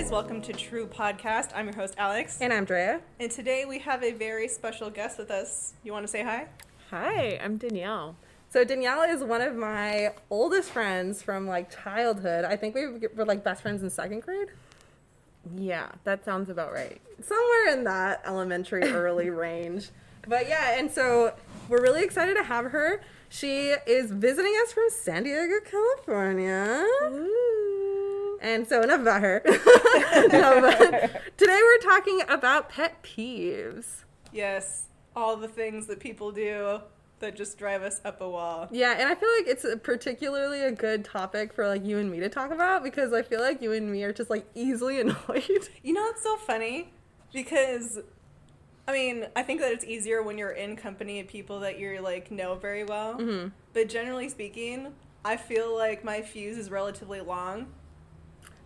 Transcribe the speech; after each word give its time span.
guys. 0.00 0.12
Welcome 0.12 0.40
to 0.42 0.52
True 0.52 0.86
Podcast. 0.86 1.50
I'm 1.56 1.66
your 1.66 1.74
host, 1.74 1.94
Alex. 1.98 2.40
And 2.40 2.52
I'm 2.52 2.64
Drea. 2.64 3.00
And 3.18 3.32
today 3.32 3.64
we 3.64 3.80
have 3.80 4.04
a 4.04 4.12
very 4.12 4.46
special 4.46 4.90
guest 4.90 5.18
with 5.18 5.28
us. 5.28 5.72
You 5.82 5.92
want 5.92 6.04
to 6.04 6.08
say 6.08 6.22
hi? 6.22 6.46
Hi, 6.90 7.40
I'm 7.42 7.56
Danielle. 7.56 8.14
So 8.48 8.62
Danielle 8.62 9.02
is 9.02 9.24
one 9.24 9.40
of 9.40 9.56
my 9.56 10.10
oldest 10.30 10.70
friends 10.70 11.20
from 11.20 11.48
like 11.48 11.76
childhood. 11.82 12.44
I 12.44 12.54
think 12.54 12.76
we 12.76 13.08
were 13.08 13.24
like 13.24 13.42
best 13.42 13.62
friends 13.62 13.82
in 13.82 13.90
second 13.90 14.22
grade. 14.22 14.48
Yeah, 15.56 15.88
that 16.04 16.24
sounds 16.24 16.48
about 16.48 16.72
right. 16.72 17.00
Somewhere 17.20 17.76
in 17.76 17.82
that 17.82 18.22
elementary 18.24 18.84
early 18.92 19.30
range. 19.30 19.90
But 20.28 20.48
yeah, 20.48 20.78
and 20.78 20.92
so 20.92 21.34
we're 21.68 21.82
really 21.82 22.04
excited 22.04 22.36
to 22.36 22.44
have 22.44 22.66
her. 22.66 23.00
She 23.30 23.74
is 23.84 24.12
visiting 24.12 24.54
us 24.62 24.72
from 24.72 24.90
San 24.90 25.24
Diego, 25.24 25.56
California. 25.68 26.86
And 28.40 28.66
so 28.66 28.82
enough 28.82 29.00
about 29.00 29.22
her. 29.22 29.42
no, 29.46 30.70
today 31.36 31.60
we're 31.62 31.78
talking 31.78 32.22
about 32.28 32.68
pet 32.68 33.02
peeves. 33.02 34.04
Yes, 34.32 34.84
all 35.16 35.36
the 35.36 35.48
things 35.48 35.86
that 35.86 36.00
people 36.00 36.30
do 36.32 36.80
that 37.20 37.34
just 37.36 37.58
drive 37.58 37.82
us 37.82 38.00
up 38.04 38.20
a 38.20 38.28
wall. 38.28 38.68
Yeah, 38.70 38.94
and 38.98 39.08
I 39.08 39.14
feel 39.14 39.28
like 39.38 39.48
it's 39.48 39.64
a 39.64 39.76
particularly 39.76 40.62
a 40.62 40.70
good 40.70 41.04
topic 41.04 41.52
for 41.52 41.66
like 41.66 41.84
you 41.84 41.98
and 41.98 42.10
me 42.10 42.20
to 42.20 42.28
talk 42.28 42.52
about 42.52 42.82
because 42.84 43.12
I 43.12 43.22
feel 43.22 43.40
like 43.40 43.60
you 43.60 43.72
and 43.72 43.90
me 43.90 44.04
are 44.04 44.12
just 44.12 44.30
like 44.30 44.46
easily 44.54 45.00
annoyed. 45.02 45.68
You 45.82 45.94
know, 45.94 46.06
it's 46.10 46.22
so 46.22 46.36
funny 46.36 46.92
because 47.32 47.98
I 48.86 48.92
mean, 48.92 49.26
I 49.36 49.42
think 49.42 49.60
that 49.60 49.72
it's 49.72 49.84
easier 49.84 50.22
when 50.22 50.38
you're 50.38 50.52
in 50.52 50.76
company 50.76 51.20
of 51.20 51.28
people 51.28 51.60
that 51.60 51.78
you're 51.78 52.00
like 52.00 52.30
know 52.30 52.54
very 52.54 52.84
well. 52.84 53.16
Mhm. 53.18 53.52
But 53.72 53.88
generally 53.88 54.28
speaking, 54.28 54.94
I 55.24 55.36
feel 55.36 55.76
like 55.76 56.04
my 56.04 56.22
fuse 56.22 56.56
is 56.56 56.70
relatively 56.70 57.20
long. 57.20 57.66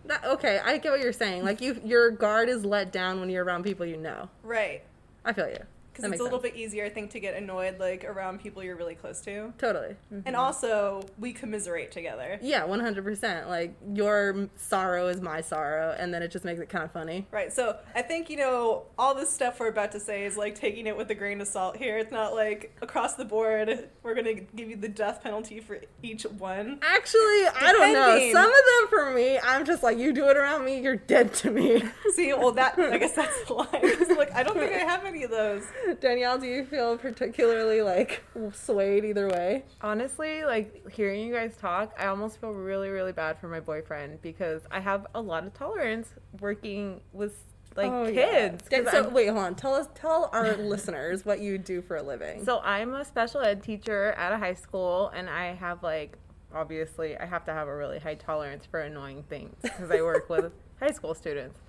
That, 0.05 0.23
okay, 0.25 0.59
I 0.63 0.77
get 0.77 0.91
what 0.91 1.01
you're 1.01 1.13
saying. 1.13 1.43
Like 1.43 1.61
you, 1.61 1.79
your 1.83 2.11
guard 2.11 2.49
is 2.49 2.65
let 2.65 2.91
down 2.91 3.19
when 3.19 3.29
you're 3.29 3.43
around 3.43 3.63
people 3.63 3.85
you 3.85 3.97
know. 3.97 4.29
Right. 4.43 4.81
I 5.23 5.33
feel 5.33 5.47
you. 5.47 5.59
Because 5.93 6.11
it's 6.11 6.19
a 6.19 6.23
little 6.23 6.39
bit 6.39 6.55
easier, 6.55 6.85
I 6.85 6.89
think, 6.89 7.11
to 7.11 7.19
get 7.19 7.35
annoyed 7.35 7.79
like 7.79 8.03
around 8.03 8.41
people 8.41 8.63
you're 8.63 8.75
really 8.75 8.95
close 8.95 9.21
to. 9.21 9.53
Totally. 9.57 9.95
And 10.09 10.23
mm-hmm. 10.25 10.35
also, 10.35 11.05
we 11.19 11.33
commiserate 11.33 11.91
together. 11.91 12.39
Yeah, 12.41 12.65
one 12.65 12.79
hundred 12.79 13.03
percent. 13.03 13.47
Like 13.47 13.75
your 13.93 14.49
sorrow 14.55 15.07
is 15.07 15.21
my 15.21 15.41
sorrow, 15.41 15.95
and 15.97 16.13
then 16.13 16.23
it 16.23 16.31
just 16.31 16.45
makes 16.45 16.59
it 16.59 16.69
kind 16.69 16.83
of 16.83 16.91
funny. 16.91 17.27
Right. 17.31 17.53
So 17.53 17.77
I 17.95 18.01
think 18.01 18.29
you 18.29 18.37
know 18.37 18.85
all 18.97 19.13
this 19.13 19.29
stuff 19.29 19.59
we're 19.59 19.67
about 19.67 19.91
to 19.91 19.99
say 19.99 20.25
is 20.25 20.35
like 20.37 20.55
taking 20.55 20.87
it 20.87 20.97
with 20.97 21.09
a 21.11 21.15
grain 21.15 21.41
of 21.41 21.47
salt. 21.47 21.77
Here, 21.77 21.97
it's 21.97 22.11
not 22.11 22.33
like 22.33 22.75
across 22.81 23.13
the 23.13 23.25
board. 23.25 23.89
We're 24.01 24.15
gonna 24.15 24.33
give 24.33 24.69
you 24.69 24.75
the 24.75 24.89
death 24.89 25.21
penalty 25.21 25.59
for 25.59 25.79
each 26.01 26.23
one. 26.23 26.79
Actually, 26.81 27.21
I 27.21 27.71
don't 27.71 27.93
know. 27.93 28.31
Some 28.31 28.45
of 28.45 28.51
them 28.51 28.89
for 28.89 29.11
me, 29.11 29.39
I'm 29.39 29.65
just 29.65 29.83
like, 29.83 29.97
you 29.97 30.13
do 30.13 30.29
it 30.29 30.37
around 30.37 30.65
me, 30.65 30.79
you're 30.79 30.95
dead 30.95 31.33
to 31.35 31.51
me. 31.51 31.83
See, 32.13 32.33
well, 32.33 32.51
that 32.53 32.77
I 32.77 32.97
guess 32.99 33.13
that's 33.13 33.45
the 33.45 33.53
line. 33.53 34.17
like, 34.17 34.33
I 34.33 34.43
don't 34.43 34.57
think 34.57 34.71
I 34.71 34.79
have 34.79 35.05
any 35.05 35.23
of 35.23 35.31
those. 35.31 35.63
Danielle, 36.01 36.37
do 36.37 36.47
you 36.47 36.65
feel 36.65 36.97
particularly 36.97 37.81
like 37.81 38.23
swayed 38.53 39.05
either 39.05 39.27
way? 39.29 39.63
Honestly, 39.81 40.43
like 40.43 40.89
hearing 40.91 41.25
you 41.25 41.33
guys 41.33 41.55
talk, 41.57 41.93
I 41.99 42.07
almost 42.07 42.39
feel 42.39 42.51
really, 42.51 42.89
really 42.89 43.11
bad 43.11 43.39
for 43.39 43.47
my 43.47 43.59
boyfriend 43.59 44.21
because 44.21 44.61
I 44.71 44.79
have 44.79 45.07
a 45.15 45.21
lot 45.21 45.45
of 45.45 45.53
tolerance 45.53 46.09
working 46.39 47.01
with 47.11 47.37
like 47.75 47.91
Oh, 47.91 48.05
yeah. 48.05 48.55
So 48.69 48.77
I'm- 48.89 49.13
wait, 49.13 49.27
hold 49.27 49.39
on. 49.39 49.55
Tell 49.55 49.73
us, 49.73 49.87
tell 49.95 50.29
our 50.31 50.55
listeners 50.57 51.25
what 51.25 51.39
you 51.39 51.57
do 51.57 51.81
for 51.81 51.97
a 51.97 52.03
living. 52.03 52.43
So 52.45 52.59
I'm 52.59 52.93
a 52.93 53.03
special 53.03 53.41
ed 53.41 53.63
teacher 53.63 54.11
at 54.11 54.31
a 54.31 54.37
high 54.37 54.53
school, 54.53 55.09
and 55.15 55.29
I 55.29 55.53
have 55.55 55.81
like 55.83 56.17
obviously 56.53 57.17
I 57.17 57.25
have 57.25 57.43
to 57.45 57.51
have 57.51 57.67
a 57.67 57.75
really 57.75 57.97
high 57.97 58.13
tolerance 58.13 58.65
for 58.65 58.79
annoying 58.81 59.23
things 59.27 59.55
because 59.63 59.89
I 59.89 60.01
work 60.03 60.29
with 60.29 60.51
high 60.79 60.91
school 60.91 61.15
students. 61.15 61.59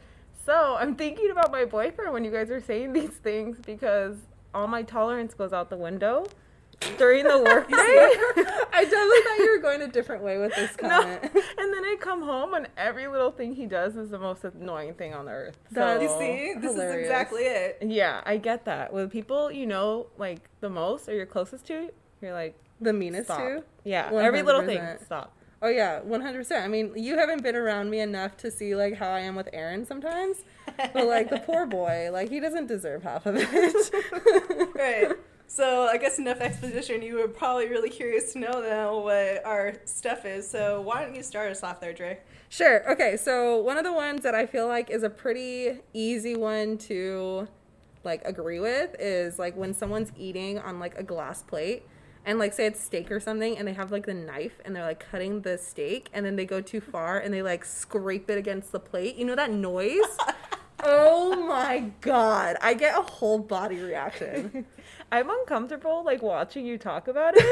So 0.45 0.77
I'm 0.79 0.95
thinking 0.95 1.31
about 1.31 1.51
my 1.51 1.65
boyfriend 1.65 2.13
when 2.13 2.25
you 2.25 2.31
guys 2.31 2.51
are 2.51 2.61
saying 2.61 2.93
these 2.93 3.11
things 3.11 3.59
because 3.65 4.17
all 4.55 4.67
my 4.67 4.83
tolerance 4.83 5.35
goes 5.35 5.53
out 5.53 5.71
the 5.71 5.77
window 5.77 6.27
during 6.99 7.25
the 7.25 7.39
workday. 7.45 7.75
I 8.73 8.85
totally 8.85 9.23
thought 9.23 9.39
you 9.39 9.53
were 9.57 9.63
going 9.63 9.81
a 9.83 9.89
different 9.89 10.23
way 10.23 10.39
with 10.39 10.55
this 10.55 10.77
No, 10.83 10.89
comment. 10.89 11.23
and 11.25 11.73
then 11.73 11.85
I 11.85 11.97
come 11.99 12.23
home 12.23 12.55
and 12.55 12.69
every 12.77 13.07
little 13.07 13.31
thing 13.31 13.55
he 13.55 13.67
does 13.67 13.97
is 13.97 14.11
the 14.11 14.19
most 14.19 14.45
annoying 14.45 14.95
thing 14.95 15.15
on 15.15 15.29
earth. 15.29 15.57
That's- 15.71 16.03
You 16.03 16.09
see, 16.19 16.55
this 16.61 16.73
hilarious. 16.73 16.97
is 16.97 17.01
exactly 17.11 17.43
it. 17.45 17.79
Yeah, 17.83 18.21
I 18.27 18.37
get 18.37 18.65
that. 18.67 18.93
With 18.93 19.11
people 19.11 19.51
you 19.51 19.67
know 19.67 20.09
like 20.19 20.41
the 20.61 20.69
most 20.71 21.09
or 21.09 21.15
you're 21.15 21.27
closest 21.27 21.67
to, 21.69 21.91
you're 22.21 22.33
like 22.35 22.55
The 22.81 22.93
meanest 22.93 23.27
stop. 23.29 23.39
too. 23.39 23.65
Yeah, 23.85 24.11
every 24.13 24.43
little 24.43 24.63
thing. 24.63 24.79
100%. 24.79 25.05
Stop. 25.07 25.35
Oh 25.65 25.71
yeah, 25.71 26.01
one 26.03 26.21
hundred 26.21 26.41
percent. 26.41 26.63
I 26.63 26.69
mean, 26.69 26.93
you 26.95 27.17
haven't 27.17 27.43
been 27.43 27.57
around 27.57 27.89
me 27.89 28.01
enough 28.01 28.37
to 28.39 28.51
see 28.51 28.77
like 28.77 28.97
how 28.97 29.09
I 29.09 29.21
am 29.21 29.35
with 29.35 29.49
Aaron 29.55 29.87
sometimes, 29.87 30.45
but 30.77 31.07
like 31.07 31.31
the 31.31 31.39
poor 31.39 31.65
boy, 31.65 32.11
like 32.13 32.29
he 32.29 32.39
doesn't 32.39 32.67
deserve 32.67 33.03
half 33.03 33.25
of 33.25 33.37
it. 33.39 34.75
Right. 34.75 35.13
So 35.47 35.87
I 35.87 35.97
guess 35.97 36.19
enough 36.19 36.41
exposition. 36.41 37.01
You 37.01 37.17
were 37.17 37.29
probably 37.29 37.69
really 37.69 37.89
curious 37.89 38.35
to 38.35 38.41
know 38.41 38.61
now 38.61 38.99
what 38.99 39.43
our 39.47 39.77
stuff 39.87 40.27
is. 40.27 40.51
So 40.51 40.83
why 40.83 41.03
don't 41.03 41.15
you 41.15 41.23
start 41.23 41.51
us 41.51 41.63
off 41.63 41.81
there, 41.81 41.95
Dre? 41.95 42.19
Sure. 42.51 42.91
Okay. 42.93 43.17
So 43.17 43.57
one 43.63 43.79
of 43.79 43.85
the 43.85 43.93
ones 43.93 44.23
that 44.25 44.35
I 44.35 44.45
feel 44.45 44.69
like 44.69 44.91
is 44.91 45.03
a 45.03 45.11
pretty 45.11 45.81
easy 45.95 46.37
one 46.37 46.77
to 46.79 47.49
like 48.05 48.21
agree 48.27 48.61
with 48.61 48.97
is 48.99 49.39
like 49.39 49.57
when 49.57 49.73
someone's 49.73 50.13
eating 50.19 50.59
on 50.59 50.79
like 50.79 50.99
a 50.99 51.03
glass 51.03 51.43
plate 51.43 51.85
and 52.27 52.39
like 52.39 52.53
say 52.53 52.67
it's 52.67 52.81
steak 52.81 53.11
or 53.11 53.21
something 53.21 53.57
and 53.59 53.67
they 53.69 53.73
have 53.73 53.93
like 53.93 54.07
the 54.07 54.15
knife 54.15 54.61
and 54.65 54.75
they're 54.75 54.85
like 54.85 55.05
cutting 55.11 55.43
the 55.43 55.59
steak 55.59 56.09
and 56.13 56.25
then 56.25 56.37
they 56.37 56.45
go 56.45 56.61
too 56.61 56.81
far 56.81 57.19
and 57.19 57.33
they 57.33 57.43
like 57.43 57.65
scrape 57.65 58.31
it 58.31 58.39
against 58.39 58.73
the 58.73 58.81
plate. 58.81 59.17
You 59.17 59.25
know 59.25 59.37
that 59.37 59.51
noise? 59.51 60.01
oh 60.83 61.47
my 61.47 61.91
god. 62.01 62.57
I 62.61 62.75
get 62.75 62.99
a 62.99 63.03
whole 63.03 63.39
body 63.39 63.81
reaction. 63.81 64.67
I'm 65.15 65.31
uncomfortable 65.31 66.03
like 66.05 66.23
watching 66.23 66.67
you 66.67 66.77
talk 66.77 67.07
about 67.07 67.35
it, 67.37 67.45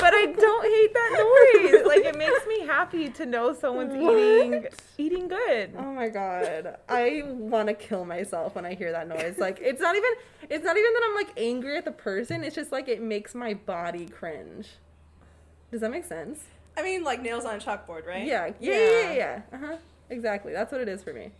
but 0.00 0.12
I 0.12 0.26
don't 0.26 0.64
hate 0.64 0.92
that 0.94 1.12
noise. 1.12 1.84
Like 1.94 2.04
it 2.04 2.16
makes 2.18 2.44
me 2.48 2.66
happy 2.66 3.08
to 3.08 3.24
know 3.24 3.54
someone's 3.54 3.94
eating 3.94 4.66
eating 4.98 5.28
good. 5.28 5.74
Oh 5.78 5.92
my 5.92 6.08
god. 6.08 6.78
I 6.88 7.22
want 7.24 7.68
to 7.68 7.74
kill 7.74 8.04
myself 8.04 8.56
when 8.56 8.66
I 8.66 8.74
hear 8.74 8.90
that 8.90 9.06
noise. 9.06 9.38
Like 9.38 9.60
it's 9.62 9.80
not 9.80 9.94
even 9.94 10.10
it's 10.50 10.64
not 10.64 10.76
even 10.76 10.92
that 10.92 11.02
I'm 11.08 11.14
like 11.14 11.32
angry 11.36 11.76
at 11.78 11.84
the 11.84 11.92
person. 11.92 12.42
It's 12.42 12.56
just 12.56 12.72
like 12.72 12.88
it 12.88 13.00
makes 13.00 13.32
my 13.32 13.54
body 13.54 14.06
cringe. 14.06 14.70
Does 15.70 15.82
that 15.82 15.92
make 15.92 16.06
sense? 16.06 16.40
I 16.76 16.82
mean, 16.82 17.04
like 17.04 17.22
nails 17.22 17.44
on 17.44 17.54
a 17.54 17.58
chalkboard, 17.58 18.08
right? 18.08 18.26
Yeah. 18.26 18.52
Yeah, 18.58 18.72
yeah, 18.72 19.00
yeah. 19.00 19.14
yeah. 19.14 19.40
Uh-huh. 19.52 19.76
Exactly. 20.10 20.52
That's 20.52 20.72
what 20.72 20.80
it 20.80 20.88
is 20.88 21.04
for 21.04 21.12
me. 21.12 21.30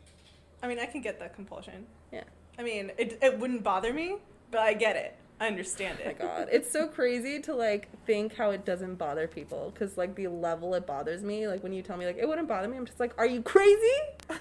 I 0.62 0.68
mean, 0.68 0.78
I 0.78 0.86
can 0.86 1.00
get 1.00 1.18
that 1.18 1.34
compulsion. 1.34 1.86
Yeah. 2.12 2.22
I 2.60 2.62
mean, 2.62 2.92
it, 2.96 3.18
it 3.20 3.40
wouldn't 3.40 3.64
bother 3.64 3.92
me, 3.92 4.18
but 4.52 4.60
I 4.60 4.74
get 4.74 4.94
it. 4.94 5.16
I 5.44 5.48
understand 5.48 5.98
Oh 6.00 6.04
my 6.06 6.10
it. 6.10 6.18
god. 6.18 6.48
It's 6.50 6.70
so 6.70 6.86
crazy 6.88 7.40
to 7.42 7.54
like 7.54 7.88
think 8.06 8.34
how 8.34 8.50
it 8.50 8.64
doesn't 8.64 8.96
bother 8.96 9.26
people 9.28 9.72
cuz 9.76 9.96
like 9.98 10.14
the 10.14 10.28
level 10.28 10.74
it 10.74 10.86
bothers 10.86 11.22
me, 11.22 11.46
like 11.48 11.62
when 11.62 11.72
you 11.72 11.82
tell 11.82 11.96
me 11.96 12.06
like 12.06 12.16
it 12.18 12.26
wouldn't 12.28 12.48
bother 12.48 12.68
me, 12.68 12.76
I'm 12.76 12.86
just 12.86 13.00
like, 13.00 13.12
"Are 13.18 13.26
you 13.26 13.42
crazy?" 13.42 13.98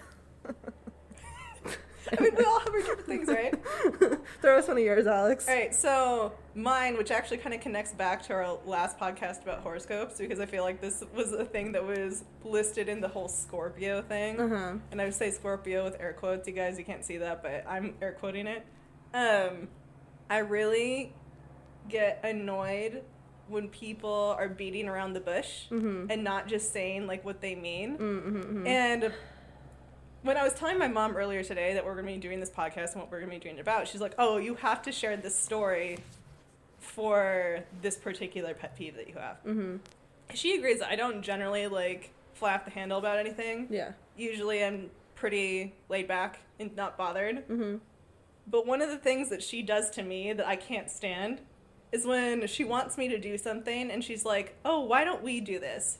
I 2.15 2.21
mean, 2.21 2.35
we 2.37 2.43
all 2.43 2.59
have 2.59 2.67
our 2.73 2.79
different 2.79 3.05
things, 3.05 3.27
right? 3.29 3.55
Throw 4.41 4.57
us 4.57 4.67
one 4.67 4.77
of 4.77 4.83
yours, 4.83 5.07
Alex. 5.07 5.47
All 5.47 5.55
right, 5.55 5.73
so 5.73 6.33
mine, 6.53 6.97
which 6.97 7.11
actually 7.11 7.37
kind 7.37 7.55
of 7.55 7.61
connects 7.61 7.93
back 7.93 8.21
to 8.23 8.33
our 8.33 8.59
last 8.65 8.99
podcast 8.99 9.41
about 9.43 9.61
horoscopes, 9.61 10.17
because 10.19 10.39
I 10.41 10.45
feel 10.45 10.63
like 10.63 10.81
this 10.81 11.01
was 11.15 11.31
a 11.31 11.45
thing 11.45 11.71
that 11.71 11.83
was 11.83 12.25
listed 12.43 12.89
in 12.89 12.99
the 12.99 13.07
whole 13.07 13.29
Scorpio 13.29 14.01
thing. 14.01 14.39
Uh-huh. 14.39 14.73
And 14.91 15.01
I 15.01 15.05
would 15.05 15.13
say 15.13 15.31
Scorpio 15.31 15.85
with 15.85 15.95
air 15.99 16.13
quotes. 16.13 16.45
You 16.47 16.53
guys, 16.53 16.77
you 16.77 16.83
can't 16.83 17.05
see 17.05 17.17
that, 17.17 17.41
but 17.41 17.63
I'm 17.67 17.95
air 18.01 18.11
quoting 18.11 18.47
it. 18.47 18.65
Um, 19.13 19.69
I 20.29 20.37
really 20.39 21.13
get 21.89 22.19
annoyed 22.23 23.03
when 23.47 23.67
people 23.69 24.35
are 24.39 24.47
beating 24.47 24.87
around 24.87 25.13
the 25.13 25.19
bush 25.19 25.65
Mhm. 25.69 26.07
and 26.09 26.23
not 26.23 26.47
just 26.47 26.71
saying 26.71 27.07
like 27.07 27.25
what 27.25 27.41
they 27.41 27.55
mean. 27.55 27.97
Mm-hmm. 27.97 28.65
And 28.67 29.13
when 30.21 30.37
I 30.37 30.43
was 30.43 30.53
telling 30.53 30.77
my 30.79 30.87
mom 30.87 31.17
earlier 31.17 31.43
today 31.43 31.73
that 31.73 31.85
we're 31.85 31.93
going 31.93 32.05
to 32.07 32.13
be 32.13 32.17
doing 32.19 32.39
this 32.39 32.49
podcast 32.49 32.93
and 32.93 33.01
what 33.01 33.11
we're 33.11 33.19
going 33.19 33.29
to 33.31 33.35
be 33.37 33.43
doing 33.43 33.59
about, 33.59 33.87
she's 33.89 33.99
like, 33.99 34.15
"Oh, 34.17 34.37
you 34.37 34.55
have 34.55 34.81
to 34.83 34.91
share 34.93 35.17
this 35.17 35.35
story 35.37 35.99
for 36.79 37.59
this 37.81 37.97
particular 37.97 38.53
pet 38.53 38.75
peeve 38.77 38.95
that 38.95 39.07
you 39.09 39.15
have." 39.15 39.37
Mm-hmm. 39.45 39.77
She 40.33 40.55
agrees 40.55 40.79
that 40.79 40.89
I 40.89 40.95
don't 40.95 41.21
generally 41.21 41.67
like 41.67 42.11
off 42.41 42.65
the 42.65 42.71
handle 42.71 42.97
about 42.97 43.19
anything. 43.19 43.67
Yeah. 43.69 43.91
Usually, 44.17 44.63
I'm 44.65 44.89
pretty 45.15 45.73
laid 45.89 46.07
back 46.09 46.39
and 46.59 46.75
not 46.75 46.97
bothered. 46.97 47.43
But 48.47 48.65
one 48.67 48.81
of 48.81 48.89
the 48.89 48.97
things 48.97 49.29
that 49.29 49.41
she 49.41 49.61
does 49.61 49.89
to 49.91 50.03
me 50.03 50.33
that 50.33 50.47
I 50.47 50.55
can't 50.55 50.89
stand 50.89 51.41
is 51.91 52.05
when 52.05 52.45
she 52.47 52.63
wants 52.63 52.97
me 52.97 53.07
to 53.09 53.17
do 53.19 53.37
something 53.37 53.89
and 53.91 54.03
she's 54.03 54.25
like, 54.25 54.57
"Oh, 54.65 54.81
why 54.81 55.03
don't 55.03 55.23
we 55.23 55.39
do 55.39 55.59
this? 55.59 55.99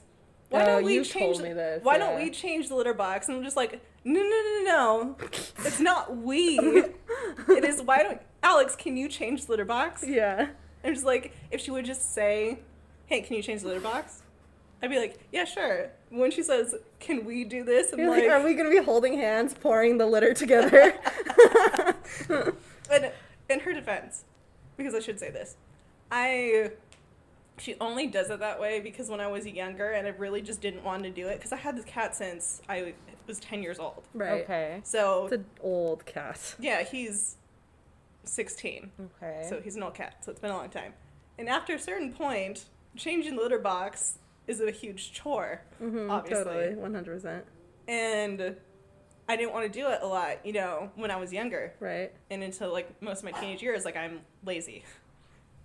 Why 0.50 0.62
Oh, 0.62 0.66
don't 0.66 0.84
we 0.84 0.96
change? 1.02 1.12
told 1.36 1.42
me 1.42 1.52
this, 1.52 1.82
why 1.82 1.94
yeah. 1.94 1.98
don't 1.98 2.16
we 2.22 2.30
change 2.30 2.68
the 2.68 2.74
litter 2.74 2.94
box?" 2.94 3.28
And 3.28 3.36
I'm 3.38 3.44
just 3.44 3.56
like, 3.56 3.80
"No, 4.04 4.20
no, 4.20 4.28
no, 4.28 4.62
no, 4.62 4.62
no. 4.64 5.16
it's 5.64 5.80
not 5.80 6.16
we. 6.16 6.58
it 7.48 7.64
is 7.64 7.80
why 7.80 8.02
don't 8.02 8.20
Alex? 8.42 8.76
Can 8.76 8.96
you 8.96 9.08
change 9.08 9.46
the 9.46 9.52
litter 9.52 9.64
box?" 9.64 10.04
Yeah. 10.06 10.48
I'm 10.84 10.92
just 10.92 11.06
like, 11.06 11.32
if 11.50 11.60
she 11.62 11.70
would 11.70 11.86
just 11.86 12.12
say, 12.14 12.58
"Hey, 13.06 13.22
can 13.22 13.36
you 13.36 13.42
change 13.42 13.62
the 13.62 13.68
litter 13.68 13.80
box?" 13.80 14.20
I'd 14.84 14.90
be 14.90 14.98
like, 14.98 15.18
yeah, 15.32 15.46
sure. 15.46 15.88
When 16.10 16.30
she 16.30 16.42
says, 16.42 16.74
"Can 17.00 17.24
we 17.24 17.44
do 17.44 17.64
this?" 17.64 17.90
I'm 17.90 17.98
You're 17.98 18.10
like, 18.10 18.24
like, 18.24 18.32
are 18.32 18.44
we 18.44 18.52
gonna 18.52 18.68
be 18.68 18.82
holding 18.82 19.14
hands, 19.14 19.54
pouring 19.54 19.96
the 19.96 20.04
litter 20.04 20.34
together? 20.34 20.92
and 22.90 23.10
in 23.48 23.60
her 23.60 23.72
defense, 23.72 24.24
because 24.76 24.94
I 24.94 25.00
should 25.00 25.18
say 25.18 25.30
this, 25.30 25.56
I 26.12 26.72
she 27.56 27.76
only 27.80 28.06
does 28.06 28.28
it 28.28 28.40
that 28.40 28.60
way 28.60 28.80
because 28.80 29.08
when 29.08 29.20
I 29.20 29.26
was 29.26 29.46
younger 29.46 29.92
and 29.92 30.06
I 30.06 30.10
really 30.10 30.42
just 30.42 30.60
didn't 30.60 30.84
want 30.84 31.04
to 31.04 31.10
do 31.10 31.28
it 31.28 31.36
because 31.36 31.52
I 31.52 31.56
had 31.56 31.78
this 31.78 31.86
cat 31.86 32.14
since 32.14 32.60
I 32.68 32.92
was 33.26 33.40
ten 33.40 33.62
years 33.62 33.78
old. 33.78 34.02
right. 34.12 34.42
Okay. 34.42 34.80
So 34.84 35.24
It's 35.24 35.32
an 35.36 35.46
old 35.62 36.04
cat. 36.04 36.56
yeah, 36.58 36.82
he's 36.82 37.36
sixteen. 38.24 38.92
Okay. 39.00 39.46
So 39.48 39.62
he's 39.62 39.76
an 39.76 39.82
old 39.82 39.94
cat, 39.94 40.16
so 40.20 40.30
it's 40.30 40.40
been 40.40 40.50
a 40.50 40.56
long 40.58 40.68
time. 40.68 40.92
And 41.38 41.48
after 41.48 41.74
a 41.74 41.78
certain 41.78 42.12
point, 42.12 42.66
changing 42.96 43.36
the 43.36 43.42
litter 43.42 43.58
box 43.58 44.18
is 44.46 44.60
a 44.60 44.70
huge 44.70 45.12
chore, 45.12 45.62
Mm-hmm, 45.82 46.10
obviously. 46.10 46.44
Totally, 46.44 46.74
one 46.76 46.94
hundred 46.94 47.14
percent. 47.14 47.44
And 47.88 48.56
I 49.28 49.36
didn't 49.36 49.52
want 49.52 49.70
to 49.72 49.78
do 49.80 49.88
it 49.88 50.00
a 50.02 50.06
lot, 50.06 50.44
you 50.44 50.52
know, 50.52 50.90
when 50.96 51.10
I 51.10 51.16
was 51.16 51.32
younger. 51.32 51.72
Right. 51.80 52.12
And 52.30 52.42
until 52.42 52.72
like 52.72 53.00
most 53.02 53.18
of 53.18 53.24
my 53.24 53.32
teenage 53.32 53.62
years, 53.62 53.84
like 53.84 53.96
I'm 53.96 54.20
lazy. 54.44 54.84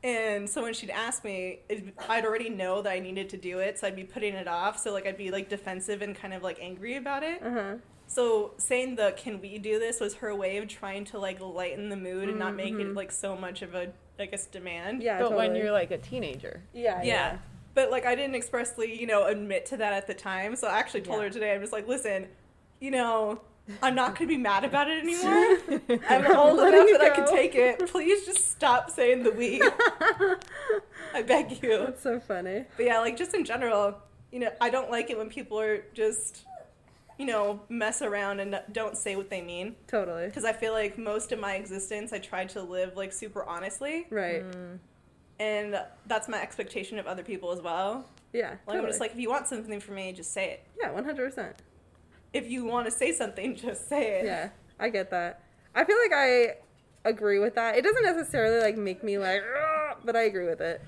And 0.02 0.50
so 0.50 0.62
when 0.64 0.74
she'd 0.74 0.92
ask 0.92 1.26
me, 1.26 1.60
it, 1.68 1.94
I'd 2.08 2.24
already 2.26 2.50
know 2.50 2.82
that 2.82 2.90
I 2.92 3.00
needed 3.00 3.28
to 3.32 3.38
do 3.38 3.60
it, 3.60 3.78
so 3.78 3.86
I'd 3.88 3.98
be 3.98 4.06
putting 4.06 4.34
it 4.34 4.48
off. 4.48 4.80
So 4.80 4.94
like 4.94 5.06
I'd 5.06 5.18
be 5.18 5.30
like 5.30 5.50
defensive 5.50 6.02
and 6.02 6.16
kind 6.16 6.34
of 6.34 6.42
like 6.42 6.58
angry 6.62 6.96
about 6.96 7.24
it. 7.24 7.44
Uh 7.44 7.52
huh. 7.52 7.74
So 8.08 8.54
saying 8.58 8.96
the 8.96 9.14
"Can 9.18 9.42
we 9.42 9.58
do 9.60 9.78
this?" 9.78 10.00
was 10.00 10.16
her 10.16 10.34
way 10.34 10.58
of 10.58 10.68
trying 10.70 11.04
to 11.06 11.20
like 11.20 11.40
lighten 11.42 11.90
the 11.90 11.98
mood 11.98 12.30
and 12.30 12.40
not 12.40 12.56
make 12.56 12.74
it 12.76 12.96
like 12.96 13.12
so 13.12 13.36
much 13.36 13.62
of 13.62 13.76
a 13.76 13.92
I 14.18 14.26
guess 14.28 14.46
demand. 14.48 15.04
Yeah. 15.04 15.20
but 15.20 15.34
when 15.34 15.54
you're 15.56 15.72
like 15.72 15.92
a 15.92 15.98
teenager. 15.98 16.64
yeah, 16.74 17.04
Yeah. 17.04 17.38
But 17.80 17.92
like 17.92 18.06
I 18.06 18.14
didn't 18.14 18.36
expressly, 18.36 19.00
you 19.00 19.08
know, 19.08 19.26
admit 19.28 19.66
to 19.68 19.78
that 19.78 19.94
at 19.94 20.06
the 20.06 20.14
time. 20.14 20.58
So 20.58 20.68
I 20.68 20.78
actually 20.80 21.00
told 21.00 21.20
Yeah. 21.20 21.24
her 21.28 21.30
today, 21.30 21.54
I'm 21.56 21.62
just 21.62 21.72
like, 21.72 21.88
listen, 21.88 22.28
you 22.82 22.92
know, 22.92 23.40
I'm 23.82 23.96
not 23.96 24.16
gonna 24.20 24.28
be 24.28 24.36
mad 24.36 24.66
about 24.66 24.90
it 24.90 25.02
anymore. 25.06 26.02
I'm 26.10 26.36
old 26.36 26.58
letting 26.58 26.74
enough 26.74 26.90
you 26.90 26.98
that 26.98 27.12
I 27.14 27.16
can 27.16 27.26
take 27.34 27.56
it. 27.56 27.88
Please 27.88 28.26
just 28.26 28.52
stop 28.52 28.90
saying 28.90 29.24
the 29.24 29.32
we. 29.32 29.62
I 31.14 31.22
beg 31.22 31.64
you. 31.64 31.78
That's 31.86 32.04
so 32.04 32.20
funny. 32.20 32.66
But 32.76 32.86
yeah, 32.86 33.00
like 33.00 33.16
just 33.16 33.34
in 33.34 33.46
general, 33.46 33.96
you 34.34 34.40
know, 34.42 34.52
I 34.60 34.70
don't 34.70 34.92
like 34.92 35.10
it 35.10 35.18
when 35.18 35.30
people 35.30 35.58
are 35.58 35.86
just, 35.94 36.46
you 37.18 37.26
know, 37.28 37.62
mess 37.70 38.02
around 38.02 38.42
and 38.42 38.60
don't 38.74 38.98
say 38.98 39.16
what 39.16 39.30
they 39.30 39.42
mean. 39.42 39.78
Totally. 39.88 40.26
Because 40.26 40.44
I 40.44 40.52
feel 40.52 40.74
like 40.74 40.98
most 40.98 41.32
of 41.32 41.40
my 41.40 41.56
existence, 41.56 42.12
I 42.12 42.20
tried 42.20 42.50
to 42.50 42.62
live 42.62 42.98
like 42.98 43.14
super 43.14 43.46
honestly, 43.46 44.06
Right. 44.10 44.44
Mm. 44.44 44.80
And 45.40 45.80
that's 46.08 46.28
my 46.28 46.42
expectation 46.42 47.00
of 47.00 47.08
other 47.08 47.24
people 47.24 47.52
as 47.52 47.62
well. 47.62 48.06
Yeah. 48.34 48.50
Like 48.50 48.66
totally. 48.66 48.80
I'm 48.80 48.88
just 48.88 49.00
like, 49.00 49.12
if 49.12 49.20
you 49.20 49.30
want 49.30 49.48
something 49.48 49.80
from 49.80 49.96
me, 49.96 50.12
just 50.12 50.34
say 50.34 50.52
it. 50.52 50.64
Yeah, 50.80 50.92
one 50.92 51.06
hundred 51.06 51.30
percent. 51.30 51.56
If 52.34 52.50
you 52.50 52.66
want 52.66 52.86
to 52.86 52.92
say 52.92 53.14
something, 53.14 53.56
just 53.68 53.88
say 53.88 54.20
it. 54.20 54.26
Yeah, 54.26 54.50
I 54.80 54.90
get 54.90 55.10
that. 55.12 55.44
I 55.74 55.84
feel 55.86 55.98
like 55.98 56.14
I 56.14 56.58
agree 57.06 57.40
with 57.40 57.56
that. 57.56 57.76
It 57.76 57.84
doesn't 57.84 58.04
necessarily 58.04 58.62
like 58.62 58.78
make 58.78 59.04
me 59.04 59.18
like, 59.18 59.42
but 60.04 60.16
I 60.16 60.24
agree 60.24 60.46
with 60.46 60.62
it. 60.62 60.82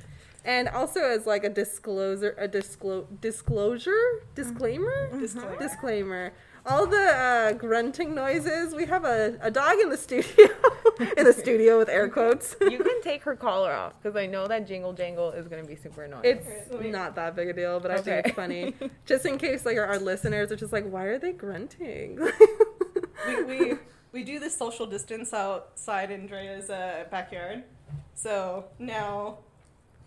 And 0.44 0.68
also 0.70 1.02
as 1.02 1.28
like 1.28 1.44
a 1.44 1.50
disclosure, 1.50 2.36
a 2.38 2.48
disclo- 2.48 3.06
disclosure, 3.22 4.24
disclaimer, 4.34 5.10
mm-hmm. 5.10 5.20
Disclaimer. 5.20 5.60
disclaimer. 5.60 6.34
All 6.66 6.86
the 6.86 6.98
uh, 6.98 7.54
grunting 7.54 8.14
noises. 8.14 8.76
We 8.76 8.86
have 8.86 9.04
a, 9.04 9.38
a 9.42 9.50
dog 9.50 9.80
in 9.80 9.90
the 9.90 9.98
studio, 9.98 10.48
in 11.18 11.26
the 11.26 11.34
studio 11.34 11.78
with 11.78 11.90
air 11.90 12.08
quotes. 12.10 12.56
You 12.72 12.78
can 12.78 13.02
take 13.02 13.24
her 13.24 13.36
collar 13.36 13.74
off 13.74 14.02
because 14.02 14.16
I 14.16 14.28
know 14.28 14.48
that 14.48 14.68
jingle 14.68 14.94
jangle 14.94 15.32
is 15.32 15.48
going 15.48 15.62
to 15.62 15.68
be 15.68 15.76
super 15.76 16.04
annoying. 16.04 16.22
It's 16.24 16.72
Alright, 16.72 16.92
not 16.92 17.16
that 17.16 17.36
big 17.36 17.50
a 17.50 17.54
deal, 17.54 17.80
but 17.80 17.92
I 17.92 17.98
think 17.98 18.28
it's 18.28 18.36
funny. 18.36 18.74
Just 19.06 19.26
in 19.26 19.38
case 19.38 19.66
like 19.66 19.78
our, 19.78 19.86
our 19.86 20.00
listeners 20.00 20.52
are 20.52 20.56
just 20.56 20.72
like, 20.72 20.86
why 20.86 21.06
are 21.06 21.18
they 21.18 21.34
grunting? 21.34 22.20
we, 23.28 23.44
we 23.44 23.74
we 24.12 24.24
do 24.24 24.40
this 24.40 24.56
social 24.56 24.86
distance 24.86 25.34
outside 25.34 26.12
in 26.12 26.28
Drea's 26.28 26.70
uh, 26.70 27.06
backyard. 27.10 27.64
So 28.14 28.66
now 28.80 29.40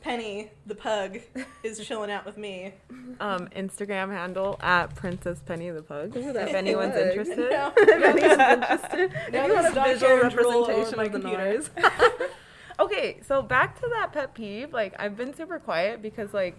Penny, 0.04 0.50
the 0.66 0.74
pug, 0.74 1.18
is 1.62 1.78
chilling 1.86 2.10
out 2.10 2.26
with 2.26 2.36
me. 2.36 2.74
um, 3.20 3.48
Instagram 3.56 4.10
handle 4.10 4.58
at 4.60 4.94
Princess 4.94 5.40
Penny 5.46 5.70
the 5.70 5.80
Pug. 5.80 6.14
Ooh, 6.14 6.28
if 6.36 6.36
anyone's 6.36 6.92
good. 6.92 7.08
interested. 7.16 7.50
Now, 7.50 7.72
if 7.74 7.98
anyone's 7.98 8.36
interested, 8.36 9.10
if 9.28 9.46
you 9.46 9.54
want 9.54 9.66
a 9.66 9.82
visual 9.82 10.16
hair 10.16 10.28
drool 10.28 10.52
all 10.52 10.64
over 10.70 10.72
representation 10.72 11.00
of 11.00 11.12
the 11.12 11.20
computer. 11.20 11.52
noise. 11.54 11.70
Okay, 12.78 13.20
so 13.26 13.40
back 13.40 13.80
to 13.80 13.88
that 13.94 14.12
pet 14.12 14.34
peeve. 14.34 14.74
Like, 14.74 14.94
I've 14.98 15.16
been 15.16 15.32
super 15.34 15.58
quiet 15.58 16.02
because, 16.02 16.34
like, 16.34 16.58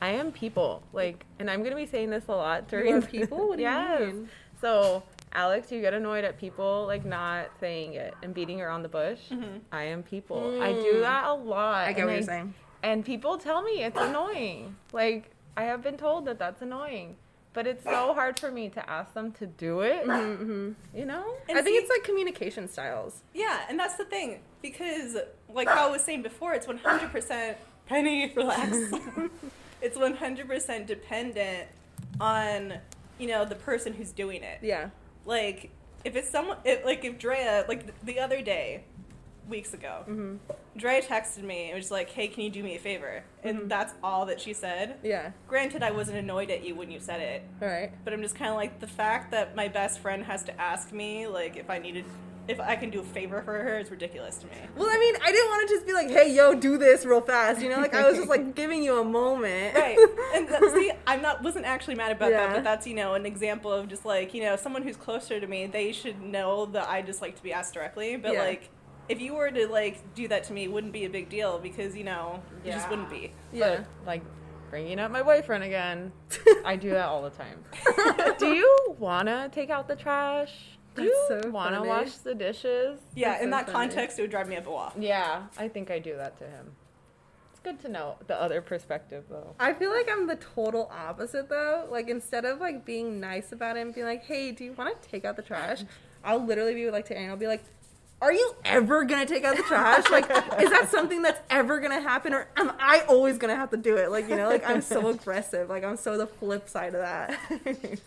I 0.00 0.10
am 0.10 0.30
people. 0.30 0.84
Like, 0.92 1.26
and 1.40 1.50
I'm 1.50 1.64
gonna 1.64 1.74
be 1.74 1.86
saying 1.86 2.10
this 2.10 2.24
a 2.28 2.32
lot 2.32 2.68
during 2.68 2.94
are 2.94 3.00
people? 3.02 3.48
What 3.48 3.56
do 3.56 3.64
you 3.64 3.68
yes. 3.70 4.12
mean? 4.12 4.28
So, 4.60 5.02
Alex, 5.32 5.72
you 5.72 5.80
get 5.80 5.94
annoyed 5.94 6.24
at 6.24 6.38
people 6.38 6.84
like 6.86 7.04
not 7.04 7.46
saying 7.58 7.94
it 7.94 8.14
and 8.22 8.32
beating 8.32 8.60
around 8.60 8.82
the 8.84 8.88
bush. 8.88 9.18
Mhm. 9.30 9.60
I 9.72 9.82
am 9.84 10.04
people. 10.04 10.62
I 10.62 10.72
do 10.72 11.00
that 11.00 11.24
a 11.24 11.34
lot. 11.34 11.88
I 11.88 11.92
get 11.92 12.00
and 12.02 12.06
what 12.06 12.14
you're 12.14 12.22
saying. 12.22 12.54
And 12.84 13.04
people 13.04 13.38
tell 13.38 13.62
me 13.62 13.82
it's 13.82 13.98
annoying. 13.98 14.76
Like, 14.92 15.30
I 15.56 15.64
have 15.64 15.82
been 15.82 15.96
told 15.96 16.26
that 16.26 16.38
that's 16.38 16.60
annoying. 16.60 17.16
But 17.54 17.66
it's 17.66 17.82
so 17.84 18.12
hard 18.12 18.38
for 18.38 18.50
me 18.50 18.68
to 18.70 18.90
ask 18.90 19.14
them 19.14 19.32
to 19.32 19.46
do 19.46 19.80
it. 19.80 20.04
hmm 20.04 20.72
You 20.94 21.06
know? 21.06 21.34
And 21.48 21.56
I 21.56 21.62
think 21.62 21.76
see- 21.76 21.82
it's 21.82 21.88
like 21.90 22.04
communication 22.04 22.68
styles. 22.68 23.22
Yeah, 23.32 23.60
and 23.68 23.78
that's 23.78 23.94
the 23.96 24.04
thing 24.04 24.40
because, 24.60 25.16
like 25.48 25.68
I 25.68 25.88
was 25.88 26.02
saying 26.02 26.22
before, 26.22 26.52
it's 26.52 26.66
100% 26.66 27.54
Penny, 27.86 28.32
relax. 28.36 28.76
it's 29.82 29.96
100% 29.96 30.86
dependent 30.86 31.68
on 32.20 32.74
you 33.18 33.28
know 33.28 33.44
the 33.44 33.54
person 33.54 33.92
who's 33.92 34.10
doing 34.12 34.42
it. 34.42 34.58
Yeah. 34.62 34.90
Like 35.24 35.70
if 36.04 36.16
it's 36.16 36.28
someone, 36.28 36.58
it, 36.64 36.84
like 36.84 37.04
if 37.04 37.18
Drea, 37.18 37.64
like 37.68 37.98
the 38.04 38.18
other 38.20 38.42
day, 38.42 38.84
weeks 39.48 39.74
ago, 39.74 40.02
hmm 40.06 40.36
Drea 40.76 41.00
texted 41.02 41.42
me 41.44 41.66
and 41.70 41.76
was 41.76 41.90
like, 41.92 42.10
"Hey, 42.10 42.26
can 42.28 42.42
you 42.42 42.50
do 42.50 42.62
me 42.62 42.74
a 42.74 42.78
favor?" 42.80 43.22
And 43.44 43.58
Mhm. 43.60 43.68
that's 43.68 43.94
all 44.02 44.26
that 44.26 44.40
she 44.40 44.52
said. 44.52 44.98
Yeah. 45.04 45.30
Granted, 45.46 45.82
I 45.84 45.92
wasn't 45.92 46.18
annoyed 46.18 46.50
at 46.50 46.64
you 46.64 46.74
when 46.74 46.90
you 46.90 46.98
said 46.98 47.20
it, 47.20 47.42
All 47.62 47.68
right. 47.68 47.92
but 48.04 48.12
I'm 48.12 48.22
just 48.22 48.34
kind 48.34 48.50
of 48.50 48.56
like 48.56 48.80
the 48.80 48.86
fact 48.88 49.30
that 49.30 49.54
my 49.54 49.68
best 49.68 50.00
friend 50.00 50.24
has 50.24 50.42
to 50.44 50.60
ask 50.60 50.92
me 50.92 51.26
like 51.28 51.56
if 51.56 51.70
I 51.70 51.78
needed, 51.78 52.04
if 52.48 52.58
I 52.60 52.74
can 52.76 52.90
do 52.90 53.00
a 53.00 53.04
favor 53.04 53.40
for 53.42 53.52
her 53.54 53.78
is 53.78 53.90
ridiculous 53.90 54.36
to 54.38 54.46
me. 54.46 54.52
Well, 54.76 54.88
I 54.90 54.98
mean, 54.98 55.14
I 55.22 55.30
didn't 55.32 55.48
want 55.48 55.68
to 55.68 55.74
just 55.76 55.86
be 55.86 55.92
like, 55.92 56.10
"Hey, 56.10 56.30
yo, 56.32 56.54
do 56.54 56.76
this 56.76 57.06
real 57.06 57.20
fast," 57.20 57.62
you 57.62 57.68
know. 57.70 57.78
Like 57.80 57.94
I 57.94 58.06
was 58.08 58.16
just 58.16 58.28
like 58.28 58.54
giving 58.62 58.82
you 58.82 58.98
a 58.98 59.04
moment. 59.04 59.76
right 59.76 59.96
and 60.34 60.48
that, 60.48 60.60
see 60.74 60.90
i'm 61.06 61.22
not 61.22 61.40
wasn't 61.44 61.64
actually 61.64 61.94
mad 61.94 62.10
about 62.10 62.30
Yeah. 62.32 62.46
that 62.48 62.54
but 62.56 62.64
that's 62.64 62.86
you 62.86 62.94
know 62.94 63.14
an 63.14 63.24
example 63.26 63.70
of 63.72 63.86
just 63.88 64.04
like 64.04 64.34
you 64.34 64.42
know 64.42 64.56
someone 64.56 64.82
who's 64.82 64.96
closer 64.96 65.38
to 65.38 65.46
me 65.46 65.66
they 65.66 65.92
should 65.92 66.20
know 66.20 66.66
that 66.66 66.88
i 66.88 67.00
just 67.02 67.22
like 67.22 67.36
to 67.36 67.42
be 67.42 67.52
asked 67.52 67.74
directly 67.74 68.16
but 68.16 68.32
Yeah. 68.32 68.42
like 68.42 68.68
if 69.08 69.20
you 69.20 69.34
were 69.34 69.50
to 69.50 69.66
like 69.68 70.14
do 70.14 70.28
that 70.28 70.44
to 70.44 70.52
me 70.52 70.64
it 70.64 70.72
wouldn't 70.72 70.92
be 70.92 71.04
a 71.04 71.10
big 71.10 71.28
deal 71.28 71.58
because 71.58 71.96
you 71.96 72.04
know 72.04 72.42
it 72.64 72.70
just 72.72 72.88
wouldn't 72.88 73.10
be 73.10 73.32
yeah. 73.52 73.76
But, 73.78 73.86
like, 74.06 74.22
bringing 74.70 74.98
up 74.98 75.10
my 75.12 75.22
boyfriend 75.22 75.62
again. 75.64 76.10
I 76.64 76.74
do 76.76 76.90
that 76.90 77.06
all 77.06 77.22
the 77.22 77.30
time. 77.30 77.64
do 78.38 78.54
you 78.54 78.96
want 78.98 79.28
to 79.28 79.48
take 79.52 79.70
out 79.70 79.86
the 79.86 79.94
trash? 79.96 80.52
Do 80.96 81.02
That's 81.02 81.08
you 81.14 81.42
so 81.42 81.50
want 81.50 81.72
to 81.74 81.78
funny. 81.78 81.88
wash 81.88 82.12
the 82.18 82.34
dishes? 82.34 82.98
yeah 83.14 83.30
That's 83.32 83.42
in 83.44 83.48
so 83.48 83.56
that 83.56 83.66
funny. 83.66 83.88
context 83.88 84.18
it 84.18 84.22
would 84.22 84.30
drive 84.30 84.48
me 84.48 84.56
up 84.56 84.66
a 84.66 84.70
wall 84.70 84.92
Yeah, 84.98 85.44
I 85.58 85.68
think 85.68 85.90
I 85.90 85.98
do 85.98 86.16
that 86.16 86.36
to 86.38 86.44
him. 86.44 86.72
It's 87.50 87.60
good 87.60 87.80
to 87.80 87.88
know 87.88 88.16
the 88.26 88.40
other 88.40 88.60
perspective, 88.60 89.24
though. 89.28 89.54
I 89.60 89.72
feel 89.74 89.90
like 89.90 90.08
I'm 90.10 90.26
the 90.26 90.36
total 90.36 90.90
opposite 90.92 91.48
though. 91.48 91.86
Like 91.90 92.08
instead 92.08 92.44
of 92.44 92.60
like 92.60 92.84
being 92.84 93.20
nice 93.20 93.52
about 93.52 93.76
it 93.76 93.80
and 93.80 93.94
being 93.94 94.06
like, 94.06 94.24
"Hey, 94.24 94.50
do 94.52 94.64
you 94.64 94.72
want 94.72 95.00
to 95.02 95.08
take 95.08 95.24
out 95.24 95.36
the 95.36 95.42
trash?" 95.42 95.82
I'll 96.24 96.44
literally 96.44 96.74
be 96.74 96.90
like 96.90 97.04
to 97.06 97.16
Aaron. 97.16 97.30
I'll 97.30 97.36
be 97.36 97.46
like, 97.46 97.64
"Are 98.24 98.32
you 98.32 98.54
ever 98.64 99.04
gonna 99.04 99.26
take 99.26 99.44
out 99.44 99.54
the 99.56 99.62
trash? 99.64 100.08
Like, 100.10 100.24
is 100.58 100.70
that 100.70 100.88
something 100.90 101.20
that's 101.20 101.40
ever 101.50 101.78
gonna 101.78 102.00
happen, 102.00 102.32
or 102.32 102.48
am 102.56 102.72
I 102.78 103.00
always 103.06 103.36
gonna 103.36 103.54
have 103.54 103.70
to 103.72 103.76
do 103.76 103.98
it? 103.98 104.10
Like, 104.10 104.30
you 104.30 104.36
know, 104.36 104.48
like 104.48 104.66
I'm 104.68 104.80
so 104.80 105.08
aggressive. 105.14 105.68
Like 105.68 105.84
I'm 105.84 105.98
so 105.98 106.16
the 106.16 106.26
flip 106.26 106.68
side 106.68 106.94
of 106.94 107.02
that." 107.02 107.38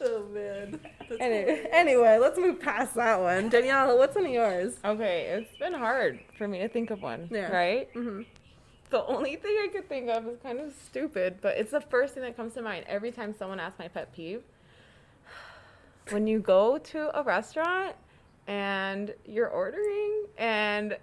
oh 0.00 0.24
man 0.32 0.80
That's 1.08 1.20
anyway, 1.20 1.68
anyway, 1.70 2.18
let's 2.18 2.36
move 2.36 2.60
past 2.60 2.96
that 2.96 3.20
one. 3.20 3.48
Danielle, 3.48 3.96
what's 3.96 4.16
one 4.16 4.26
of 4.26 4.32
yours? 4.32 4.74
Okay, 4.84 5.26
it's 5.26 5.56
been 5.58 5.72
hard 5.72 6.18
for 6.36 6.48
me 6.48 6.58
to 6.58 6.68
think 6.68 6.90
of 6.90 7.00
one, 7.00 7.28
Yeah. 7.30 7.52
right? 7.52 7.94
Mm-hmm. 7.94 8.22
The 8.90 9.04
only 9.06 9.36
thing 9.36 9.56
I 9.62 9.68
could 9.72 9.88
think 9.88 10.08
of 10.10 10.26
is 10.26 10.38
kind 10.42 10.58
of 10.58 10.72
stupid, 10.84 11.38
but 11.40 11.56
it's 11.56 11.70
the 11.70 11.80
first 11.80 12.14
thing 12.14 12.24
that 12.24 12.36
comes 12.36 12.54
to 12.54 12.62
mind 12.62 12.86
every 12.88 13.12
time 13.12 13.34
someone 13.38 13.60
asks 13.60 13.78
my 13.78 13.86
pet 13.88 14.12
peeve. 14.12 14.42
When 16.10 16.26
you 16.26 16.40
go 16.40 16.76
to 16.78 17.18
a 17.18 17.22
restaurant 17.22 17.94
and 18.46 19.14
you're 19.24 19.48
ordering 19.48 20.24
and 20.38 20.96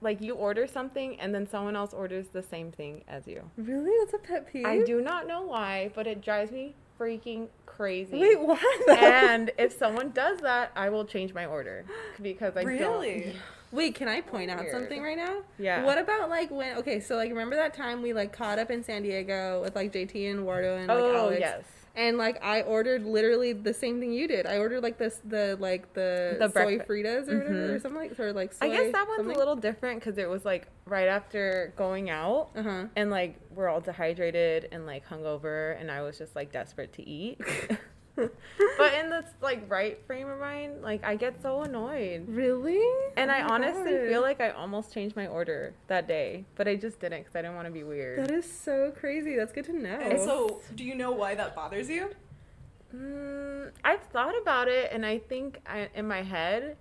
like 0.00 0.20
you 0.20 0.34
order 0.34 0.66
something 0.66 1.18
and 1.20 1.34
then 1.34 1.48
someone 1.48 1.74
else 1.74 1.92
orders 1.92 2.28
the 2.32 2.42
same 2.42 2.70
thing 2.70 3.02
as 3.08 3.26
you. 3.26 3.42
Really, 3.56 3.90
that's 4.00 4.14
a 4.14 4.18
pet 4.18 4.46
peeve. 4.52 4.64
I 4.66 4.82
do 4.84 5.00
not 5.00 5.26
know 5.26 5.42
why, 5.42 5.90
but 5.94 6.06
it 6.06 6.22
drives 6.22 6.52
me 6.52 6.74
freaking 6.98 7.48
crazy. 7.66 8.18
Wait, 8.18 8.38
what? 8.40 8.88
and 8.98 9.50
if 9.58 9.76
someone 9.76 10.10
does 10.10 10.38
that, 10.40 10.70
I 10.76 10.88
will 10.88 11.04
change 11.04 11.34
my 11.34 11.46
order 11.46 11.84
because 12.22 12.56
I 12.56 12.62
Really? 12.62 13.20
don't. 13.20 13.36
Wait, 13.70 13.94
can 13.94 14.08
I 14.08 14.20
point 14.22 14.50
out 14.50 14.64
something 14.70 15.02
right 15.02 15.16
now? 15.16 15.42
Yeah. 15.58 15.84
What 15.84 15.98
about 15.98 16.30
like 16.30 16.50
when? 16.50 16.76
Okay, 16.78 17.00
so 17.00 17.16
like 17.16 17.28
remember 17.30 17.54
that 17.56 17.74
time 17.74 18.00
we 18.00 18.12
like 18.14 18.32
caught 18.32 18.58
up 18.58 18.70
in 18.70 18.82
San 18.82 19.02
Diego 19.02 19.60
with 19.62 19.74
like 19.76 19.92
JT 19.92 20.30
and 20.30 20.40
Wardo 20.46 20.78
and 20.78 20.86
like 20.88 20.96
oh 20.98 21.16
Alex. 21.16 21.40
yes. 21.40 21.62
And 21.98 22.16
like 22.16 22.42
I 22.44 22.62
ordered 22.62 23.04
literally 23.04 23.52
the 23.52 23.74
same 23.74 23.98
thing 23.98 24.12
you 24.12 24.28
did. 24.28 24.46
I 24.46 24.58
ordered 24.58 24.82
like 24.84 24.98
this 24.98 25.20
the 25.24 25.56
like 25.60 25.92
the, 25.94 26.36
The 26.38 26.48
soy 26.48 26.78
breakfa- 26.78 26.86
fritas 26.86 27.28
or 27.28 27.38
whatever 27.38 27.54
Mhm. 27.54 27.70
or 27.74 27.78
something 27.80 28.00
like 28.00 28.20
or 28.20 28.32
like 28.32 28.52
soy 28.52 28.66
I 28.66 28.68
guess 28.70 28.92
that 28.92 29.06
one's 29.08 29.18
something. 29.18 29.34
a 29.34 29.38
little 29.38 29.56
different 29.56 29.98
because 29.98 30.16
it 30.16 30.30
was 30.30 30.44
like 30.44 30.68
right 30.86 31.08
after 31.08 31.72
going 31.76 32.08
out. 32.08 32.50
Uh 32.54 32.62
huh. 32.62 32.84
and 32.96 33.10
like 33.10 33.34
we're 33.54 33.68
all 33.68 33.80
dehydrated 33.80 34.68
and 34.70 34.86
like 34.86 35.08
hungover 35.08 35.78
and 35.80 35.90
i 35.90 36.00
was 36.00 36.16
just 36.16 36.36
like 36.36 36.52
desperate 36.52 36.92
to 36.92 37.02
eat 37.08 37.40
but 38.78 38.94
in 38.94 39.10
this 39.10 39.24
like 39.40 39.62
right 39.70 39.98
frame 40.06 40.28
of 40.28 40.38
mind 40.40 40.82
like 40.82 41.04
i 41.04 41.14
get 41.16 41.40
so 41.42 41.62
annoyed 41.62 42.24
Really? 42.28 42.80
and 43.16 43.30
Oh 43.30 43.34
i 43.34 43.42
honestly 43.42 43.92
God. 43.92 44.08
feel 44.08 44.20
like 44.22 44.40
i 44.40 44.50
almost 44.50 44.92
changed 44.92 45.14
my 45.16 45.26
order 45.26 45.74
that 45.86 46.06
day 46.08 46.44
but 46.56 46.66
i 46.68 46.74
just 46.76 47.00
didn't 47.00 47.20
because 47.22 47.36
i 47.36 47.42
didn't 47.42 47.54
want 47.56 47.66
to 47.66 47.72
be 47.72 47.84
weird 47.84 48.18
that 48.20 48.30
is 48.30 48.50
so 48.50 48.92
crazy. 48.98 49.36
That's 49.36 49.52
good 49.52 49.64
to 49.66 49.72
know. 49.72 49.98
And 50.00 50.18
so, 50.20 50.60
do 50.74 50.84
you 50.84 50.94
know 50.94 51.12
why 51.12 51.34
that 51.34 51.54
bothers 51.54 51.88
you? 51.88 52.10
mm, 52.94 53.70
i've 53.84 54.02
thought 54.12 54.36
about 54.40 54.68
it 54.68 54.90
and 54.92 55.04
i 55.04 55.18
think 55.18 55.60
I, 55.66 55.88
in 55.94 56.06
my 56.08 56.22
head 56.22 56.76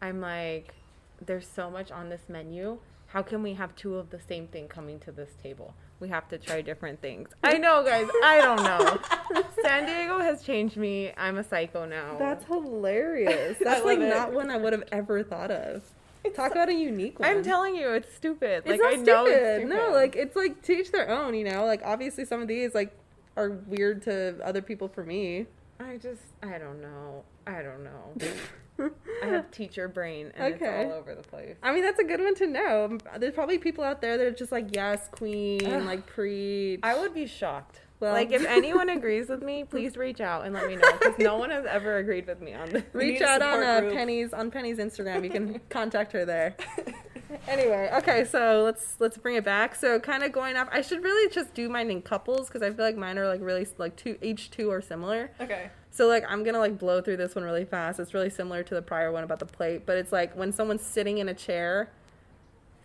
i'm 0.00 0.20
like 0.20 0.74
there's 1.24 1.46
so 1.46 1.70
much 1.70 1.90
on 1.90 2.08
this 2.10 2.22
menu 2.28 2.78
how 3.06 3.22
can 3.22 3.42
we 3.42 3.54
have 3.54 3.74
two 3.76 3.96
of 3.96 4.10
the 4.10 4.20
same 4.20 4.46
thing 4.48 4.68
coming 4.68 4.98
to 5.00 5.12
this 5.12 5.30
table 5.42 5.74
we 6.02 6.08
have 6.08 6.28
to 6.28 6.36
try 6.36 6.60
different 6.60 7.00
things 7.00 7.28
i 7.44 7.56
know 7.56 7.84
guys 7.84 8.08
i 8.24 8.38
don't 8.38 8.62
know 8.64 9.42
san 9.62 9.86
diego 9.86 10.18
has 10.18 10.42
changed 10.42 10.76
me 10.76 11.12
i'm 11.16 11.38
a 11.38 11.44
psycho 11.44 11.84
now 11.86 12.16
That's 12.18 12.44
hilarious. 12.46 13.56
That's 13.64 13.84
like 13.84 14.00
it. 14.00 14.08
not 14.08 14.32
one 14.32 14.50
I 14.50 14.56
would 14.56 14.72
have 14.72 14.82
ever 14.90 15.22
thought 15.22 15.50
of. 15.52 15.82
Talk 16.34 16.52
about 16.52 16.68
a 16.68 16.74
unique 16.74 17.20
one. 17.20 17.28
i'm 17.30 17.42
telling 17.44 17.76
you 17.76 17.90
it's 17.92 18.12
stupid 18.14 18.64
it's 18.66 18.68
like 18.68 18.80
not 18.80 18.92
i 18.92 18.96
know 18.96 19.24
stupid. 19.26 19.42
it's 19.42 19.64
stupid. 19.70 19.76
No, 19.86 19.90
like 19.92 20.16
it's 20.16 20.34
like 20.36 20.60
to 20.62 20.72
each 20.72 20.90
their 20.90 21.08
own. 21.08 21.34
You 21.34 21.44
know, 21.44 21.64
like 21.64 21.82
obviously 21.84 22.24
some 22.24 22.42
of 22.42 22.48
these 22.48 22.74
like 22.74 22.92
are 23.36 23.50
weird 23.50 24.02
to 24.02 24.36
other 24.44 24.60
people. 24.62 24.88
For 24.88 25.04
me, 25.04 25.46
i 25.80 25.96
just 25.96 26.22
i 26.42 26.58
don't 26.58 26.80
know 26.80 27.24
i 27.46 27.60
don't 27.62 27.82
know 27.84 28.90
i 29.22 29.26
have 29.26 29.50
teacher 29.50 29.88
brain 29.88 30.32
and 30.36 30.54
Okay. 30.54 30.82
it's 30.82 30.92
all 30.92 30.98
over 30.98 31.14
the 31.14 31.22
place 31.22 31.56
I 31.62 31.72
mean 31.72 31.82
that's 31.82 31.98
a 32.00 32.04
good 32.04 32.20
one 32.20 32.34
to 32.36 32.46
know. 32.46 32.98
There's 33.18 33.34
probably 33.34 33.58
people 33.58 33.84
out 33.84 34.00
there 34.00 34.16
that 34.18 34.26
are 34.26 34.30
just 34.32 34.50
like 34.50 34.74
yes, 34.74 35.08
queen, 35.10 35.64
Ugh. 35.66 35.82
like 35.84 36.06
preach. 36.06 36.80
I 36.82 36.98
would 36.98 37.14
be 37.14 37.26
shocked. 37.26 37.80
Well- 38.00 38.12
like 38.12 38.32
if 38.32 38.44
anyone 38.58 38.88
agrees 38.88 39.28
with 39.28 39.42
me, 39.42 39.64
please 39.64 39.96
reach 39.96 40.20
out 40.20 40.44
and 40.44 40.54
let 40.54 40.66
me 40.66 40.76
know 40.76 40.90
because 40.98 41.18
no 41.18 41.36
one 41.36 41.50
has 41.50 41.64
ever 41.66 41.98
agreed 41.98 42.26
with 42.26 42.40
me 42.40 42.54
on 42.54 42.70
this. 42.70 42.82
Reach 42.92 43.20
out 43.20 43.42
on 43.42 43.62
uh. 43.62 43.90
Penny's 43.92 44.32
on 44.32 44.50
Penny's 44.50 44.78
Instagram. 44.78 45.22
You 45.22 45.30
can 45.30 45.60
contact 45.68 46.12
her 46.12 46.24
there. 46.24 46.56
Anyway, 47.48 47.90
okay, 47.94 48.24
so 48.24 48.62
let's 48.64 48.96
let's 48.98 49.18
bring 49.18 49.36
it 49.36 49.44
back. 49.44 49.74
So 49.74 49.98
kind 50.00 50.22
of 50.22 50.32
going 50.32 50.56
off, 50.56 50.68
I 50.70 50.80
should 50.80 51.02
really 51.02 51.32
just 51.32 51.54
do 51.54 51.68
mine 51.68 51.90
in 51.90 52.02
couples 52.02 52.48
because 52.48 52.62
I 52.62 52.70
feel 52.70 52.84
like 52.84 52.96
mine 52.96 53.18
are 53.18 53.28
like 53.28 53.40
really 53.40 53.66
like 53.78 53.96
two 53.96 54.18
each 54.22 54.50
two 54.50 54.70
are 54.70 54.80
similar. 54.80 55.30
Okay. 55.40 55.70
So 55.90 56.06
like 56.06 56.24
I'm 56.28 56.44
gonna 56.44 56.58
like 56.58 56.78
blow 56.78 57.00
through 57.00 57.18
this 57.18 57.34
one 57.34 57.44
really 57.44 57.64
fast. 57.64 58.00
It's 58.00 58.14
really 58.14 58.30
similar 58.30 58.62
to 58.62 58.74
the 58.74 58.82
prior 58.82 59.12
one 59.12 59.24
about 59.24 59.38
the 59.38 59.46
plate, 59.46 59.86
but 59.86 59.96
it's 59.96 60.12
like 60.12 60.36
when 60.36 60.52
someone's 60.52 60.82
sitting 60.82 61.18
in 61.18 61.28
a 61.28 61.34
chair 61.34 61.90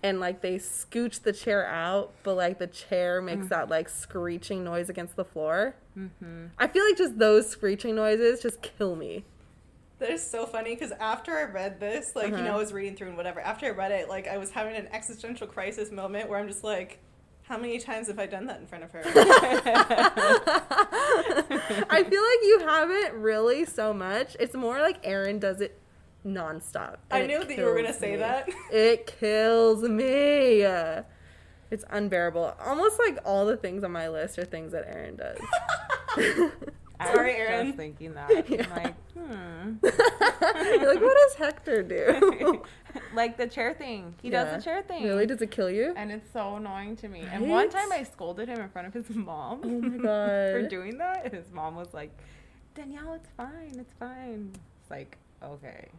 and 0.04 0.20
like 0.20 0.42
they 0.42 0.56
scooch 0.56 1.24
the 1.24 1.34
chair 1.34 1.66
out, 1.68 2.14
but 2.24 2.36
like 2.36 2.60
the 2.60 2.68
chair 2.68 3.22
makes 3.22 3.48
that 3.48 3.70
like 3.70 3.90
screeching 3.90 4.64
noise 4.64 4.90
against 4.90 5.16
the 5.16 5.26
floor. 5.26 5.76
Mm-hmm. 5.98 6.48
I 6.58 6.68
feel 6.68 6.86
like 6.86 6.98
just 6.98 7.18
those 7.18 7.50
screeching 7.50 7.96
noises 7.96 8.42
just 8.42 8.62
kill 8.62 8.96
me. 8.96 9.26
That 10.00 10.12
is 10.12 10.30
so 10.30 10.46
funny 10.46 10.76
because 10.76 10.92
after 11.00 11.36
I 11.38 11.44
read 11.46 11.80
this, 11.80 12.16
like, 12.16 12.28
you 12.30 12.36
Uh-huh. 12.36 12.44
know, 12.44 12.54
I 12.54 12.58
was 12.58 12.72
reading 12.72 12.96
through 12.96 13.08
and 13.08 13.18
whatever. 13.18 13.40
After 13.40 13.66
I 13.66 13.70
read 13.72 13.92
it, 13.92 14.08
like, 14.10 14.28
I 14.28 14.38
was 14.38 14.52
having 14.52 14.76
an 14.76 14.88
existential 14.92 15.48
crisis 15.48 15.92
moment 15.92 16.30
where 16.30 16.40
I'm 16.40 16.48
just 16.48 16.64
like, 16.64 17.00
how 17.44 17.58
many 17.58 17.80
times 17.80 18.08
have 18.08 18.20
I 18.20 18.26
done 18.28 18.46
that 18.48 18.60
in 18.60 18.68
front 18.68 18.84
of 18.84 18.92
her? 18.92 19.02
I 21.90 22.04
feel 22.04 22.22
like 22.22 22.42
you 22.44 22.60
haven't 22.68 23.14
really 23.22 23.66
so 23.66 23.94
much. 23.94 24.36
It's 24.40 24.54
more 24.54 24.80
like 24.82 24.98
Aaron 25.04 25.40
does 25.40 25.62
it 25.62 25.80
nonstop. 26.26 26.98
I 27.10 27.26
knew 27.26 27.44
that 27.44 27.58
you 27.58 27.64
were 27.64 27.74
going 27.74 27.86
to 27.86 27.94
say 27.94 28.12
me. 28.12 28.18
that. 28.18 28.50
It 28.72 29.08
kills 29.08 29.82
me. 29.84 30.62
It's 31.70 31.84
unbearable. 31.90 32.54
Almost 32.66 33.00
like 33.00 33.18
all 33.26 33.46
the 33.46 33.58
things 33.58 33.84
on 33.84 33.92
my 33.92 34.10
list 34.10 34.38
are 34.40 34.46
things 34.46 34.72
that 34.74 34.86
Aaron 34.88 35.16
does. 35.16 35.38
I 37.00 37.14
Sorry, 37.14 37.34
was 37.34 37.40
Aaron. 37.40 37.66
Just 37.68 37.78
thinking 37.78 38.14
that. 38.16 38.30
Yeah. 38.50 38.64
I'm 38.64 38.84
like, 38.84 38.96
hmm. 39.14 39.76
You're 40.82 40.94
like, 40.94 41.02
what 41.02 41.18
does 41.28 41.36
Hector 41.38 41.84
do? 41.84 42.64
like 43.14 43.38
the 43.38 43.48
chair 43.48 43.74
thing. 43.74 44.16
He 44.22 44.30
Yeah. 44.30 44.44
does 44.46 44.58
the 44.58 44.64
chair 44.70 44.82
thing. 44.82 45.04
really? 45.04 45.26
Does 45.26 45.42
it 45.42 45.52
kill 45.52 45.70
you? 45.70 45.94
And 45.96 46.12
it's 46.12 46.32
so 46.32 46.56
annoying 46.56 46.96
to 46.98 47.08
me. 47.08 47.24
And 47.32 47.50
one 47.50 47.70
time 47.70 47.92
I 47.92 48.04
scolded 48.04 48.48
him 48.48 48.60
in 48.60 48.70
front 48.70 48.88
of 48.88 48.94
his 48.94 49.10
mom 49.16 49.62
Oh 49.64 49.68
my 49.68 50.02
for 50.52 50.68
doing 50.68 50.98
that. 50.98 51.26
And 51.26 51.34
his 51.34 51.52
mom 51.52 51.76
was 51.76 51.94
like, 51.94 52.12
Danielle, 52.76 53.14
it's 53.14 53.30
fine. 53.38 53.76
It's 53.78 53.94
fine. 54.00 54.52
It's 54.82 54.90
like, 54.92 55.18
okay. 55.44 55.90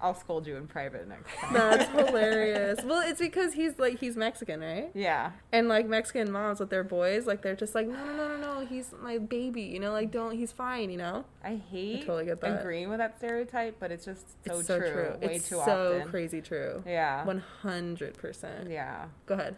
I'll 0.00 0.14
scold 0.14 0.46
you 0.46 0.56
in 0.56 0.66
private 0.66 1.08
next 1.08 1.28
time. 1.40 1.52
That's 1.54 1.90
hilarious. 2.08 2.80
Well, 2.84 3.02
it's 3.08 3.20
because 3.20 3.52
he's 3.54 3.78
like 3.78 4.00
he's 4.00 4.16
Mexican, 4.16 4.60
right? 4.60 4.90
Yeah. 4.94 5.32
And 5.52 5.68
like 5.68 5.86
Mexican 5.86 6.30
moms 6.30 6.60
with 6.60 6.70
their 6.70 6.84
boys, 6.84 7.26
like 7.26 7.42
they're 7.42 7.54
just 7.56 7.74
like, 7.74 7.86
no, 7.86 8.04
no, 8.04 8.12
no, 8.16 8.36
no, 8.36 8.60
no, 8.60 8.66
he's 8.66 8.92
my 9.02 9.18
baby, 9.18 9.62
you 9.62 9.78
know, 9.80 9.92
like 9.92 10.10
don't, 10.10 10.36
he's 10.36 10.52
fine, 10.52 10.90
you 10.90 10.98
know. 10.98 11.24
I 11.44 11.56
hate 11.70 12.00
totally 12.06 12.24
get 12.26 12.40
that. 12.40 12.60
agreeing 12.60 12.88
with 12.88 12.98
that 12.98 13.16
stereotype, 13.18 13.76
but 13.78 13.90
it's 13.92 14.04
just 14.04 14.26
so, 14.46 14.58
it's 14.58 14.66
so 14.66 14.78
true. 14.78 14.90
true. 14.90 15.16
Way 15.20 15.34
it's 15.36 15.48
too 15.48 15.62
so 15.64 15.96
often. 15.96 16.08
crazy 16.08 16.40
true. 16.40 16.82
Yeah. 16.86 17.24
One 17.24 17.42
hundred 17.62 18.16
percent. 18.18 18.70
Yeah. 18.70 19.06
Go 19.26 19.34
ahead. 19.34 19.56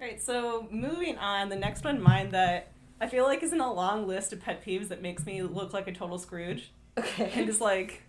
Right, 0.00 0.22
so 0.22 0.68
moving 0.70 1.18
on, 1.18 1.48
the 1.48 1.56
next 1.56 1.82
one, 1.84 2.00
mine 2.00 2.30
that 2.30 2.68
I 3.00 3.08
feel 3.08 3.24
like 3.24 3.42
is 3.42 3.52
in 3.52 3.60
a 3.60 3.72
long 3.72 4.06
list 4.06 4.32
of 4.32 4.40
pet 4.40 4.64
peeves 4.64 4.88
that 4.88 5.02
makes 5.02 5.26
me 5.26 5.42
look 5.42 5.72
like 5.72 5.88
a 5.88 5.92
total 5.92 6.18
Scrooge. 6.18 6.70
Okay. 6.96 7.24
And 7.24 7.32
Okay. 7.32 7.46
just 7.46 7.60
like, 7.60 8.02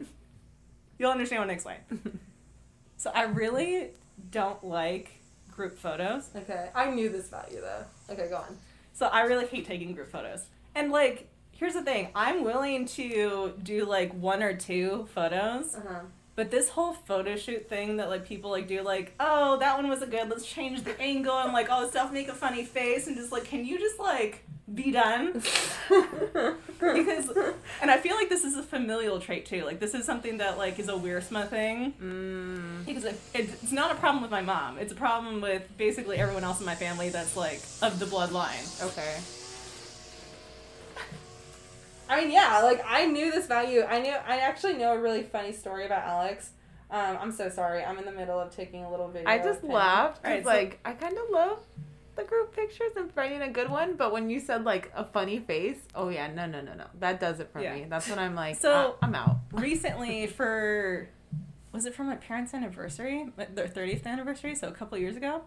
you'll 0.99 1.09
understand 1.11 1.41
when 1.41 1.49
I 1.49 1.53
explain. 1.53 1.77
so 2.97 3.09
I 3.15 3.23
really 3.23 3.87
don't 4.29 4.63
like 4.63 5.13
group 5.49 5.79
photos. 5.79 6.29
Okay. 6.35 6.69
I 6.75 6.91
knew 6.91 7.09
this 7.09 7.29
about 7.29 7.51
you 7.51 7.61
though. 7.61 7.85
Okay, 8.13 8.29
go 8.29 8.35
on. 8.35 8.57
So 8.93 9.07
I 9.07 9.21
really 9.21 9.47
hate 9.47 9.65
taking 9.65 9.93
group 9.93 10.11
photos. 10.11 10.45
And 10.75 10.91
like, 10.91 11.27
here's 11.51 11.73
the 11.73 11.81
thing 11.81 12.09
I'm 12.13 12.43
willing 12.43 12.85
to 12.87 13.53
do 13.63 13.85
like 13.85 14.13
one 14.13 14.43
or 14.43 14.53
two 14.53 15.07
photos. 15.15 15.75
Uh 15.75 15.81
huh. 15.87 15.99
But 16.35 16.51
this 16.51 16.69
whole 16.69 16.93
photo 16.93 17.35
shoot 17.35 17.67
thing 17.67 17.97
that 17.97 18.09
like 18.09 18.25
people 18.25 18.49
like 18.51 18.67
do 18.67 18.81
like, 18.81 19.13
oh, 19.19 19.57
that 19.57 19.75
one 19.75 19.89
was 19.89 20.01
a 20.01 20.07
good, 20.07 20.29
let's 20.29 20.45
change 20.45 20.83
the 20.83 20.97
angle 21.01 21.37
and 21.37 21.51
like 21.51 21.69
all 21.69 21.81
this 21.81 21.91
stuff, 21.91 22.13
make 22.13 22.29
a 22.29 22.33
funny 22.33 22.63
face 22.63 23.07
and 23.07 23.17
just 23.17 23.31
like, 23.31 23.43
can 23.43 23.65
you 23.65 23.77
just 23.77 23.99
like 23.99 24.45
be 24.75 24.91
done? 24.91 25.33
because 26.69 27.29
and 27.81 27.89
I 27.91 27.97
feel 27.97 28.15
like 28.15 28.29
this 28.29 28.43
is 28.43 28.55
a 28.57 28.63
familial 28.63 29.19
trait 29.19 29.45
too. 29.45 29.63
Like 29.65 29.79
this 29.79 29.93
is 29.93 30.05
something 30.05 30.38
that 30.38 30.57
like 30.57 30.79
is 30.79 30.89
a 30.89 30.93
Wiersma 30.93 31.47
thing. 31.49 31.93
Mm. 32.01 32.85
Because 32.85 33.05
it, 33.05 33.19
it's 33.33 33.71
not 33.71 33.91
a 33.91 33.95
problem 33.95 34.21
with 34.21 34.31
my 34.31 34.41
mom. 34.41 34.77
It's 34.77 34.91
a 34.91 34.95
problem 34.95 35.41
with 35.41 35.63
basically 35.77 36.17
everyone 36.17 36.43
else 36.43 36.59
in 36.59 36.65
my 36.65 36.75
family 36.75 37.09
that's 37.09 37.35
like 37.35 37.61
of 37.81 37.99
the 37.99 38.05
bloodline. 38.05 38.85
Okay. 38.88 39.17
I 42.09 42.21
mean, 42.21 42.31
yeah, 42.31 42.61
like 42.63 42.81
I 42.85 43.05
knew 43.05 43.31
this 43.31 43.45
value. 43.45 43.83
I 43.83 43.99
knew. 44.01 44.11
I 44.11 44.38
actually 44.39 44.73
know 44.73 44.93
a 44.93 44.99
really 44.99 45.23
funny 45.23 45.51
story 45.53 45.85
about 45.85 46.03
Alex. 46.03 46.51
Um, 46.91 47.17
I'm 47.21 47.31
so 47.31 47.49
sorry. 47.49 47.83
I'm 47.83 47.99
in 47.99 48.05
the 48.05 48.11
middle 48.11 48.39
of 48.39 48.49
taking 48.55 48.83
a 48.83 48.89
little 48.89 49.07
video. 49.09 49.29
I 49.29 49.38
just 49.38 49.63
laughed. 49.63 50.23
laughed. 50.23 50.23
'cause, 50.23 50.25
Alright, 50.25 50.43
so- 50.43 50.49
like, 50.49 50.79
I 50.83 50.93
kind 50.93 51.15
of 51.17 51.29
love 51.29 51.59
the 52.19 52.25
group 52.25 52.53
pictures 52.55 52.91
and 52.97 53.11
finding 53.13 53.41
a 53.41 53.49
good 53.49 53.69
one, 53.69 53.95
but 53.95 54.11
when 54.11 54.29
you 54.29 54.39
said, 54.39 54.63
like, 54.65 54.91
a 54.95 55.05
funny 55.05 55.39
face, 55.39 55.77
oh, 55.95 56.09
yeah, 56.09 56.27
no, 56.27 56.45
no, 56.45 56.61
no, 56.61 56.73
no. 56.73 56.85
That 56.99 57.19
does 57.19 57.39
it 57.39 57.49
for 57.51 57.61
Yeah. 57.61 57.75
me. 57.75 57.85
That's 57.89 58.09
when 58.09 58.19
I'm 58.19 58.35
like, 58.35 58.55
So- 58.57 58.71
so 58.91 58.95
I'm 59.01 59.15
out. 59.15 59.38
Recently, 59.53 60.27
for 60.27 61.09
was 61.71 61.85
it 61.85 61.93
for 61.93 62.03
my 62.03 62.15
parents' 62.15 62.53
anniversary, 62.53 63.31
their 63.53 63.67
30th 63.67 64.05
anniversary, 64.07 64.55
so 64.55 64.67
a 64.67 64.71
couple 64.71 64.97
years 64.97 65.15
ago, 65.15 65.43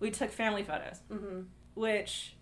we 0.00 0.10
took 0.10 0.30
family 0.30 0.64
photos, 0.64 1.00
Mhm. 1.10 1.46
which 1.74 2.34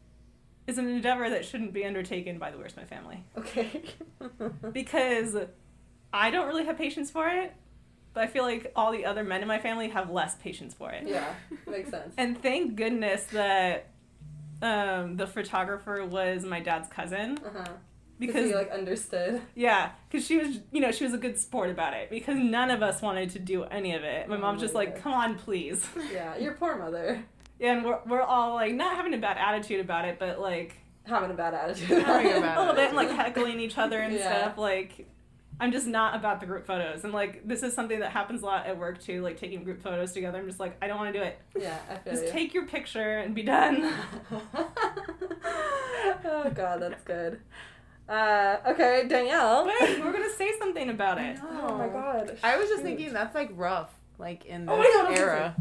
is 0.66 0.78
an 0.78 0.88
endeavor 0.88 1.28
that 1.28 1.44
shouldn't 1.44 1.72
be 1.74 1.84
undertaken 1.84 2.38
by 2.38 2.50
the 2.50 2.56
Wiersma 2.56 2.86
Family. 2.86 3.22
Okay. 3.36 3.82
because 4.72 5.36
I 6.12 6.30
don't 6.30 6.46
really 6.46 6.64
have 6.64 6.78
patience 6.78 7.10
for 7.10 7.28
it, 7.28 7.52
but 8.14 8.22
I 8.24 8.26
feel 8.26 8.44
like 8.44 8.72
all 8.76 8.92
the 8.92 9.04
other 9.04 9.24
men 9.24 9.42
in 9.42 9.48
my 9.48 9.58
family 9.58 9.88
have 9.88 10.10
less 10.10 10.36
patience 10.36 10.74
for 10.74 10.90
it. 10.90 11.04
yeah, 11.06 11.34
makes 11.66 11.90
sense. 11.90 12.14
And 12.16 12.40
thank 12.40 12.76
goodness 12.76 13.24
that 13.32 13.86
um, 14.60 15.16
the 15.16 15.26
photographer 15.26 16.04
was 16.04 16.44
my 16.44 16.60
dad's 16.60 16.88
cousin 16.88 17.38
Uh 17.44 17.48
huh. 17.58 17.64
because 18.18 18.34
Because 18.34 18.50
he 18.50 18.54
like 18.54 18.70
understood. 18.70 19.42
yeah, 19.54 19.90
because 20.10 20.26
she 20.26 20.36
was 20.38 20.60
you 20.70 20.80
know 20.80 20.92
she 20.92 21.04
was 21.04 21.14
a 21.14 21.18
good 21.18 21.38
sport 21.38 21.70
about 21.70 21.94
it 21.94 22.10
because 22.10 22.36
none 22.36 22.70
of 22.70 22.82
us 22.82 23.02
wanted 23.02 23.30
to 23.30 23.38
do 23.38 23.64
any 23.64 23.94
of 23.94 24.04
it. 24.04 24.28
My 24.28 24.36
Oh 24.36 24.38
mom's 24.38 24.58
my 24.58 24.62
just 24.64 24.74
like, 24.74 25.02
come 25.02 25.12
on, 25.12 25.36
please. 25.36 25.84
Yeah, 26.12 26.36
your 26.36 26.52
poor 26.54 26.76
mother 26.78 27.24
yeah, 27.58 27.74
and 27.76 27.84
we're 27.84 27.98
we're 28.06 28.22
all 28.22 28.54
like 28.54 28.74
not 28.74 28.96
having 28.96 29.14
a 29.14 29.18
bad 29.18 29.36
attitude 29.38 29.80
about 29.80 30.04
it, 30.04 30.18
but 30.18 30.40
like 30.40 30.74
having 31.04 31.30
a 31.30 31.34
bad 31.34 31.54
attitude. 31.54 32.02
Having 32.02 32.32
a 32.38 32.40
bad 32.40 32.56
a 32.56 32.60
little 32.60 32.74
bit 32.74 32.88
and 32.88 32.96
like 32.96 33.10
heckling 33.22 33.58
each 33.60 33.78
other 33.78 33.98
and 34.00 34.14
Yeah. 34.14 34.42
stuff 34.42 34.58
like. 34.58 35.08
I'm 35.62 35.70
just 35.70 35.86
not 35.86 36.16
about 36.16 36.40
the 36.40 36.46
group 36.46 36.66
photos. 36.66 37.04
And 37.04 37.12
like 37.12 37.46
this 37.46 37.62
is 37.62 37.72
something 37.72 38.00
that 38.00 38.10
happens 38.10 38.42
a 38.42 38.46
lot 38.46 38.66
at 38.66 38.76
work 38.76 39.00
too, 39.00 39.22
like 39.22 39.38
taking 39.38 39.62
group 39.62 39.80
photos 39.80 40.10
together. 40.10 40.38
I'm 40.38 40.46
just 40.48 40.58
like, 40.58 40.76
I 40.82 40.88
don't 40.88 40.98
want 40.98 41.12
to 41.12 41.18
do 41.20 41.24
it. 41.24 41.38
Yeah, 41.56 41.78
I 41.88 41.94
feel 41.98 42.14
Just 42.14 42.24
you. 42.26 42.32
take 42.32 42.52
your 42.52 42.66
picture 42.66 43.18
and 43.18 43.32
be 43.32 43.44
done. 43.44 43.92
oh 46.24 46.50
god, 46.52 46.82
that's 46.82 47.04
good. 47.04 47.38
Uh, 48.08 48.56
okay, 48.66 49.06
Danielle. 49.08 49.64
Wait, 49.66 50.00
we're 50.00 50.12
gonna 50.12 50.28
say 50.36 50.50
something 50.58 50.90
about 50.90 51.18
it. 51.18 51.38
Oh 51.40 51.78
my 51.78 51.86
god. 51.86 52.36
I 52.42 52.56
was 52.56 52.66
just 52.68 52.80
Shoot. 52.80 52.84
thinking 52.84 53.12
that's 53.12 53.36
like 53.36 53.50
rough, 53.54 53.90
like 54.18 54.44
in 54.46 54.66
this 54.66 54.74
Oh 54.74 54.78
my 54.78 54.84
God, 54.84 55.06
I 55.06 55.10
was 55.10 55.18
era. 55.20 55.56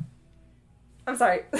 I'm 1.07 1.15
sorry. 1.17 1.41
I 1.53 1.57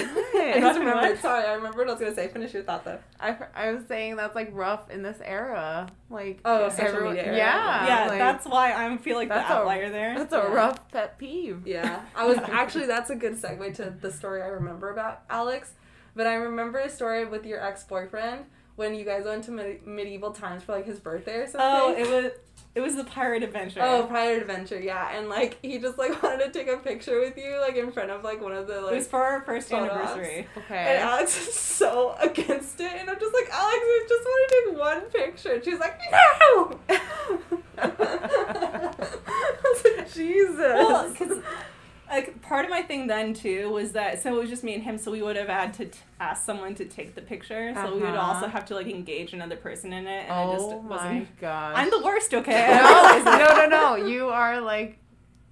Nothing 0.60 0.62
just 0.62 0.80
remembered. 0.80 1.20
Sorry, 1.20 1.44
I 1.46 1.54
remembered 1.54 1.80
what 1.80 1.88
I 1.90 1.92
was 1.94 2.00
gonna 2.00 2.14
say. 2.16 2.28
Finish 2.28 2.54
your 2.54 2.62
thought 2.64 2.86
though. 2.86 3.00
I, 3.20 3.36
I 3.56 3.72
was 3.72 3.84
saying 3.88 4.16
that's 4.18 4.36
like 4.36 4.50
rough 4.54 4.90
in 4.92 5.02
this 5.02 5.18
era, 5.24 5.88
like 6.12 6.40
Oh, 6.46 6.70
social 6.70 6.86
everyone- 6.88 7.16
media 7.16 7.26
era. 7.28 7.38
Yeah, 7.38 7.88
yeah, 7.88 8.08
like, 8.08 8.20
that's 8.20 8.46
why 8.46 8.72
I 8.74 8.98
feel 8.98 9.16
like 9.18 9.30
That's 9.30 9.48
the 9.48 9.56
a- 9.56 9.58
outlier 9.60 9.90
there. 9.90 10.16
that's 10.18 10.34
a 10.34 10.38
Yeah. 10.38 10.54
rough 10.54 10.92
pet 10.92 11.18
peeve. 11.18 11.66
Yeah, 11.66 12.02
I 12.16 12.26
was 12.26 12.38
actually 12.38 12.86
that's 12.86 13.10
a 13.10 13.16
good 13.16 13.34
segue 13.34 13.74
to 13.78 13.94
the 14.00 14.12
story 14.12 14.42
I 14.44 14.48
remember 14.48 14.90
about 14.92 15.22
Alex. 15.30 15.72
But 16.16 16.28
I 16.28 16.36
remember 16.36 16.78
a 16.80 16.90
story 16.90 17.26
with 17.26 17.46
your 17.46 17.62
ex 17.66 17.84
boyfriend 17.84 18.46
when 18.76 18.94
you 18.94 19.04
guys 19.06 19.26
went 19.26 19.44
to 19.46 19.52
med- 19.52 19.86
medieval 19.88 20.32
times 20.32 20.62
for 20.64 20.74
like 20.74 20.86
his 20.86 21.00
birthday 21.00 21.38
or 21.38 21.48
something. 21.48 21.62
oh, 21.62 21.96
it 21.98 22.08
was 22.10 22.32
it 22.74 22.80
was 22.80 22.96
the 22.96 23.04
pirate 23.04 23.44
adventure. 23.44 23.82
Oh, 23.84 24.06
Pirate 24.08 24.42
Adventure, 24.42 24.80
yeah, 24.80 25.18
and 25.18 25.28
like 25.28 25.58
he 25.62 25.78
just 25.78 25.98
like 25.98 26.24
wanted 26.24 26.46
to 26.46 26.52
take 26.52 26.70
a 26.70 26.78
picture 26.78 27.20
with 27.20 27.38
you, 27.38 27.60
like 27.60 27.76
in 27.76 27.92
front 27.92 28.12
of 28.12 28.24
like 28.24 28.42
one 28.42 28.54
of 28.54 28.68
the 28.68 28.80
like. 28.80 28.94
it 28.94 28.96
was 28.96 29.08
for 29.08 29.22
our 29.22 29.42
first 29.42 29.70
photo 29.70 29.92
anniversary. 29.92 30.48
Okay. 30.58 30.78
And 30.78 31.00
Alex 31.00 31.36
is 31.48 31.54
so 31.54 32.16
against 32.22 32.80
it, 32.80 32.92
and 32.94 33.10
I'm 33.10 33.20
just 33.20 33.34
like, 33.34 33.50
Alex, 33.52 33.80
we 33.86 34.06
just 34.08 34.24
want 34.26 34.50
to 34.50 34.56
take 34.56 34.80
one 34.80 35.02
picture. 35.10 35.54
And 35.56 35.64
she's 35.66 35.80
like, 35.80 36.00
no. 36.12 36.80
I 37.78 38.94
was 39.64 39.84
like, 39.84 40.14
Jesus. 40.14 40.58
Well, 40.58 41.12
because 41.12 41.44
like 42.12 42.42
part 42.42 42.66
of 42.66 42.72
my 42.72 42.82
thing 42.82 43.08
then 43.08 43.34
too 43.34 43.70
was 43.72 43.94
that 43.94 44.22
so 44.22 44.36
it 44.36 44.40
was 44.40 44.50
just 44.50 44.64
me 44.64 44.74
and 44.76 44.84
him, 44.84 44.98
so 44.98 45.12
we 45.12 45.22
would 45.22 45.36
have 45.38 45.48
had 45.48 45.74
to 45.76 45.86
t- 45.86 46.00
ask 46.20 46.46
someone 46.46 46.76
to 46.76 46.86
take 46.86 47.16
the 47.16 47.22
picture, 47.22 47.74
so 47.74 47.96
we 47.96 48.02
would 48.02 48.10
Uh-huh. 48.10 48.34
also 48.36 48.48
have 48.48 48.66
to 48.66 48.76
like 48.76 48.88
engage 48.88 49.34
another 49.34 49.56
person 49.56 49.94
in 49.94 50.06
it, 50.08 50.24
and 50.26 50.32
I 50.34 50.44
oh 50.44 50.54
just 50.54 50.84
my 50.84 50.96
wasn't. 50.96 51.40
gosh. 51.40 51.74
I'm 51.78 51.90
the 51.90 52.02
worst, 52.04 52.34
okay? 52.34 52.68
no, 52.70 52.84
I 52.84 53.16
realize 53.16 53.42
it. 53.42 53.70
no, 53.70 53.70
no, 53.96 53.98
no. 53.98 54.06
You 54.08 54.28
are 54.30 54.62
like 54.62 54.98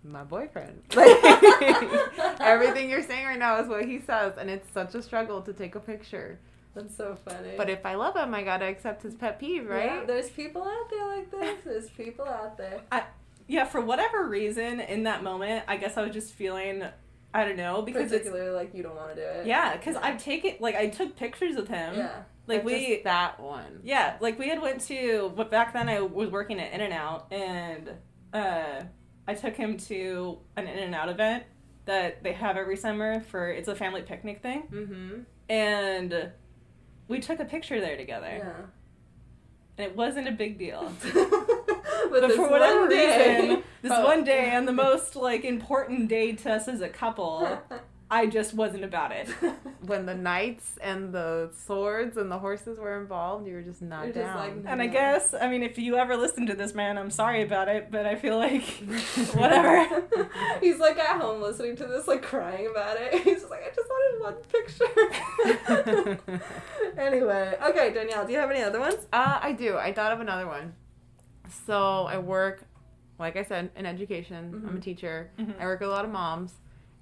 my 0.04 0.24
boyfriend. 0.24 0.82
Like 0.96 1.18
everything 2.40 2.90
you're 2.90 3.04
saying 3.04 3.26
right 3.26 3.40
now 3.40 3.60
is 3.62 3.68
what 3.68 3.86
he 3.86 4.00
says, 4.00 4.34
and 4.38 4.50
it's 4.50 4.72
such 4.74 4.96
a 4.96 5.02
struggle 5.02 5.42
to 5.42 5.54
take 5.54 5.76
a 5.76 5.80
picture. 5.80 6.40
That's 6.76 6.96
so 6.96 7.18
funny. 7.26 7.54
But 7.58 7.70
if 7.70 7.86
I 7.86 7.96
love 7.96 8.16
him, 8.16 8.34
I 8.34 8.44
gotta 8.44 8.66
accept 8.66 9.02
his 9.04 9.16
pet 9.16 9.40
peeve, 9.40 9.68
right? 9.68 9.86
Yeah, 9.86 9.98
right? 10.00 10.08
there's 10.08 10.30
people 10.30 10.64
out 10.64 10.90
there 10.90 11.08
like 11.08 11.32
this. 11.32 11.58
There's 11.66 11.90
people 11.90 12.26
out 12.26 12.58
there. 12.58 12.82
Yeah, 13.50 13.66
for 13.66 13.82
whatever 13.82 14.26
reason, 14.28 14.80
in 14.80 15.04
that 15.04 15.24
moment, 15.24 15.66
I 15.68 15.76
guess 15.78 15.98
I 15.98 16.04
was 16.04 16.14
just 16.14 16.34
feeling, 16.34 16.84
I 17.34 17.44
don't 17.44 17.58
know, 17.58 17.82
because 17.82 18.04
it's 18.12 18.24
Particularly 18.26 18.52
like 18.56 18.74
you 18.76 18.84
don't 18.84 18.96
want 18.96 19.16
to 19.16 19.16
do 19.16 19.22
it. 19.28 19.48
yeah, 19.48 19.76
because 19.76 19.96
I've 19.96 20.24
taken 20.24 20.54
like 20.60 20.76
I 20.76 20.88
took 20.88 21.16
pictures 21.18 21.56
with 21.56 21.68
him. 21.68 21.96
Yeah. 21.96 22.22
Like 22.48 22.60
But 22.60 22.66
we 22.66 22.88
just 22.94 23.04
that 23.06 23.40
one. 23.40 23.82
Yeah, 23.84 24.18
like 24.22 24.38
we 24.40 24.50
had 24.50 24.62
went 24.62 24.82
to 24.82 25.34
but 25.36 25.50
back 25.52 25.74
then 25.74 25.90
I 25.90 26.00
was 26.02 26.30
working 26.30 26.60
at 26.60 26.72
In-N-Out 26.74 27.32
and 27.32 27.92
uh 28.34 28.84
I 29.28 29.34
took 29.36 29.56
him 29.56 29.78
to 29.78 30.40
an 30.56 30.68
In-N-Out 30.68 31.10
event 31.10 31.44
that 31.86 32.24
they 32.24 32.34
have 32.34 32.56
every 32.58 32.78
summer 32.78 33.20
for 33.22 33.50
it's 33.50 33.68
a 33.68 33.76
family 33.76 34.02
picnic 34.04 34.42
thing. 34.42 34.64
Mm-hmm. 34.72 35.20
And 35.52 36.32
we 37.08 37.20
took 37.20 37.40
a 37.40 37.46
picture 37.46 37.80
there 37.82 37.98
together. 37.98 38.28
Yeah. 38.38 38.66
And 39.78 39.88
it 39.92 39.96
wasn't 39.96 40.28
a 40.28 40.32
big 40.32 40.58
deal. 40.60 40.92
but 42.12 42.22
But 42.22 42.28
this 42.28 42.36
for 42.38 42.50
whatever 42.50 42.82
one 42.82 42.90
day- 42.90 43.40
reason, 43.42 43.64
this 43.82 43.92
Oh. 43.96 44.04
one 44.06 44.24
day 44.24 44.54
on 44.56 44.66
the 44.66 44.74
most 44.88 45.16
like 45.16 45.44
important 45.46 46.08
day 46.10 46.34
to 46.34 46.52
us 46.54 46.68
as 46.68 46.82
a 46.82 46.90
couple, 46.90 47.60
I 48.12 48.26
just 48.26 48.56
wasn't 48.56 48.84
about 48.84 49.12
it. 49.12 49.30
When 49.86 50.08
the 50.08 50.16
knights 50.16 50.80
and 50.82 51.14
the 51.14 51.52
swords 51.56 52.18
and 52.18 52.32
the 52.32 52.40
horses 52.40 52.80
were 52.80 53.00
involved, 53.00 53.46
you 53.46 53.54
were 53.54 53.62
just 53.62 53.84
not 53.84 54.06
You're 54.06 54.14
just 54.16 54.26
down. 54.26 54.38
like, 54.38 54.54
And 54.66 54.82
I 54.82 54.88
guess, 54.88 55.36
I 55.40 55.48
mean, 55.48 55.62
if 55.62 55.78
you 55.78 55.96
ever 55.96 56.18
listen 56.18 56.48
to 56.48 56.56
this, 56.56 56.74
man, 56.74 56.98
I'm 56.98 57.12
sorry 57.12 57.44
about 57.44 57.68
it, 57.68 57.92
but 57.92 58.08
I 58.08 58.16
feel 58.16 58.38
like 58.38 58.64
whatever. 59.36 60.04
He's 60.60 60.80
like 60.80 60.98
at 60.98 61.22
home 61.22 61.40
listening 61.40 61.76
to 61.76 61.86
this, 61.86 62.08
like 62.08 62.24
crying 62.24 62.68
about 62.72 62.98
it. 63.00 63.14
He's 63.22 63.42
just 63.42 63.52
like, 63.52 63.62
I 63.62 63.76
just 63.76 63.88
wanted 63.88 64.24
one 64.24 65.78
picture. 65.78 66.20
anyway, 66.98 67.58
okay, 67.70 67.94
Danielle, 67.94 68.26
do 68.26 68.34
you 68.34 68.40
have 68.40 68.50
any 68.50 68.64
other 68.64 68.80
ones? 68.80 69.06
Uh, 69.14 69.40
I 69.42 69.52
do. 69.52 69.78
I 69.78 69.94
thought 69.94 70.12
of 70.12 70.20
another 70.20 70.48
one. 70.48 70.74
So 71.50 72.06
I 72.06 72.18
work, 72.18 72.64
like 73.18 73.36
I 73.36 73.44
said, 73.44 73.70
in 73.76 73.86
education. 73.86 74.64
I'm 74.68 74.76
a 74.76 74.80
Mhm. 74.80 74.82
teacher. 74.82 75.30
Mhm. 75.40 75.60
I 75.60 75.66
work 75.66 75.80
with 75.80 75.90
a 75.90 75.92
lot 75.92 76.06
of 76.06 76.12
moms. 76.12 76.54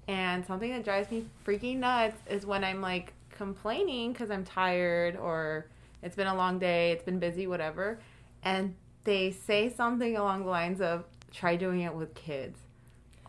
And 0.06 0.44
something 0.46 0.70
that 0.72 0.84
drives 0.84 1.10
me 1.10 1.26
freaking 1.46 1.78
nuts 1.78 2.16
is 2.28 2.46
when 2.46 2.64
I'm 2.64 2.80
like 2.80 3.12
complaining 3.30 4.12
because 4.12 4.30
I'm 4.30 4.44
tired 4.44 5.16
or 5.16 5.66
it's 6.02 6.16
been 6.16 6.26
a 6.26 6.34
long 6.34 6.58
day, 6.58 6.92
it's 6.92 7.04
been 7.04 7.18
busy, 7.18 7.46
whatever. 7.46 7.98
And 8.42 8.74
they 9.04 9.30
say 9.30 9.68
something 9.68 10.16
along 10.16 10.44
the 10.44 10.50
lines 10.50 10.80
of, 10.80 11.04
try 11.32 11.56
doing 11.56 11.80
it 11.80 11.94
with 11.94 12.14
kids. 12.14 12.58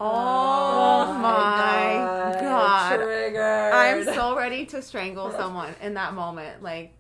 Oh, 0.01 1.13
my 1.13 2.39
God. 2.39 2.95
Triggered. 2.97 3.73
I'm 3.73 4.03
so 4.05 4.37
ready 4.37 4.65
to 4.67 4.81
strangle 4.81 5.31
someone 5.31 5.75
in 5.81 5.95
that 5.95 6.13
moment. 6.13 6.63
Like, 6.63 6.93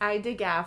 I 0.00 0.18
degaff. 0.18 0.66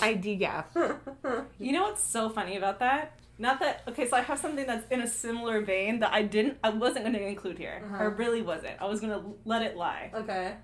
I 0.00 0.14
degaff. 0.14 0.66
You 1.58 1.72
know 1.72 1.84
what's 1.84 2.02
so 2.04 2.28
funny 2.28 2.56
about 2.56 2.80
that? 2.80 3.18
Not 3.38 3.58
that 3.60 3.82
okay, 3.88 4.06
so 4.06 4.16
I 4.16 4.20
have 4.20 4.38
something 4.38 4.66
that's 4.66 4.86
in 4.90 5.00
a 5.00 5.06
similar 5.06 5.60
vein 5.62 6.00
that 6.00 6.12
I 6.12 6.22
didn't, 6.22 6.58
I 6.62 6.70
wasn't 6.70 7.04
going 7.04 7.14
to 7.14 7.26
include 7.26 7.58
here. 7.58 7.82
Uh-huh. 7.84 7.96
I 7.96 8.02
really 8.04 8.42
wasn't. 8.42 8.80
I 8.80 8.84
was 8.84 9.00
going 9.00 9.12
to 9.12 9.34
let 9.44 9.62
it 9.62 9.76
lie 9.76 10.10
okay. 10.14 10.54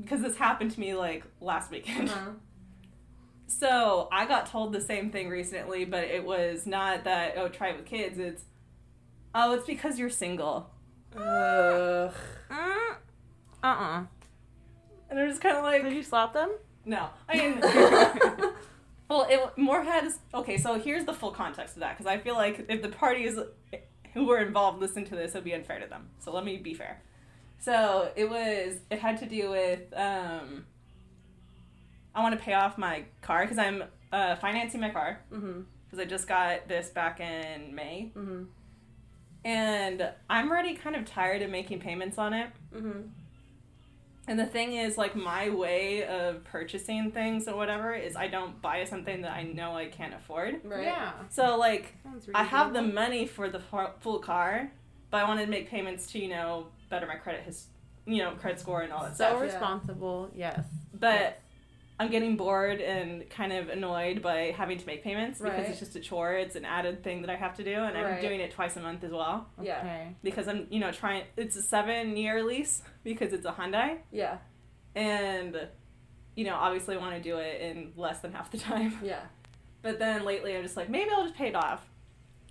because 0.00 0.20
this 0.20 0.36
happened 0.36 0.72
to 0.72 0.80
me 0.80 0.94
like 0.94 1.24
last 1.40 1.70
weekend. 1.70 2.10
Uh-huh. 2.10 2.30
So 3.48 4.08
I 4.10 4.26
got 4.26 4.46
told 4.46 4.72
the 4.72 4.80
same 4.80 5.10
thing 5.12 5.28
recently, 5.28 5.84
but 5.84 6.02
it 6.02 6.24
was 6.24 6.66
not 6.66 7.04
that 7.04 7.34
oh 7.36 7.48
try 7.48 7.68
it 7.68 7.76
with 7.76 7.86
kids. 7.86 8.18
It's 8.18 8.42
oh 9.36 9.54
it's 9.54 9.64
because 9.64 10.00
you're 10.00 10.10
single, 10.10 10.68
Ugh. 11.16 12.12
Uh 12.50 12.94
uh. 13.62 14.04
and 15.08 15.18
I'm 15.20 15.28
just 15.28 15.40
kind 15.40 15.56
of 15.56 15.62
like 15.62 15.84
Did 15.84 15.92
you 15.92 16.02
slap 16.02 16.32
them? 16.32 16.50
No. 16.86 17.10
I 17.28 17.36
mean, 17.36 17.60
well, 19.10 19.26
it 19.28 19.58
more 19.58 19.82
has 19.82 20.20
okay. 20.32 20.56
So 20.56 20.78
here's 20.78 21.04
the 21.04 21.12
full 21.12 21.32
context 21.32 21.74
of 21.76 21.80
that 21.80 21.98
because 21.98 22.10
I 22.10 22.18
feel 22.18 22.34
like 22.34 22.64
if 22.68 22.80
the 22.80 22.88
parties 22.88 23.38
who 24.14 24.24
were 24.24 24.38
involved 24.38 24.80
listen 24.80 25.04
to 25.06 25.16
this, 25.16 25.34
it 25.34 25.38
would 25.38 25.44
be 25.44 25.52
unfair 25.52 25.80
to 25.80 25.86
them. 25.86 26.08
So 26.20 26.32
let 26.32 26.44
me 26.44 26.56
be 26.56 26.72
fair. 26.72 27.02
So 27.58 28.10
it 28.16 28.30
was 28.30 28.78
it 28.90 29.00
had 29.00 29.18
to 29.18 29.26
do 29.26 29.50
with 29.50 29.92
um. 29.94 30.64
I 32.14 32.22
want 32.22 32.34
to 32.38 32.42
pay 32.42 32.54
off 32.54 32.78
my 32.78 33.04
car 33.20 33.42
because 33.42 33.58
I'm 33.58 33.84
uh, 34.10 34.36
financing 34.36 34.80
my 34.80 34.88
car 34.88 35.20
mm-hmm. 35.30 35.60
because 35.84 35.98
I 35.98 36.06
just 36.06 36.26
got 36.26 36.66
this 36.66 36.88
back 36.88 37.20
in 37.20 37.74
May. 37.74 38.10
Mm-hmm. 38.16 38.44
and 39.44 40.10
I'm 40.30 40.50
already 40.50 40.74
kind 40.76 40.96
of 40.96 41.04
tired 41.04 41.42
of 41.42 41.50
making 41.50 41.80
payments 41.80 42.16
on 42.16 42.32
it. 42.32 42.48
Mm-hmm. 42.74 43.00
And 44.28 44.38
the 44.38 44.46
thing 44.46 44.72
is, 44.72 44.98
like, 44.98 45.14
my 45.14 45.50
way 45.50 46.04
of 46.04 46.42
purchasing 46.44 47.12
things 47.12 47.46
or 47.46 47.54
whatever 47.54 47.94
is 47.94 48.16
I 48.16 48.26
don't 48.26 48.60
buy 48.60 48.84
something 48.84 49.22
that 49.22 49.32
I 49.32 49.44
know 49.44 49.76
I 49.76 49.86
can't 49.86 50.14
afford. 50.14 50.60
Right. 50.64 50.84
Yeah. 50.84 51.12
So, 51.30 51.56
like, 51.56 51.94
I 52.34 52.42
have 52.42 52.72
the 52.72 52.82
money 52.82 53.26
for 53.26 53.48
the 53.48 53.60
full 54.00 54.18
car, 54.18 54.70
but 55.10 55.18
I 55.18 55.28
wanted 55.28 55.44
to 55.44 55.50
make 55.50 55.70
payments 55.70 56.10
to, 56.12 56.18
you 56.18 56.28
know, 56.28 56.66
better 56.90 57.06
my 57.06 57.14
credit, 57.14 57.42
his, 57.44 57.66
you 58.04 58.18
know, 58.22 58.32
credit 58.32 58.58
score 58.58 58.82
and 58.82 58.92
all 58.92 59.04
that 59.04 59.16
So 59.16 59.28
stuff. 59.28 59.40
responsible, 59.42 60.30
yes. 60.34 60.64
But 60.92 61.38
I'm 61.98 62.10
getting 62.10 62.36
bored 62.36 62.80
and 62.82 63.28
kind 63.30 63.52
of 63.54 63.70
annoyed 63.70 64.20
by 64.20 64.54
having 64.56 64.76
to 64.76 64.86
make 64.86 65.02
payments 65.02 65.38
because 65.40 65.58
Right. 65.58 65.68
it's 65.70 65.78
just 65.78 65.96
a 65.96 66.00
chore. 66.00 66.34
It's 66.34 66.54
an 66.54 66.66
added 66.66 67.02
thing 67.02 67.22
that 67.22 67.30
I 67.30 67.36
have 67.36 67.56
to 67.56 67.64
do, 67.64 67.72
and 67.74 67.96
I'm 67.96 68.04
Right. 68.04 68.20
doing 68.20 68.40
it 68.40 68.50
twice 68.50 68.76
a 68.76 68.80
month 68.80 69.02
as 69.02 69.12
well. 69.12 69.48
Yeah. 69.62 69.78
Okay. 69.78 70.08
because 70.22 70.46
I'm 70.48 70.66
you 70.70 70.78
know 70.80 70.92
trying. 70.92 71.24
It's 71.36 71.56
a 71.56 71.62
seven 71.62 72.16
year 72.16 72.42
lease 72.44 72.82
because 73.02 73.32
it's 73.32 73.46
a 73.46 73.52
Hyundai, 73.52 73.98
Yeah. 74.12 74.38
and 74.94 75.68
you 76.34 76.44
know 76.44 76.54
obviously 76.54 76.96
I 76.96 76.98
want 76.98 77.16
to 77.16 77.22
do 77.22 77.38
it 77.38 77.60
in 77.62 77.92
less 77.96 78.20
than 78.20 78.32
half 78.32 78.50
the 78.50 78.58
time. 78.58 78.98
Yeah. 79.02 79.20
But 79.82 79.98
then 79.98 80.24
lately 80.24 80.54
I'm 80.56 80.62
just 80.62 80.76
like 80.76 80.88
maybe 80.90 81.10
I'll 81.10 81.22
just 81.24 81.34
pay 81.36 81.48
it 81.48 81.54
off. 81.54 81.88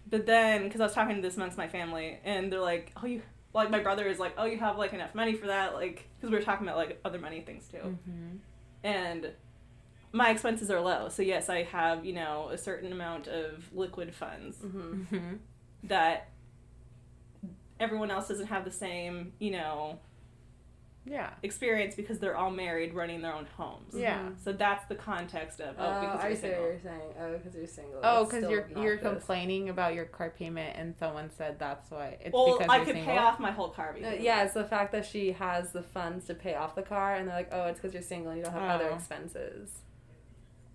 But 0.10 0.26
then 0.26 0.64
because 0.64 0.82
I 0.82 0.86
was 0.86 0.94
talking 0.94 1.16
to 1.18 1.22
this 1.22 1.36
amongst 1.36 1.58
my 1.58 1.68
family, 1.68 2.20
and 2.24 2.52
they're 2.52 2.60
like, 2.62 2.94
oh 3.02 3.06
you 3.06 3.22
like 3.54 3.70
my 3.70 3.80
brother 3.80 4.08
is 4.08 4.18
like, 4.20 4.34
oh 4.38 4.46
you 4.46 4.58
have 4.58 4.78
like 4.78 4.94
enough 4.94 5.14
money 5.14 5.34
for 5.34 5.48
that, 5.48 5.76
like 5.76 6.08
because 6.18 6.32
we 6.32 6.38
were 6.38 6.44
talking 6.44 6.66
about 6.68 6.78
like 6.78 7.00
other 7.06 7.20
money 7.20 7.42
things 7.42 7.68
too, 7.68 7.78
Mm-hmm. 7.78 8.38
And 8.86 9.32
my 10.14 10.30
expenses 10.30 10.70
are 10.72 10.80
low, 10.80 11.10
so 11.10 11.22
yes 11.22 11.50
I 11.50 11.64
have 11.64 12.06
you 12.06 12.14
know 12.14 12.50
a 12.52 12.58
certain 12.58 12.92
amount 12.94 13.28
of 13.28 13.66
liquid 13.74 14.14
funds 14.16 14.58
Mm-hmm. 14.58 15.02
Mm-hmm. 15.16 15.34
that 15.86 16.30
everyone 17.80 18.10
else 18.12 18.30
doesn't 18.30 18.48
have 18.48 18.64
the 18.64 18.72
same, 18.72 19.34
you 19.40 19.52
know, 19.52 20.00
Yeah. 21.08 21.30
experience 21.44 21.94
because 21.96 22.18
they're 22.20 22.36
all 22.36 22.50
married, 22.50 22.94
running 22.96 23.22
their 23.22 23.34
own 23.34 23.46
homes. 23.58 23.94
Yeah. 23.96 24.30
So 24.44 24.52
that's 24.54 24.86
the 24.88 24.96
context 24.96 25.60
of 25.60 25.76
oh, 25.78 25.84
Oh, 25.86 26.02
because 26.02 26.20
I 26.20 26.28
you're 26.30 26.36
see 26.36 26.42
single. 26.42 26.62
what 26.62 26.70
you're 26.72 26.80
saying. 26.82 27.14
Oh, 27.20 27.38
because 27.38 27.56
you're 27.56 27.68
single. 27.68 28.00
Oh, 28.04 28.26
because 28.26 28.50
you're 28.50 28.68
you're 28.76 28.98
this. 28.98 29.08
complaining 29.08 29.70
about 29.70 29.94
your 29.94 30.06
car 30.06 30.32
payment, 30.32 30.76
and 30.78 30.96
someone 30.98 31.30
said 31.38 31.60
that's 31.60 31.92
why 31.92 32.18
it's 32.22 32.34
Well, 32.34 32.58
because 32.58 32.70
I 32.70 32.78
you're 32.78 32.86
could 32.86 32.96
single. 32.96 33.14
pay 33.14 33.20
off 33.20 33.40
my 33.40 33.52
whole 33.52 33.70
car. 33.70 33.92
Uh, 33.92 33.94
because 33.94 34.14
of 34.16 34.22
yeah, 34.22 34.44
it's 34.44 34.54
the 34.56 34.64
fact 34.64 34.92
that 34.94 35.06
she 35.06 35.32
has 35.34 35.72
the 35.72 35.84
funds 35.84 36.26
to 36.26 36.34
pay 36.34 36.56
off 36.56 36.74
the 36.76 36.82
car, 36.82 37.16
and 37.16 37.28
they're 37.28 37.36
like, 37.36 37.50
"Oh, 37.52 37.68
it's 37.68 37.80
because 37.80 37.94
you're 37.94 38.02
single 38.02 38.32
and 38.32 38.40
you 38.40 38.44
don't 38.46 38.54
have 38.54 38.82
other 38.82 38.90
Oh. 38.92 38.96
expenses." 38.96 39.70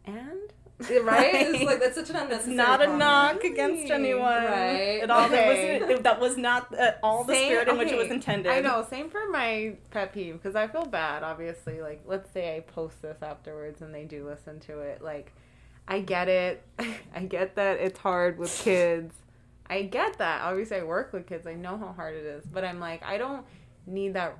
And 0.05 0.53
right? 1.03 1.35
It's 1.35 1.63
like 1.65 1.81
that's 1.81 1.95
such 1.95 2.11
an 2.11 2.17
It's 2.17 2.25
unnecessary. 2.25 2.57
not 2.57 2.81
a 2.81 2.85
comment. 2.87 2.99
knock 2.99 3.45
against 3.45 3.91
anyone. 3.91 4.23
Right. 4.23 5.01
At 5.03 5.11
all, 5.11 5.27
Okay. 5.27 5.79
that, 5.79 5.89
was, 5.89 6.01
that 6.01 6.21
was 6.21 6.37
not 6.37 6.75
at 6.75 6.99
all 7.03 7.25
the 7.25 7.35
Same- 7.35 7.47
spirit 7.49 7.69
in 7.69 7.79
which 7.79 7.89
it 7.89 7.99
was 7.99 8.11
intended. 8.11 8.51
I 8.53 8.61
know, 8.61 8.87
same 8.89 9.11
for 9.11 9.29
my 9.31 9.77
pet 9.91 10.13
peeve 10.13 10.35
because 10.35 10.57
I 10.57 10.67
feel 10.69 10.85
bad. 10.87 11.23
Obviously, 11.23 11.81
like 11.81 12.03
let's 12.07 12.31
say 12.33 12.57
I 12.57 12.61
post 12.61 13.03
this 13.03 13.19
afterwards 13.23 13.83
and 13.83 13.95
they 13.95 14.05
do 14.05 14.27
listen 14.27 14.61
to 14.61 14.81
it. 14.81 15.03
Like, 15.03 15.33
I 15.89 16.01
get 16.01 16.29
it. 16.29 16.63
I 17.15 17.21
get 17.29 17.57
that 17.57 17.79
it's 17.79 17.99
hard 17.99 18.39
with 18.39 18.57
kids. 18.63 19.15
I 19.69 19.83
get 19.83 20.19
that. 20.19 20.43
Obviously, 20.43 20.79
I 20.79 20.83
work 20.83 21.13
with 21.13 21.27
kids. 21.27 21.47
I 21.47 21.55
know 21.55 21.77
how 21.79 21.93
hard 21.93 22.17
it 22.17 22.25
is. 22.25 22.45
But 22.45 22.65
I'm 22.65 22.81
like, 22.81 23.03
I 23.05 23.19
don't 23.19 23.45
need 23.87 24.15
that 24.15 24.37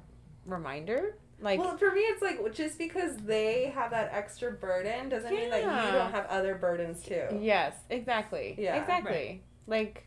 reminder. 0.47 1.17
Like, 1.41 1.59
well, 1.59 1.77
for 1.77 1.91
me, 1.93 2.01
it's 2.03 2.23
like 2.23 2.53
just 2.53 2.77
because 2.79 3.17
they 3.17 3.73
have 3.75 3.91
that 3.93 4.11
extra 4.13 4.53
burden 4.53 5.09
doesn't 5.09 5.31
mean 5.31 5.51
that 5.51 5.63
you 5.63 5.93
don't 5.93 6.13
have 6.13 6.27
other 6.27 6.55
burdens 6.55 7.03
too. 7.03 7.25
yes, 7.41 7.75
exactly. 7.89 8.55
Yeah, 8.59 8.81
exactly. 8.81 9.43
Like, 9.67 10.07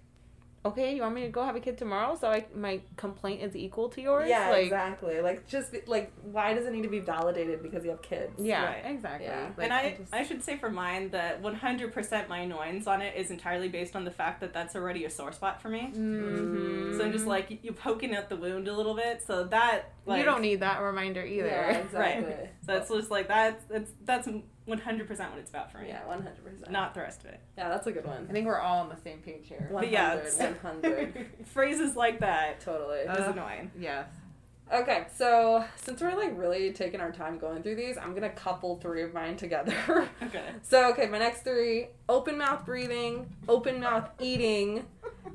okay, 0.65 0.95
you 0.95 1.02
want 1.02 1.13
me 1.15 1.21
to 1.23 1.30
go 1.30 1.43
have 1.43 1.56
a 1.56 1.60
kid 1.60 1.78
tomorrow? 1.78 2.15
So 2.19 2.30
I 2.30 2.45
my 2.56 2.82
complaint 2.95 3.41
is 3.41 3.56
equal 3.56 3.89
to 3.89 4.02
yours. 4.02 4.30
Yeah, 4.30 4.49
like, 4.49 4.63
exactly. 4.63 5.19
Like, 5.21 5.47
just 5.47 5.71
be, 5.71 5.82
like, 5.88 6.12
why 6.21 6.54
does 6.54 6.65
it 6.65 6.71
need 6.73 6.84
to 6.84 6.89
be 6.89 6.99
validated 6.99 7.62
because 7.62 7.84
you 7.84 7.89
have 7.91 8.02
kids? 8.02 8.34
Yeah, 8.39 8.63
Right. 8.65 8.84
exactly. 8.86 9.28
Yeah. 9.28 9.49
Like, 9.58 9.65
and 9.65 9.73
I, 9.73 9.95
just- 9.99 10.13
I 10.13 10.23
should 10.23 10.41
say 10.43 10.58
for 10.58 10.69
mine 10.69 11.10
that 11.10 11.41
100% 11.41 12.30
my 12.30 12.39
annoyance 12.39 12.88
on 12.88 13.02
it 13.02 13.15
is 13.17 13.30
entirely 13.32 13.67
based 13.67 13.95
on 13.95 14.06
the 14.06 14.12
fact 14.12 14.39
that 14.41 14.54
that's 14.54 14.76
already 14.76 15.06
a 15.06 15.10
sore 15.10 15.32
spot 15.34 15.62
for 15.62 15.69
me. 15.69 15.91
Mhm. 15.93 16.97
So 16.97 17.04
I'm 17.04 17.12
just 17.12 17.26
like 17.28 17.60
you're 17.63 17.73
poking 17.73 18.13
at 18.13 18.30
the 18.30 18.36
wound 18.38 18.67
a 18.67 18.73
little 18.73 18.93
bit. 18.95 19.21
So 19.26 19.43
that 19.45 19.91
like 20.06 20.19
you 20.19 20.26
don't 20.26 20.41
need 20.41 20.62
that 20.62 20.82
reminder 20.82 21.23
either. 21.26 21.47
Yeah, 21.47 21.78
exactly. 21.86 22.26
Right. 22.34 22.49
So 22.65 22.73
it's 22.78 22.89
just 22.89 23.12
like 23.12 23.28
that's 23.28 23.63
that's 23.65 23.91
that's 24.06 24.28
100% 24.67 25.10
what 25.10 25.38
it's 25.39 25.49
about 25.49 25.71
for 25.71 25.80
me. 25.80 25.88
Yeah, 25.89 26.06
one 26.08 26.21
hundred 26.21 26.43
percent. 26.43 26.71
Not 26.71 26.93
the 26.93 27.02
rest 27.02 27.21
of 27.23 27.32
it. 27.32 27.39
Yeah, 27.58 27.69
that's 27.69 27.86
a 27.88 27.91
good 27.91 28.06
one. 28.06 28.28
I 28.30 28.32
think 28.34 28.45
we're 28.45 28.60
all 28.60 28.80
on 28.80 28.89
the 28.89 28.95
same 28.95 29.19
page 29.19 29.47
here. 29.49 29.67
One 29.69 29.84
But 29.84 29.91
yeah, 29.91 30.10
hundred. 30.10 30.26
it's- 30.28 30.39
One 30.39 30.56
hundred. 30.82 31.26
phrases 31.45 31.95
like 31.95 32.19
that 32.21 32.62
Totally. 32.62 32.99
is 32.99 33.10
Uh, 33.10 33.32
annoying. 33.34 33.71
Yes. 33.78 34.08
Okay, 34.71 35.06
so 35.15 35.63
since 35.76 36.02
we're 36.02 36.15
like 36.15 36.32
really 36.36 36.71
taking 36.71 36.99
our 36.99 37.12
time 37.12 37.38
going 37.38 37.62
through 37.62 37.76
these, 37.76 37.97
I'm 37.97 38.13
gonna 38.15 38.30
couple 38.30 38.78
three 38.78 39.04
of 39.04 39.13
mine 39.13 39.36
together. 39.38 40.08
Okay. 40.23 40.41
so 40.63 40.89
okay, 40.91 41.06
my 41.08 41.19
next 41.19 41.43
three: 41.43 41.88
open 42.10 42.38
mouth 42.38 42.65
breathing, 42.65 43.28
open 43.47 43.82
mouth 43.82 44.10
eating, 44.19 44.86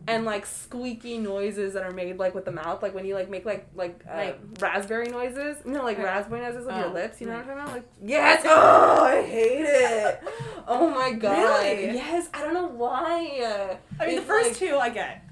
and 0.08 0.24
like 0.24 0.44
squeaky 0.46 1.18
noises 1.18 1.74
that 1.74 1.84
are 1.84 1.92
made 1.92 2.18
like 2.18 2.34
with 2.34 2.46
the 2.46 2.50
mouth, 2.50 2.82
like 2.82 2.94
when 2.94 3.04
you 3.04 3.14
like 3.14 3.28
make 3.30 3.44
like 3.44 3.68
like, 3.76 4.02
uh, 4.10 4.16
Like- 4.16 4.40
raspberry 4.60 5.08
noises. 5.08 5.58
You 5.64 5.72
know, 5.72 5.84
like 5.84 5.98
raspberry 5.98 6.40
noises 6.40 6.66
with 6.66 6.74
your 6.74 6.86
Oh, 6.86 6.92
lips. 6.92 7.20
You 7.20 7.28
know 7.28 7.34
what 7.34 7.42
I'm 7.42 7.46
talking 7.46 7.62
about? 7.62 7.74
Like 7.74 7.88
yes. 8.02 8.42
Oh, 8.46 9.04
I 9.04 9.22
hate 9.22 9.66
it. 9.66 10.20
Oh 10.66 10.90
my 10.90 11.12
god. 11.12 11.38
Really? 11.38 11.94
Yes. 11.94 12.28
I 12.34 12.40
don't 12.42 12.54
know 12.54 12.66
why. 12.68 13.78
I 14.00 14.06
mean, 14.06 14.16
the 14.16 14.22
first 14.22 14.48
like- 14.50 14.58
two 14.58 14.76
I 14.78 14.88
get. 14.88 15.22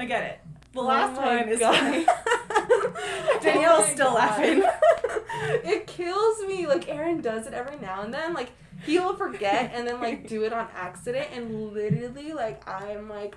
I 0.00 0.06
get 0.06 0.24
it. 0.24 0.40
The 0.72 0.80
Oh 0.80 0.84
last 0.86 1.14
my 1.20 1.36
one 1.36 1.48
is 1.50 1.60
God. 2.68 2.92
Oh 2.94 3.38
Danielle's 3.42 3.86
still 3.88 4.10
God. 4.10 4.14
laughing. 4.14 4.62
it 5.64 5.86
kills 5.86 6.40
me. 6.46 6.66
Like 6.66 6.88
Aaron 6.88 7.20
does 7.20 7.46
it 7.46 7.54
every 7.54 7.78
now 7.78 8.02
and 8.02 8.12
then. 8.12 8.32
Like 8.34 8.50
he'll 8.84 9.14
forget 9.16 9.72
and 9.74 9.86
then 9.86 10.00
like 10.00 10.28
do 10.28 10.44
it 10.44 10.52
on 10.52 10.68
accident 10.74 11.28
and 11.32 11.72
literally 11.72 12.32
like 12.32 12.66
I'm 12.68 13.08
like 13.08 13.36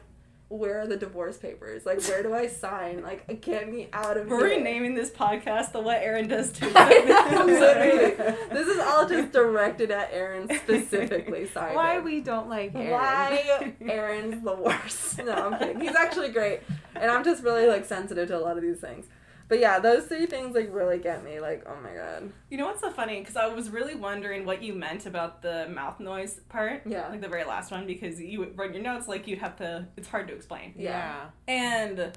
where 0.49 0.79
are 0.79 0.87
the 0.87 0.95
divorce 0.95 1.37
papers? 1.37 1.85
Like 1.85 2.01
where 2.07 2.23
do 2.23 2.33
I 2.33 2.47
sign? 2.47 3.01
Like 3.03 3.41
get 3.41 3.69
me 3.69 3.89
out 3.91 4.15
of 4.15 4.27
We're 4.27 4.47
here. 4.47 4.57
renaming 4.57 4.95
this 4.95 5.09
podcast 5.09 5.73
the 5.73 5.81
What 5.81 5.97
Aaron 5.97 6.27
Does 6.29 6.51
Too. 6.53 6.71
I 6.73 6.99
know, 6.99 7.41
I'm 7.41 7.59
sorry. 7.59 7.91
literally. 7.93 8.35
This 8.51 8.67
is 8.67 8.79
all 8.79 9.07
just 9.07 9.33
directed 9.33 9.91
at 9.91 10.09
Aaron 10.13 10.49
specifically. 10.59 11.47
Sorry. 11.47 11.75
Why 11.75 11.95
babe. 11.95 12.05
we 12.05 12.21
don't 12.21 12.47
like 12.47 12.73
Aaron. 12.75 12.91
Why 12.91 13.73
Aaron's 13.81 14.41
the 14.43 14.55
worst. 14.55 15.17
No, 15.17 15.33
I'm 15.33 15.59
kidding. 15.59 15.81
He's 15.81 15.95
actually 15.95 16.29
great. 16.29 16.61
And 16.95 17.11
I'm 17.11 17.25
just 17.25 17.43
really 17.43 17.67
like 17.67 17.83
sensitive 17.83 18.29
to 18.29 18.37
a 18.37 18.39
lot 18.39 18.55
of 18.55 18.63
these 18.63 18.79
things. 18.79 19.05
But 19.49 19.59
yeah, 19.59 19.79
those 19.79 20.05
three 20.07 20.25
things 20.25 20.53
like 20.55 20.69
really 20.73 20.97
get 20.99 21.23
me. 21.23 21.39
Like, 21.39 21.63
oh 21.67 21.77
my 21.81 21.93
god. 21.93 22.31
You 22.49 22.57
know 22.57 22.65
what's 22.65 22.81
so 22.81 22.91
funny? 22.91 23.19
Because 23.19 23.37
I 23.37 23.47
was 23.47 23.69
really 23.69 23.95
wondering 23.95 24.45
what 24.45 24.61
you 24.61 24.73
meant 24.73 25.05
about 25.05 25.41
the 25.41 25.67
mouth 25.69 25.99
noise 26.01 26.41
part. 26.49 26.81
Yeah. 26.85 27.07
Like 27.07 27.21
the 27.21 27.29
very 27.29 27.45
last 27.45 27.71
one, 27.71 27.87
because 27.87 28.19
you 28.19 28.39
would 28.39 28.57
write 28.57 28.73
your 28.73 28.83
notes 28.83 29.07
like 29.07 29.25
you'd 29.27 29.39
have 29.39 29.55
to. 29.57 29.87
It's 29.95 30.09
hard 30.09 30.27
to 30.27 30.33
explain. 30.35 30.73
Yeah. 30.77 31.29
And 31.47 32.11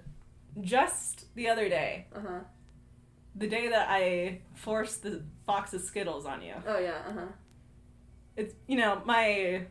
just 0.61 1.33
the 1.37 1.49
other 1.49 1.69
day, 1.69 2.07
Uh 2.14 2.21
huh. 2.21 2.38
the 3.37 3.47
day 3.47 3.69
that 3.69 3.87
I 3.88 4.40
forced 4.55 5.05
the 5.05 5.23
box 5.47 5.73
of 5.73 5.83
Skittles 5.83 6.27
on 6.27 6.43
you, 6.43 6.55
Oh 6.66 6.79
yeah. 6.81 7.03
Uh 7.09 7.12
huh. 7.12 7.27
it's 8.37 8.55
you 8.66 8.77
know 8.77 9.03
my 9.05 9.66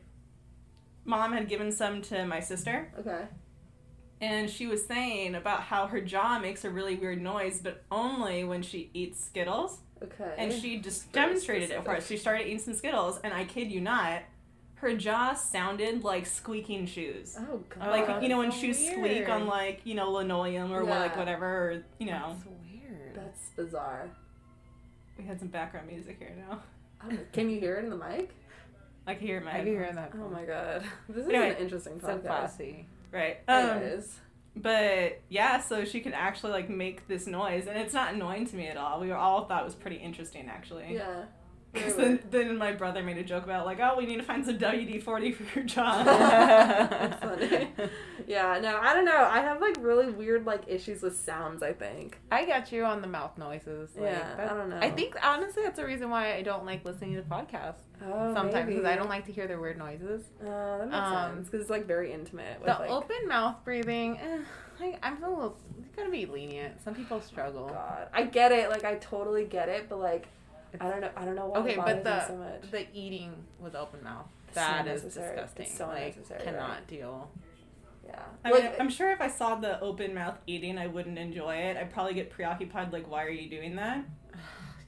mom 1.04 1.34
had 1.34 1.50
given 1.50 1.72
some 1.74 2.02
to 2.04 2.26
my 2.26 2.40
sister, 2.40 2.94
Okay. 3.00 3.24
And 4.22 4.50
she 4.50 4.68
was 4.68 4.86
saying 4.86 5.36
about 5.36 5.62
how 5.64 5.88
her 5.88 6.02
jaw 6.02 6.40
makes 6.40 6.64
a 6.66 6.70
really 6.70 6.96
weird 6.96 7.22
noise, 7.22 7.62
but 7.62 7.84
only 7.92 8.44
when 8.44 8.62
she 8.62 8.90
eats 8.94 9.24
Skittles. 9.24 9.80
Okay. 10.02 10.34
And 10.38 10.52
she 10.54 10.80
just 10.80 11.12
demonstrated 11.12 11.72
it 11.72 11.84
for 11.84 11.96
us. 11.96 12.08
She 12.08 12.18
started 12.18 12.46
eating 12.48 12.60
some 12.60 12.74
Skittles, 12.74 13.20
and 13.24 13.34
I 13.34 13.44
kid 13.46 13.70
you 13.72 13.82
not, 13.82 14.22
her 14.76 14.96
jaw 14.96 15.34
sounded 15.34 16.04
like 16.06 16.26
squeaking 16.26 16.86
shoes. 16.86 17.36
Oh 17.38 17.62
god. 17.70 17.90
like 17.90 18.24
you 18.24 18.30
know 18.30 18.38
when 18.38 18.52
so 18.52 18.60
shoes 18.60 18.80
weird. 18.80 18.96
squeak 18.98 19.30
on 19.30 19.46
like 19.48 19.82
you 19.84 19.96
know 19.96 20.10
linoleum 20.12 20.72
or 20.72 20.84
Yeah. 20.86 21.00
like 21.00 21.18
whatever, 21.18 21.46
or 21.46 21.84
you 22.00 22.06
know. 22.08 22.34
That's 22.34 22.46
weird. 22.72 23.16
That's 23.16 23.50
bizarre. 23.58 24.10
We 25.18 25.26
had 25.26 25.38
some 25.40 25.50
background 25.50 25.88
music 25.88 26.16
here 26.20 26.34
now. 26.50 26.62
Can 27.34 27.50
you 27.50 27.60
hear 27.60 27.76
it 27.76 27.84
in 27.84 27.90
the 27.90 27.98
mic? 27.98 28.30
I 29.06 29.16
can 29.16 29.28
hear 29.28 29.36
it 29.38 29.40
in 29.40 29.46
my 29.46 29.52
I 29.52 29.58
can 29.58 29.66
hear 29.68 29.84
headphones. 29.84 30.12
that. 30.14 30.20
Oh 30.24 30.30
my 30.30 30.46
god. 30.46 30.84
This 31.10 31.24
is 31.26 31.30
Anyway, 31.30 31.50
an 31.50 31.58
interesting 31.58 31.94
podcast. 32.00 32.02
So 32.02 32.08
podcast. 32.20 32.22
classy. 32.26 32.88
Right. 33.12 33.38
Um, 33.48 33.70
Anyways. 33.70 34.20
but 34.56 35.22
yeah, 35.30 35.60
so 35.60 35.86
she 35.86 36.00
can 36.00 36.14
actually 36.14 36.52
like 36.52 36.70
make 36.70 37.08
this 37.08 37.28
noise, 37.28 37.68
and 37.68 37.78
it's 37.78 37.94
not 37.94 38.14
annoying 38.14 38.46
to 38.48 38.56
me 38.56 38.68
at 38.68 38.78
all. 38.78 39.00
We 39.00 39.12
all 39.12 39.46
thought 39.46 39.62
it 39.62 39.66
was 39.66 39.76
pretty 39.76 39.98
interesting 39.98 40.48
actually. 40.50 40.94
Yeah. 40.94 41.26
Because 41.72 41.96
then, 41.96 42.20
then 42.32 42.58
my 42.58 42.72
brother 42.72 43.04
made 43.04 43.18
a 43.20 43.24
joke 43.24 43.44
about 43.44 43.66
like, 43.66 43.80
oh, 43.80 43.96
we 43.98 44.06
need 44.08 44.18
to 44.18 44.24
find 44.24 44.44
some 44.46 44.58
WD 44.58 45.04
forty 45.04 45.32
for 45.32 45.44
your 45.60 45.66
job. 45.68 46.06
That's 46.06 47.24
funny. 47.24 47.70
Yeah, 48.28 48.60
no, 48.62 48.78
I 48.78 48.94
don't 48.94 49.06
know. 49.06 49.24
I 49.26 49.40
have 49.40 49.60
like 49.60 49.76
really 49.80 50.12
weird 50.12 50.46
like 50.46 50.62
issues 50.68 51.02
with 51.02 51.18
sounds, 51.18 51.64
I 51.64 51.74
think. 51.74 52.20
I 52.32 52.46
got 52.46 52.72
you 52.72 52.84
on 52.86 53.02
the 53.02 53.08
mouth 53.08 53.36
noises. 53.40 53.90
Like, 53.96 54.04
Yeah, 54.12 54.36
I 54.38 54.54
don't 54.54 54.70
know. 54.70 54.78
I 54.80 54.92
think 54.92 55.16
honestly 55.24 55.64
that's 55.64 55.78
the 55.80 55.86
reason 55.86 56.12
why 56.12 56.36
I 56.36 56.44
don't 56.44 56.64
like 56.64 56.86
listening 56.86 57.16
to 57.16 57.24
podcasts 57.24 57.80
Oh, 58.06 58.32
sometimes 58.36 58.68
because 58.68 58.86
I 58.86 58.96
don't 58.96 59.10
like 59.10 59.26
to 59.26 59.32
hear 59.32 59.48
their 59.48 59.60
weird 59.60 59.80
noises. 59.80 60.26
Oh, 60.46 60.78
that 60.78 60.86
makes 60.90 60.96
Um, 60.96 61.36
sense 61.38 61.48
because 61.50 61.62
it's 61.62 61.70
like 61.72 61.88
very 61.88 62.14
intimate. 62.14 62.60
With, 62.60 62.68
The 62.68 62.74
like, 62.84 62.92
open 62.92 63.28
mouth 63.28 63.56
breathing, 63.66 64.20
eh, 64.20 64.38
I, 64.80 64.98
I'm 65.02 65.24
a 65.24 65.30
little. 65.30 65.58
You 65.80 65.86
gotta 65.96 66.12
be 66.12 66.28
lenient. 66.28 66.84
Some 66.84 66.94
people 66.94 67.22
struggle. 67.22 67.70
God, 67.70 68.10
I 68.14 68.26
get 68.26 68.52
it. 68.52 68.70
Like 68.70 68.84
I 68.84 68.96
totally 68.98 69.46
get 69.46 69.70
it, 69.70 69.90
but 69.90 69.98
like 70.00 70.28
I 70.80 70.90
don't 70.90 71.02
know. 71.02 71.10
I 71.16 71.26
don't 71.26 71.36
know 71.36 71.48
why. 71.48 71.60
Okay, 71.60 71.74
it 71.74 71.78
but 71.78 72.04
the 72.04 72.16
me 72.16 72.22
so 72.28 72.36
much. 72.38 72.72
the 72.72 72.86
eating 72.94 73.34
with 73.60 73.76
open 73.76 74.04
mouth 74.04 74.28
It's 74.48 74.56
so 74.56 74.62
that 74.62 74.88
is 74.88 75.02
disgusting. 75.04 75.66
It's 75.66 75.78
so 75.78 75.88
like 75.88 76.14
unnecessary, 76.14 76.44
cannot 76.44 76.70
right? 76.70 76.88
deal. 76.88 77.32
Yeah. 78.06 78.24
I 78.44 78.52
like, 78.52 78.80
I'm 78.80 78.90
sure 78.90 79.12
if 79.12 79.22
I 79.22 79.28
saw 79.28 79.56
the 79.56 79.80
open 79.82 80.16
mouth 80.16 80.38
eating, 80.48 80.78
I 80.78 80.88
wouldn't 80.88 81.18
enjoy 81.18 81.56
it. 81.56 81.78
I'd 81.78 81.92
probably 81.92 82.16
get 82.16 82.32
preoccupied. 82.32 82.92
Like, 82.92 83.10
why 83.10 83.24
are 83.24 83.30
you 83.30 83.50
doing 83.50 83.76
that? 83.76 84.04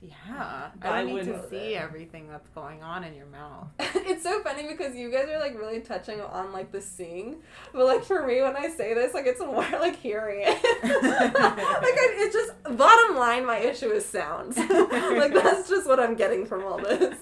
Yeah, 0.03 0.69
I 0.81 0.87
I 0.87 1.03
need 1.03 1.25
to 1.25 1.47
see 1.47 1.75
everything 1.75 2.27
that's 2.27 2.49
going 2.49 2.81
on 2.81 3.03
in 3.03 3.13
your 3.13 3.27
mouth. 3.27 3.67
it's 3.79 4.23
so 4.23 4.41
funny 4.41 4.67
because 4.67 4.95
you 4.95 5.11
guys 5.11 5.29
are 5.29 5.39
like 5.39 5.55
really 5.55 5.79
touching 5.79 6.19
on 6.19 6.51
like 6.51 6.71
the 6.71 6.81
seeing, 6.81 7.43
but 7.71 7.85
like 7.85 8.03
for 8.03 8.25
me 8.25 8.41
when 8.41 8.57
I 8.57 8.67
say 8.69 8.95
this, 8.95 9.13
like 9.13 9.27
it's 9.27 9.39
more 9.39 9.67
like 9.73 9.95
hearing 9.97 10.41
it. 10.41 10.47
like 10.83 11.35
I, 11.35 12.13
it's 12.17 12.33
just 12.33 12.63
bottom 12.75 13.15
line, 13.15 13.45
my 13.45 13.57
issue 13.59 13.89
is 13.91 14.03
sounds. 14.03 14.57
like 14.57 15.33
that's 15.35 15.69
just 15.69 15.87
what 15.87 15.99
I'm 15.99 16.15
getting 16.15 16.47
from 16.47 16.63
all 16.63 16.79
this. 16.79 17.19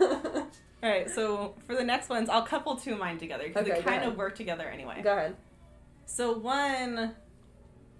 All 0.00 0.88
right, 0.88 1.08
so 1.08 1.54
for 1.66 1.76
the 1.76 1.84
next 1.84 2.08
ones, 2.08 2.28
I'll 2.28 2.42
couple 2.42 2.74
two 2.74 2.94
of 2.94 2.98
mine 2.98 3.18
together 3.18 3.44
because 3.46 3.68
Okay, 3.68 3.76
they 3.76 3.82
kind 3.82 4.02
of 4.02 4.16
work 4.16 4.34
together 4.34 4.66
anyway. 4.68 5.00
Go 5.04 5.12
ahead. 5.12 5.36
So 6.06 6.32
one, 6.32 7.14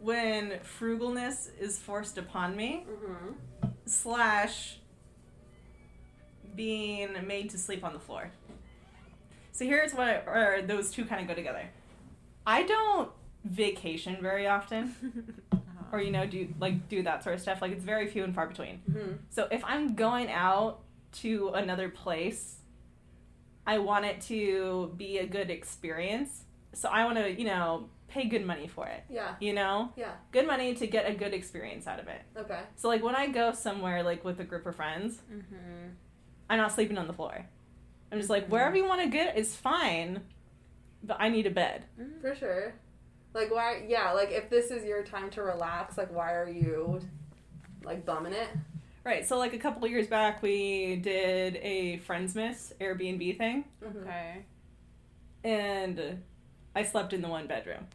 when 0.00 0.58
frugalness 0.80 1.50
is 1.60 1.78
forced 1.78 2.18
upon 2.18 2.56
me, 2.56 2.86
Mm-hmm. 2.90 3.34
Slash 3.90 4.78
being 6.54 7.16
made 7.26 7.50
to 7.50 7.58
sleep 7.58 7.84
on 7.84 7.92
the 7.92 7.98
floor. 7.98 8.30
So 9.52 9.64
here's 9.64 9.92
what, 9.92 10.24
or 10.26 10.62
those 10.64 10.90
two 10.90 11.04
kind 11.04 11.20
of 11.20 11.28
go 11.28 11.34
together. 11.34 11.68
I 12.46 12.62
don't 12.62 13.10
vacation 13.44 14.18
very 14.20 14.46
often. 14.46 14.94
or 15.92 16.00
you 16.00 16.12
know 16.12 16.24
do 16.24 16.46
like 16.60 16.88
do 16.88 17.02
that 17.02 17.22
sort 17.24 17.34
of 17.34 17.40
stuff. 17.40 17.60
Like 17.60 17.72
it's 17.72 17.84
very 17.84 18.06
few 18.06 18.22
and 18.24 18.34
far 18.34 18.46
between. 18.46 18.80
Mhm. 18.90 19.18
So 19.28 19.48
if 19.50 19.62
I'm 19.64 19.94
going 19.94 20.30
out 20.30 20.80
to 21.14 21.48
another 21.50 21.88
place, 21.88 22.56
I 23.66 23.78
want 23.78 24.04
it 24.04 24.20
to 24.22 24.94
be 24.96 25.18
a 25.18 25.26
good 25.26 25.50
experience. 25.50 26.44
So 26.74 26.88
I 26.88 27.04
want 27.04 27.18
to, 27.18 27.30
you 27.30 27.44
know, 27.44 27.88
pay 28.10 28.26
good 28.26 28.44
money 28.44 28.66
for 28.68 28.86
it. 28.86 29.02
Yeah. 29.08 29.34
You 29.40 29.52
know, 29.54 29.92
Yeah. 29.96 30.12
good 30.32 30.46
money 30.46 30.74
to 30.74 30.86
get 30.86 31.08
a 31.08 31.14
good 31.14 31.32
experience 31.32 31.86
out 31.86 31.98
of 32.00 32.08
it. 32.08 32.20
Okay. 32.36 32.60
So 32.76 32.88
like 32.88 33.02
when 33.02 33.14
I 33.14 33.28
go 33.28 33.52
somewhere 33.52 34.02
like 34.02 34.24
with 34.24 34.40
a 34.40 34.44
group 34.44 34.66
of 34.66 34.76
friends, 34.76 35.18
Mm-hmm. 35.32 35.88
I'm 36.50 36.58
not 36.58 36.72
sleeping 36.72 36.98
on 36.98 37.06
the 37.06 37.12
floor. 37.12 37.46
I'm 38.12 38.18
just 38.18 38.28
like 38.30 38.48
wherever 38.48 38.76
you 38.76 38.84
want 38.84 39.00
to 39.02 39.08
get 39.08 39.38
is 39.38 39.54
fine, 39.56 40.22
but 41.04 41.16
I 41.20 41.28
need 41.28 41.46
a 41.46 41.50
bed. 41.50 41.84
For 42.20 42.34
sure. 42.34 42.74
Like 43.32 43.50
why? 43.54 43.84
Yeah. 43.88 44.10
Like 44.12 44.30
if 44.32 44.50
this 44.50 44.70
is 44.72 44.84
your 44.84 45.04
time 45.04 45.30
to 45.30 45.42
relax, 45.42 45.96
like 45.96 46.12
why 46.12 46.32
are 46.34 46.48
you 46.48 47.00
like 47.84 48.04
bumming 48.04 48.32
it? 48.32 48.48
Right. 49.04 49.24
So 49.26 49.38
like 49.38 49.54
a 49.54 49.58
couple 49.58 49.84
of 49.84 49.90
years 49.92 50.08
back, 50.08 50.42
we 50.42 50.96
did 50.96 51.56
a 51.62 51.98
friends 51.98 52.34
miss 52.34 52.72
Airbnb 52.80 53.38
thing, 53.38 53.64
Mm-hmm. 53.82 53.98
Okay. 54.00 54.44
and 55.44 56.18
I 56.74 56.82
slept 56.82 57.12
in 57.12 57.22
the 57.22 57.28
one 57.28 57.46
bedroom 57.46 57.86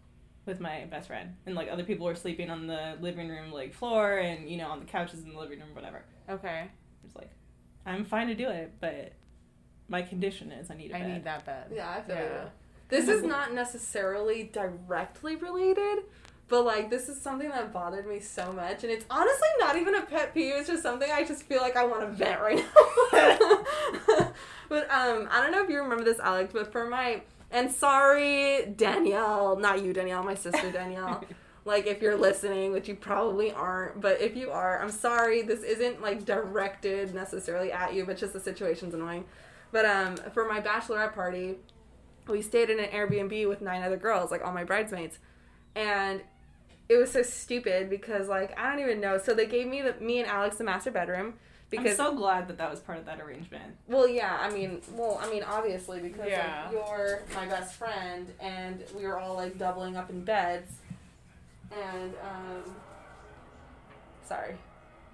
with 0.45 0.59
my 0.59 0.85
best 0.85 1.07
friend, 1.07 1.35
and 1.45 1.55
like 1.55 1.69
other 1.71 1.83
people 1.83 2.05
were 2.05 2.15
sleeping 2.15 2.49
on 2.49 2.67
the 2.67 2.97
living 3.01 3.29
room 3.29 3.51
like 3.51 3.73
floor, 3.73 4.17
and 4.17 4.49
you 4.49 4.57
know 4.57 4.67
on 4.67 4.79
the 4.79 4.85
couches 4.85 5.23
in 5.23 5.33
the 5.33 5.39
living 5.39 5.59
room, 5.59 5.73
whatever. 5.73 6.03
Okay. 6.29 6.67
It's 7.03 7.15
like 7.15 7.31
I'm 7.85 8.05
fine 8.05 8.27
to 8.27 8.35
do 8.35 8.49
it, 8.49 8.73
but 8.79 9.13
my 9.87 10.01
condition 10.01 10.51
is 10.51 10.71
I 10.71 10.75
need 10.75 10.91
a 10.91 10.95
I 10.95 10.99
bed. 10.99 11.09
I 11.09 11.13
need 11.13 11.23
that 11.25 11.45
bed. 11.45 11.65
Yeah, 11.73 11.89
I 11.89 12.01
feel 12.01 12.15
Yeah. 12.15 12.23
you. 12.43 12.49
This 12.89 13.07
is 13.07 13.23
not 13.35 13.53
necessarily 13.53 14.43
directly 14.51 15.35
related, 15.35 16.03
but 16.47 16.63
like 16.63 16.89
this 16.89 17.09
is 17.09 17.21
something 17.21 17.49
that 17.49 17.73
bothered 17.73 18.07
me 18.07 18.19
so 18.19 18.51
much, 18.51 18.83
and 18.83 18.91
it's 18.91 19.05
honestly 19.09 19.49
not 19.59 19.75
even 19.77 19.95
a 19.95 20.01
pet 20.03 20.33
peeve. 20.33 20.53
It's 20.55 20.67
just 20.69 20.83
something 20.83 21.09
I 21.11 21.23
just 21.23 21.43
feel 21.43 21.61
like 21.61 21.75
I 21.75 21.85
want 21.85 22.01
to 22.01 22.07
vent 22.07 22.41
right 22.41 22.57
now. 22.57 22.71
but 24.69 24.89
um, 24.91 25.27
I 25.31 25.41
don't 25.41 25.51
know 25.51 25.63
if 25.63 25.69
you 25.69 25.79
remember 25.81 26.03
this, 26.03 26.19
Alex, 26.19 26.51
but 26.53 26.71
for 26.71 26.87
my 26.87 27.21
and 27.55 27.71
sorry, 27.71 28.65
Danielle, 28.75 29.55
not 29.55 29.81
you, 29.81 29.93
Danielle, 29.93 30.23
my 30.23 30.35
sister 30.35 30.71
Danielle. 30.73 31.23
like 31.65 31.87
if 31.87 32.01
you're 32.01 32.17
listening, 32.17 32.73
which 32.73 32.89
you 32.89 32.95
probably 32.95 33.49
aren't, 33.53 34.01
but 34.01 34.19
if 34.19 34.35
you 34.35 34.51
are, 34.51 34.81
I'm 34.81 34.91
sorry. 34.91 35.41
This 35.41 35.63
isn't 35.63 36.01
like 36.01 36.25
directed 36.25 37.15
necessarily 37.15 37.71
at 37.71 37.93
you, 37.93 38.05
but 38.05 38.17
just 38.17 38.33
the 38.33 38.41
situation's 38.41 38.93
annoying. 38.93 39.23
But 39.71 39.85
um, 39.85 40.17
for 40.33 40.45
my 40.45 40.59
bachelorette 40.59 41.15
party, 41.15 41.55
we 42.27 42.41
stayed 42.41 42.69
in 42.69 42.77
an 42.77 42.89
Airbnb 42.89 43.47
with 43.47 43.61
nine 43.61 43.83
other 43.83 43.97
girls, 43.97 44.31
like 44.31 44.43
all 44.43 44.53
my 44.53 44.65
bridesmaids, 44.65 45.19
and 45.75 46.21
it 46.89 46.97
was 46.97 47.09
so 47.09 47.23
stupid 47.23 47.89
because 47.89 48.27
like 48.27 48.59
I 48.59 48.69
don't 48.69 48.81
even 48.81 48.99
know. 48.99 49.17
So 49.17 49.33
they 49.33 49.45
gave 49.45 49.67
me 49.67 49.81
the 49.81 49.93
me 50.03 50.19
and 50.19 50.27
Alex 50.27 50.57
the 50.57 50.65
master 50.65 50.91
bedroom 50.91 51.35
I'm 51.79 51.95
so 51.95 52.15
glad 52.15 52.47
that 52.47 52.57
that 52.57 52.69
was 52.69 52.79
part 52.79 52.97
of 52.97 53.05
that 53.05 53.19
arrangement. 53.19 53.75
well 53.87 54.07
yeah 54.07 54.37
I 54.41 54.49
mean 54.51 54.81
well 54.93 55.19
I 55.21 55.29
mean 55.29 55.43
obviously 55.43 55.99
because 55.99 56.27
Yeah. 56.29 56.63
like, 56.65 56.73
you're 56.73 57.21
my 57.35 57.45
best 57.45 57.75
friend 57.75 58.31
and 58.39 58.83
we 58.95 59.05
were 59.05 59.17
all 59.19 59.35
like 59.35 59.57
doubling 59.57 59.95
up 59.97 60.09
in 60.09 60.23
beds, 60.23 60.71
and 61.71 62.13
um, 62.23 62.75
sorry, 64.27 64.55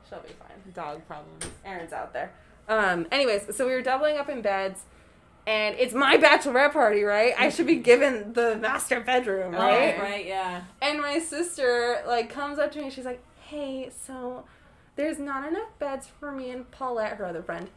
she'll 0.10 0.20
be 0.20 0.30
fine. 0.34 0.74
Dog 0.74 1.06
problems. 1.08 1.46
Aaron's 1.66 1.94
out 1.94 2.14
there. 2.14 2.32
Um, 2.68 3.08
anyways, 3.12 3.56
so 3.56 3.66
we 3.66 3.74
were 3.74 3.82
doubling 3.82 4.18
up 4.18 4.30
in 4.30 4.42
beds, 4.42 4.82
and 5.48 5.76
it's 5.78 5.94
my 5.94 6.18
bachelorette 6.18 6.74
party, 6.74 7.04
right? 7.04 7.34
I 7.38 7.50
should 7.50 7.68
be 7.68 7.78
given 7.78 8.34
the 8.34 8.56
master 8.58 9.00
bedroom, 9.02 9.54
right? 9.54 9.96
Okay. 9.96 10.00
right, 10.02 10.26
yeah. 10.26 10.62
And 10.82 11.02
my 11.02 11.20
sister 11.20 12.02
like 12.08 12.30
comes 12.30 12.60
up 12.60 12.72
to 12.74 12.82
me. 12.82 12.90
She's 12.90 13.06
like, 13.06 13.22
"Hey, 13.42 13.90
so 14.06 14.46
there's 14.96 15.20
not 15.20 15.48
enough 15.48 15.78
beds 15.80 16.08
for 16.08 16.32
me 16.32 16.50
and 16.52 16.70
Paulette, 16.72 17.14
her 17.18 17.26
other 17.26 17.42
friend, 17.44 17.70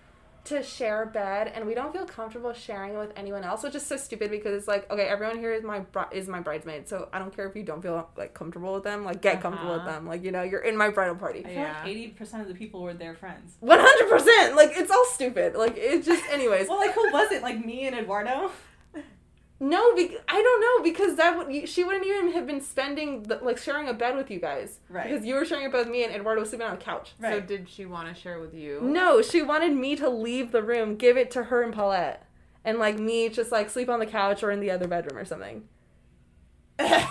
to 0.45 0.63
share 0.63 1.05
a 1.05 1.07
bed, 1.07 1.51
and 1.55 1.65
we 1.67 1.73
don't 1.75 1.91
feel 1.91 2.05
comfortable 2.05 2.53
sharing 2.53 2.93
it 2.95 2.99
with 2.99 3.13
anyone 3.17 3.45
else." 3.45 3.63
Which 3.63 3.75
is 3.75 3.87
so 3.87 3.97
stupid 3.97 4.31
because 4.31 4.53
it's 4.55 4.69
like, 4.69 4.91
okay, 4.91 5.05
everyone 5.07 5.39
here 5.39 5.55
is 5.55 5.63
my 5.63 5.81
bri- 5.81 6.05
is 6.13 6.29
my 6.29 6.41
bridesmaid, 6.41 6.87
so 6.87 7.09
I 7.15 7.19
don't 7.19 7.35
care 7.35 7.47
if 7.49 7.57
you 7.57 7.63
don't 7.63 7.81
feel 7.81 8.11
like 8.19 8.35
comfortable 8.35 8.75
with 8.75 8.85
them. 8.85 9.05
Like, 9.07 9.23
get 9.23 9.41
comfortable 9.41 9.73
with 9.73 9.81
Uh-huh. 9.83 9.93
them. 9.93 10.07
Like, 10.07 10.23
you 10.23 10.33
know, 10.33 10.43
you're 10.43 10.61
in 10.61 10.77
my 10.77 10.91
bridal 10.91 11.15
party. 11.17 11.41
I 11.41 11.43
feel 11.45 11.53
Yeah. 11.55 11.79
like 11.79 11.89
eighty 11.89 12.09
percent 12.09 12.43
of 12.43 12.49
the 12.49 12.55
people 12.55 12.83
were 12.83 12.93
their 12.93 13.15
friends. 13.15 13.57
One 13.61 13.79
hundred 13.81 14.11
percent. 14.11 14.55
Like, 14.55 14.77
it's 14.77 14.91
all 14.91 15.07
stupid. 15.07 15.55
Like, 15.55 15.79
it's 15.79 16.07
just, 16.07 16.23
anyways. 16.31 16.69
Well, 16.69 16.77
like 16.79 16.93
who 16.93 17.11
was 17.11 17.33
it? 17.33 17.43
Like 17.43 17.65
me 17.65 17.87
and 17.87 17.97
Eduardo. 17.97 18.51
No, 19.61 19.95
be- 19.95 20.17
I 20.29 20.43
don't 20.43 20.61
know 20.61 20.83
because 20.91 21.17
that 21.17 21.37
would 21.37 21.69
she 21.69 21.85
wouldn't 21.85 22.05
even 22.05 22.33
have 22.33 22.47
been 22.47 22.61
spending 22.61 23.23
the, 23.23 23.37
like 23.37 23.57
sharing 23.57 23.89
a 23.89 23.95
bed 23.95 24.17
with 24.17 24.31
you 24.31 24.41
guys, 24.41 24.81
Right. 24.89 25.09
Because 25.11 25.25
you 25.25 25.35
were 25.35 25.45
sharing 25.45 25.67
a 25.67 25.71
bed 25.71 25.87
with 25.87 25.89
me 25.89 26.05
and 26.05 26.13
Eduardo 26.13 26.41
was 26.41 26.51
sleeping 26.51 26.67
on 26.67 26.75
a 26.75 26.79
couch. 26.79 27.13
So 27.21 27.41
did 27.41 27.69
she 27.69 27.87
want 27.87 28.15
to 28.15 28.21
share 28.21 28.41
with 28.41 28.53
you? 28.53 28.81
No, 28.83 29.23
she 29.23 29.43
wanted 29.43 29.73
me 29.75 29.97
to 29.97 30.09
leave 30.09 30.51
the 30.53 30.63
room, 30.63 30.97
give 30.97 31.17
it 31.17 31.31
to 31.33 31.45
her 31.45 31.63
and 31.63 31.73
Paulette, 31.73 32.27
and 32.65 32.79
like 32.79 32.99
me 32.99 33.29
just 33.29 33.53
like 33.53 33.71
sleep 33.71 33.89
on 33.89 34.01
the 34.01 34.07
couch 34.07 34.43
or 34.43 34.51
in 34.51 34.61
the 34.61 34.71
other 34.71 34.89
bedroom 34.89 35.19
or 35.19 35.25
something. 35.25 35.65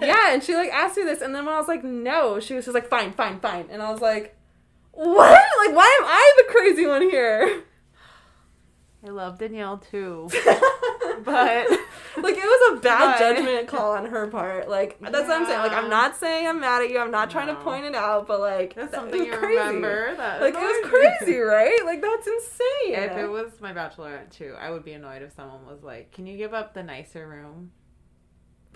Yeah, 0.00 0.32
and 0.32 0.42
she 0.42 0.54
like 0.54 0.70
asked 0.72 0.96
me 0.96 1.02
this, 1.04 1.20
and 1.20 1.34
then 1.34 1.44
when 1.44 1.54
I 1.54 1.58
was 1.58 1.68
like, 1.68 1.84
no, 1.84 2.40
she 2.40 2.54
was 2.54 2.64
just 2.64 2.74
like, 2.74 2.88
fine, 2.88 3.12
fine, 3.12 3.40
fine, 3.40 3.66
and 3.70 3.82
I 3.82 3.90
was 3.90 4.00
like, 4.00 4.34
what? 4.92 5.30
Like, 5.66 5.76
why 5.76 5.98
am 6.00 6.06
I 6.06 6.32
the 6.38 6.50
crazy 6.52 6.86
one 6.86 7.02
here? 7.02 7.62
I 9.06 9.10
love 9.10 9.38
Danielle 9.38 9.76
too. 9.78 10.30
but 11.24 11.66
like 12.22 12.36
it 12.36 12.44
was 12.44 12.78
a 12.78 12.80
bad 12.80 13.12
But- 13.12 13.18
judgment 13.18 13.68
call 13.68 13.92
on 13.92 14.06
her 14.06 14.26
part. 14.28 14.68
Like 14.68 14.98
that's 15.00 15.28
what 15.28 15.30
I'm 15.40 15.46
saying. 15.46 15.60
Like 15.60 15.72
I'm 15.72 15.90
not 15.90 16.16
saying 16.16 16.46
I'm 16.46 16.60
mad 16.60 16.82
at 16.82 16.90
you. 16.90 16.98
I'm 16.98 17.10
not 17.10 17.30
trying 17.30 17.48
to 17.48 17.54
point 17.56 17.84
it 17.84 17.94
out, 17.94 18.26
but 18.26 18.40
like 18.40 18.74
That's 18.74 18.90
that 18.92 19.00
something 19.00 19.24
you 19.24 19.32
crazy. 19.32 19.58
remember. 19.58 20.14
That 20.16 20.40
Like 20.40 20.54
it 20.54 20.60
was 20.60 20.90
crazy, 20.90 21.38
right? 21.38 21.80
Like 21.84 22.00
that's 22.02 22.26
insane. 22.26 22.94
If 22.94 23.16
it 23.16 23.28
was 23.30 23.60
my 23.60 23.72
bachelorette 23.72 24.30
too, 24.30 24.54
I 24.58 24.70
would 24.70 24.84
be 24.84 24.92
annoyed 24.92 25.22
if 25.22 25.34
someone 25.34 25.66
was 25.66 25.82
like, 25.82 26.12
"Can 26.12 26.26
you 26.26 26.36
give 26.36 26.54
up 26.54 26.74
the 26.74 26.82
nicer 26.82 27.26
room?" 27.26 27.70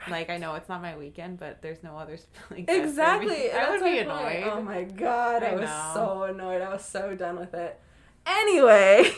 Like 0.09 0.31
I 0.31 0.39
know 0.39 0.55
it's 0.55 0.69
not 0.69 0.81
my 0.81 0.97
weekend, 0.97 1.39
but 1.39 1.61
there's 1.61 1.83
no 1.83 1.97
other 1.99 2.19
like 2.51 2.67
bed 2.67 2.75
for 2.77 2.83
me." 2.83 2.89
exactly. 2.89 3.53
I 3.53 3.71
would 3.71 3.81
be 3.85 3.91
point. 3.91 4.01
annoyed. 4.09 4.45
Oh 4.53 4.63
my 4.63 4.85
god, 4.85 5.43
I, 5.43 5.49
I 5.49 5.55
was 5.57 5.69
know. 5.69 5.91
so 5.95 6.23
annoyed. 6.25 6.63
I 6.63 6.71
was 6.73 6.85
so 6.85 7.15
done 7.15 7.39
with 7.39 7.53
it. 7.55 7.79
Anyway, 8.27 9.11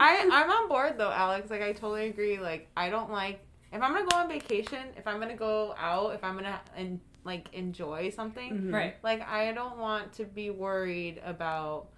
I 0.00 0.28
I'm 0.32 0.50
on 0.50 0.68
board 0.68 0.94
though, 0.98 1.10
Alex. 1.10 1.50
Like 1.50 1.62
I 1.62 1.72
totally 1.72 2.08
agree. 2.08 2.38
Like 2.40 2.68
I 2.76 2.90
don't 2.90 3.10
like 3.12 3.40
if 3.74 3.82
I'm 3.82 3.92
gonna 3.92 4.06
go 4.08 4.16
on 4.16 4.28
vacation, 4.28 4.78
if 4.96 5.06
I'm 5.06 5.18
gonna 5.20 5.36
go 5.36 5.74
out, 5.78 6.14
if 6.14 6.22
I'm 6.24 6.34
gonna 6.36 6.60
and 6.76 7.00
like 7.24 7.52
enjoy 7.54 8.10
something, 8.10 8.52
Mhm. 8.52 8.72
Right. 8.72 8.94
like 9.02 9.20
I 9.28 9.52
don't 9.52 9.78
want 9.78 10.12
to 10.14 10.24
be 10.24 10.50
worried 10.50 11.20
about. 11.24 11.88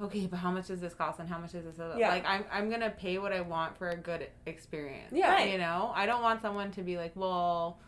Okay, 0.00 0.26
but 0.26 0.36
how 0.36 0.50
much 0.50 0.66
does 0.66 0.80
this 0.82 0.92
cost 0.92 1.18
and 1.20 1.28
how 1.28 1.38
much 1.38 1.54
is 1.54 1.64
this? 1.64 1.78
Yeah. 1.96 2.10
Like 2.10 2.24
I'm 2.26 2.44
I'm 2.52 2.68
gonna 2.70 2.90
pay 2.90 3.18
what 3.18 3.32
I 3.32 3.40
want 3.40 3.76
for 3.78 3.88
a 3.88 3.96
good 3.96 4.28
experience. 4.44 5.10
Yeah. 5.12 5.32
Right. 5.32 5.50
You 5.50 5.58
know, 5.58 5.90
I 5.94 6.04
don't 6.06 6.22
want 6.22 6.42
someone 6.42 6.70
to 6.72 6.82
be 6.82 6.96
like, 6.98 7.12
well, 7.14 7.78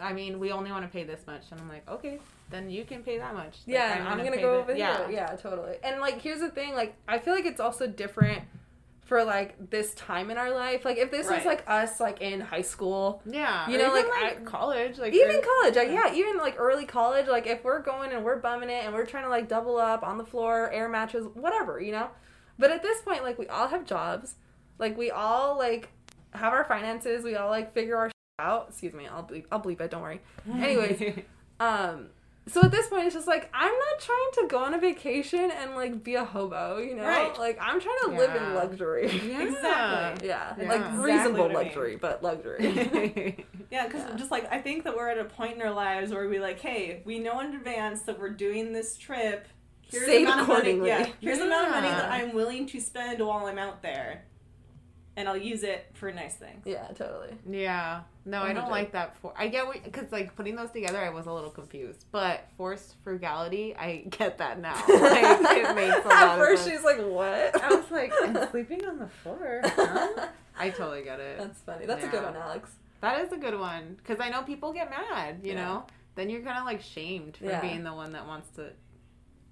I 0.00 0.12
mean, 0.12 0.38
we 0.38 0.52
only 0.52 0.70
want 0.70 0.84
to 0.84 0.88
pay 0.90 1.04
this 1.04 1.26
much, 1.26 1.42
and 1.50 1.60
I'm 1.60 1.68
like, 1.68 1.88
okay, 1.88 2.18
then 2.50 2.70
you 2.70 2.84
can 2.84 3.02
pay 3.02 3.18
that 3.18 3.34
much. 3.34 3.58
Like, 3.66 3.74
Yeah, 3.74 3.98
and 3.98 4.08
I'm 4.08 4.18
gonna 4.18 4.32
pay 4.32 4.42
go 4.42 4.52
the- 4.54 4.58
over 4.62 4.76
yeah. 4.76 5.08
Yeah, 5.08 5.34
totally. 5.36 5.76
And 5.82 6.00
like, 6.00 6.20
here's 6.20 6.40
the 6.40 6.50
thing. 6.50 6.74
Like, 6.74 6.94
I 7.08 7.18
feel 7.18 7.34
like 7.34 7.46
it's 7.46 7.60
also 7.60 7.86
different 7.88 8.42
for 9.04 9.22
like 9.22 9.70
this 9.70 9.92
time 9.94 10.30
in 10.30 10.38
our 10.38 10.50
life. 10.54 10.84
Like, 10.84 10.96
if 10.96 11.10
this 11.10 11.26
was 11.28 11.44
like 11.44 11.64
us, 11.68 12.00
like 12.00 12.22
in 12.22 12.40
high 12.40 12.62
school, 12.62 13.20
Yeah, 13.26 13.68
You 13.68 13.76
know, 13.78 13.92
like, 13.92 14.06
I- 14.06 14.36
college, 14.44 14.98
like 14.98 15.12
even 15.12 15.42
college, 15.42 15.76
like 15.76 15.90
yeah, 15.90 16.14
even 16.14 16.38
like 16.38 16.54
early 16.58 16.86
college. 16.86 17.26
Like, 17.28 17.46
if 17.46 17.62
we're 17.64 17.82
going 17.82 18.12
and 18.12 18.24
we're 18.24 18.38
bumming 18.40 18.70
it 18.70 18.84
and 18.84 18.94
we're 18.94 19.04
trying 19.06 19.24
to 19.24 19.30
like 19.30 19.46
double 19.48 19.76
up 19.76 20.02
on 20.02 20.16
the 20.18 20.24
floor, 20.24 20.70
air 20.72 20.88
matches, 20.88 21.26
whatever, 21.34 21.80
you 21.80 21.92
know. 21.92 22.08
But 22.58 22.70
at 22.70 22.82
this 22.82 23.02
point, 23.02 23.22
like, 23.22 23.38
we 23.38 23.46
all 23.48 23.68
have 23.68 23.84
jobs. 23.84 24.36
Like, 24.78 24.96
we 24.96 25.10
all 25.10 25.58
like 25.58 25.90
have 26.32 26.52
our 26.52 26.64
finances. 26.64 27.24
We 27.24 27.36
all 27.36 27.50
like 27.50 27.74
figure 27.74 27.96
our 27.96 28.08
shit 28.08 28.14
out. 28.38 28.68
Excuse 28.70 28.94
me, 28.94 29.06
I'll 29.06 29.22
bleep. 29.24 29.44
I'll 29.52 29.60
bleep 29.60 29.80
it. 29.80 29.90
Don't 29.90 30.02
worry. 30.02 30.20
Anyways, 30.50 31.20
um 31.60 32.06
so 32.46 32.60
at 32.62 32.70
this 32.70 32.88
point 32.88 33.06
it's 33.06 33.14
just 33.14 33.26
like 33.26 33.48
i'm 33.54 33.72
not 33.72 34.00
trying 34.00 34.30
to 34.34 34.46
go 34.48 34.58
on 34.64 34.74
a 34.74 34.78
vacation 34.78 35.50
and 35.50 35.74
like 35.74 36.04
be 36.04 36.14
a 36.14 36.24
hobo 36.24 36.78
you 36.78 36.94
know 36.94 37.04
Right. 37.04 37.38
like 37.38 37.58
i'm 37.60 37.80
trying 37.80 37.96
to 38.04 38.10
live 38.10 38.34
in 38.34 38.54
luxury 38.54 39.10
Yeah. 39.26 39.40
Exactly. 39.48 40.28
yeah, 40.28 40.54
Yeah. 40.58 40.68
like 40.68 40.80
Exactly 40.80 41.12
reasonable 41.12 41.38
what 41.44 41.50
I 41.50 41.54
mean. 41.54 41.64
luxury 41.64 41.96
but 41.96 42.22
luxury 42.22 43.46
Yeah, 43.70 43.86
because 43.86 44.02
Yeah. 44.08 44.16
just 44.16 44.30
like 44.30 44.50
I 44.52 44.58
think 44.60 44.84
that 44.84 44.94
we're 44.96 45.08
at 45.08 45.18
a 45.18 45.24
point 45.24 45.54
in 45.56 45.62
our 45.62 45.72
lives 45.72 46.12
where 46.12 46.28
we 46.28 46.38
like, 46.38 46.60
hey, 46.60 47.02
we 47.04 47.18
know 47.18 47.40
in 47.40 47.54
advance 47.56 48.02
that 48.02 48.20
we're 48.20 48.28
doing 48.30 48.72
this 48.72 48.96
trip. 48.96 49.48
Here's 49.82 50.04
Save 50.06 50.26
the 50.26 50.32
amount 50.32 50.40
of 50.42 50.48
money. 50.48 50.58
accordingly. 50.60 50.88
Yeah, 50.88 51.06
here's 51.20 51.38
the 51.38 51.46
amount 51.46 51.66
of 51.68 51.72
money 51.72 51.88
that 51.88 52.10
I'm 52.10 52.34
willing 52.34 52.66
to 52.68 52.80
spend 52.80 53.20
while 53.26 53.46
I'm 53.46 53.58
out 53.58 53.82
there, 53.82 54.24
and 55.16 55.28
I'll 55.28 55.36
use 55.36 55.62
it 55.62 55.86
for 55.94 56.10
nice 56.12 56.34
things. 56.34 56.62
yeah 56.64 56.86
totally 56.88 57.34
Yeah. 57.48 58.02
No, 58.26 58.42
I 58.42 58.54
don't 58.54 58.70
like 58.70 58.92
that. 58.92 59.16
For 59.18 59.34
I 59.36 59.48
get 59.48 59.66
what 59.66 59.84
because 59.84 60.10
like 60.10 60.34
putting 60.34 60.56
those 60.56 60.70
together, 60.70 60.98
I 60.98 61.10
was 61.10 61.26
a 61.26 61.32
little 61.32 61.50
confused. 61.50 62.06
But 62.10 62.48
forced 62.56 62.94
frugality, 63.04 63.76
I 63.76 64.04
get 64.08 64.38
that 64.38 64.60
now. 64.60 64.74
Like 64.88 65.24
it 65.56 65.74
makes 65.76 66.04
a 66.04 66.08
lot 66.08 66.22
at 66.22 66.28
of 66.30 66.38
first 66.38 66.64
sense. 66.64 66.76
she's 66.76 66.84
like 66.84 66.98
what 66.98 67.62
I 67.62 67.68
was 67.74 67.90
like, 67.90 68.12
and 68.24 68.48
sleeping 68.50 68.84
on 68.86 68.98
the 68.98 69.08
floor. 69.08 69.60
Huh? 69.64 70.28
I 70.58 70.70
totally 70.70 71.02
get 71.02 71.20
it. 71.20 71.38
that's 71.38 71.60
funny 71.60 71.84
that's 71.86 72.04
a 72.04 72.08
good 72.08 72.22
Yeah. 72.22 72.30
one 72.30 72.36
alex 72.36 72.70
That 73.02 73.20
is 73.20 73.32
a 73.32 73.36
good 73.36 73.58
one 73.58 73.96
because 73.98 74.20
I 74.20 74.30
know 74.30 74.42
people 74.42 74.72
get 74.72 74.88
mad. 74.90 75.40
You 75.42 75.52
Yeah. 75.52 75.64
know, 75.64 75.86
then 76.14 76.30
you're 76.30 76.42
kind 76.42 76.58
of 76.58 76.64
like 76.64 76.80
shamed 76.80 77.36
for 77.36 77.44
Yeah. 77.46 77.60
being 77.60 77.84
the 77.84 77.92
one 77.92 78.12
that 78.12 78.26
wants 78.26 78.48
to 78.56 78.70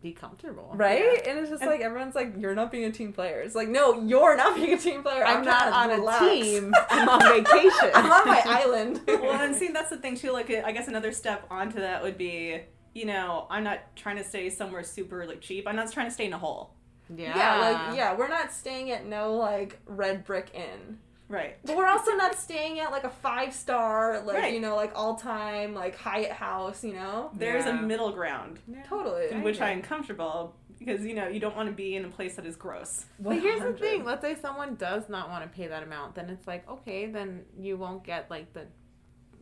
be 0.03 0.13
comfortable. 0.13 0.73
Right? 0.75 1.27
And 1.27 1.39
it's 1.39 1.49
just 1.49 1.63
And- 1.63 1.71
like 1.71 1.81
everyone's 1.81 2.15
like, 2.15 2.35
you're 2.37 2.55
not 2.55 2.71
being 2.73 2.85
a 2.85 2.93
team 2.93 3.13
player. 3.13 3.41
It's 3.41 3.55
like, 3.55 3.69
no, 3.69 4.03
you're 4.03 4.37
not 4.37 4.57
being 4.57 4.73
a 4.73 4.79
team 4.79 5.03
player. 5.03 5.25
I'm, 5.25 5.45
not 5.45 5.73
on 5.73 5.89
to 5.89 6.07
a 6.07 6.19
team. 6.31 6.75
I'm 6.91 7.09
on 7.09 7.21
vacation. 7.21 7.91
I'm 7.95 8.11
on 8.11 8.27
my 8.27 8.43
island. 8.45 9.01
well, 9.07 9.41
and 9.41 9.55
see, 9.55 9.69
that's 9.69 9.91
the 9.91 9.97
thing 9.97 10.17
too. 10.17 10.33
Like, 10.33 10.51
I 10.51 10.73
guess 10.73 10.89
another 10.89 11.13
step 11.13 11.47
onto 11.51 11.79
that 11.79 12.03
would 12.03 12.19
be, 12.19 12.61
you 12.95 13.07
know, 13.07 13.47
I'm 13.49 13.65
not 13.65 13.95
trying 13.97 14.17
to 14.17 14.25
stay 14.25 14.51
somewhere 14.51 14.83
super 14.83 15.25
like 15.27 15.41
cheap. 15.41 15.67
I'm 15.67 15.77
not 15.77 15.91
trying 15.93 16.09
to 16.09 16.13
stay 16.13 16.27
in 16.27 16.33
a 16.33 16.39
hole. 16.39 16.75
Yeah. 17.15 17.37
yeah, 17.37 17.59
like 17.59 17.97
yeah, 17.97 18.17
we're 18.17 18.29
not 18.29 18.53
staying 18.53 18.91
at 18.91 19.07
no 19.07 19.35
like 19.37 19.79
red 19.87 20.25
brick 20.25 20.51
inn. 20.55 20.99
Right. 21.29 21.57
But 21.65 21.77
we're 21.77 21.87
also 21.87 22.13
not 22.13 22.35
staying 22.35 22.79
at 22.81 22.91
like 22.91 23.05
a 23.05 23.11
five 23.11 23.55
star, 23.55 24.21
like 24.23 24.37
Right. 24.37 24.53
you 24.55 24.61
know, 24.61 24.77
like 24.77 24.93
all 24.95 25.15
time 25.17 25.75
like 25.75 25.97
Hyatt 25.97 26.33
house, 26.33 26.85
you 26.85 26.93
know? 26.93 27.31
There's 27.35 27.65
Yeah. 27.65 27.79
a 27.79 27.83
middle 27.83 28.13
ground 28.13 28.61
Yeah. 28.69 28.83
Totally. 28.83 29.31
in 29.31 29.43
which 29.43 29.61
I 29.61 29.71
am 29.71 29.81
comfortable 29.83 30.55
because 30.79 31.07
you 31.07 31.15
know 31.15 31.29
you 31.29 31.41
don't 31.41 31.57
want 31.57 31.69
to 31.69 31.75
be 31.75 31.97
in 31.97 32.05
a 32.05 32.09
place 32.09 32.37
that 32.37 32.45
is 32.45 32.57
gross. 32.57 33.07
But 33.19 33.39
here's 33.41 33.61
the 33.63 33.73
thing. 33.73 34.05
Let's 34.05 34.21
say 34.21 34.35
someone 34.35 34.75
does 34.75 35.09
not 35.09 35.31
want 35.31 35.43
to 35.45 35.49
pay 35.57 35.69
that 35.69 35.83
amount, 35.83 36.15
then 36.17 36.29
it's 36.29 36.47
like, 36.47 36.69
okay, 36.69 37.07
then 37.07 37.45
you 37.59 37.77
won't 37.77 38.05
get 38.05 38.31
like 38.31 38.53
the. 38.53 38.67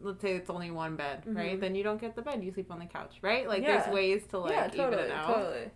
Let's 0.03 0.23
say 0.23 0.35
it's 0.35 0.49
only 0.49 0.71
one 0.71 0.97
bed, 0.97 1.25
right? 1.27 1.57
Mhm. 1.59 1.61
Then 1.61 1.75
you 1.75 1.83
don't 1.83 2.01
get 2.01 2.15
the 2.17 2.23
bed. 2.23 2.43
You 2.43 2.53
sleep 2.53 2.71
on 2.71 2.79
the 2.79 2.87
couch, 2.87 3.19
right? 3.21 3.47
Like 3.49 3.63
Yeah. 3.63 3.79
there's 3.83 3.93
ways 3.95 4.27
to 4.29 4.39
like 4.39 4.53
yeah, 4.53 4.87
even 4.87 4.99
it 4.99 5.11
out. 5.11 5.35
totally. 5.35 5.71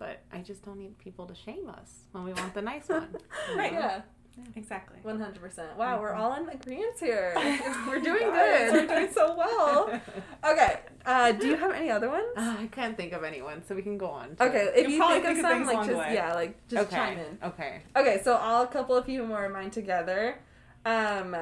But 0.00 0.20
I 0.32 0.38
just 0.42 0.64
don't 0.64 0.78
need 0.78 0.96
people 0.98 1.26
to 1.26 1.34
shame 1.34 1.68
us 1.68 2.04
when 2.12 2.22
we 2.22 2.32
want 2.32 2.54
the 2.54 2.62
nice 2.62 2.88
one. 2.88 3.08
Right. 3.56 3.72
Yeah, 3.72 4.02
Exactly. 4.56 4.98
one 5.02 5.18
hundred 5.20 5.40
percent. 5.40 5.76
Wow, 5.76 6.00
we're 6.00 6.12
all 6.14 6.34
in 6.34 6.48
agreement 6.48 6.98
here. 6.98 7.32
We're 7.86 8.00
doing 8.00 8.30
good. 8.30 8.72
We're 8.72 8.86
doing 8.86 9.12
so 9.12 9.34
well. 9.36 10.00
Okay, 10.44 10.80
uh, 11.04 11.32
do 11.32 11.48
you 11.48 11.56
have 11.56 11.72
any 11.72 11.90
other 11.90 12.08
ones? 12.08 12.26
Ah, 12.36 12.58
I 12.60 12.66
can't 12.68 12.96
think 12.96 13.12
of 13.12 13.24
anyone, 13.24 13.62
so 13.66 13.74
we 13.74 13.82
can 13.82 13.98
go 13.98 14.06
on. 14.06 14.36
to- 14.36 14.44
Okay, 14.44 14.70
if 14.74 14.82
You'll 14.82 14.90
you 14.92 14.98
probably 14.98 15.20
think 15.20 15.38
of 15.38 15.44
think 15.44 15.46
of 15.46 15.50
some, 15.52 15.66
like 15.66 15.74
along 15.74 15.86
the 15.88 15.92
just 15.94 16.08
way. 16.08 16.14
yeah, 16.14 16.34
like 16.34 16.68
just 16.68 16.86
okay. 16.86 16.96
chime 16.96 17.18
in. 17.18 17.38
Okay. 17.42 17.82
Okay, 17.96 18.20
so 18.22 18.34
I'll 18.36 18.62
a 18.62 18.66
couple 18.68 18.94
of 18.96 19.04
few 19.04 19.24
more 19.26 19.44
of 19.44 19.52
mine 19.52 19.70
together. 19.70 20.38
Um, 20.86 21.36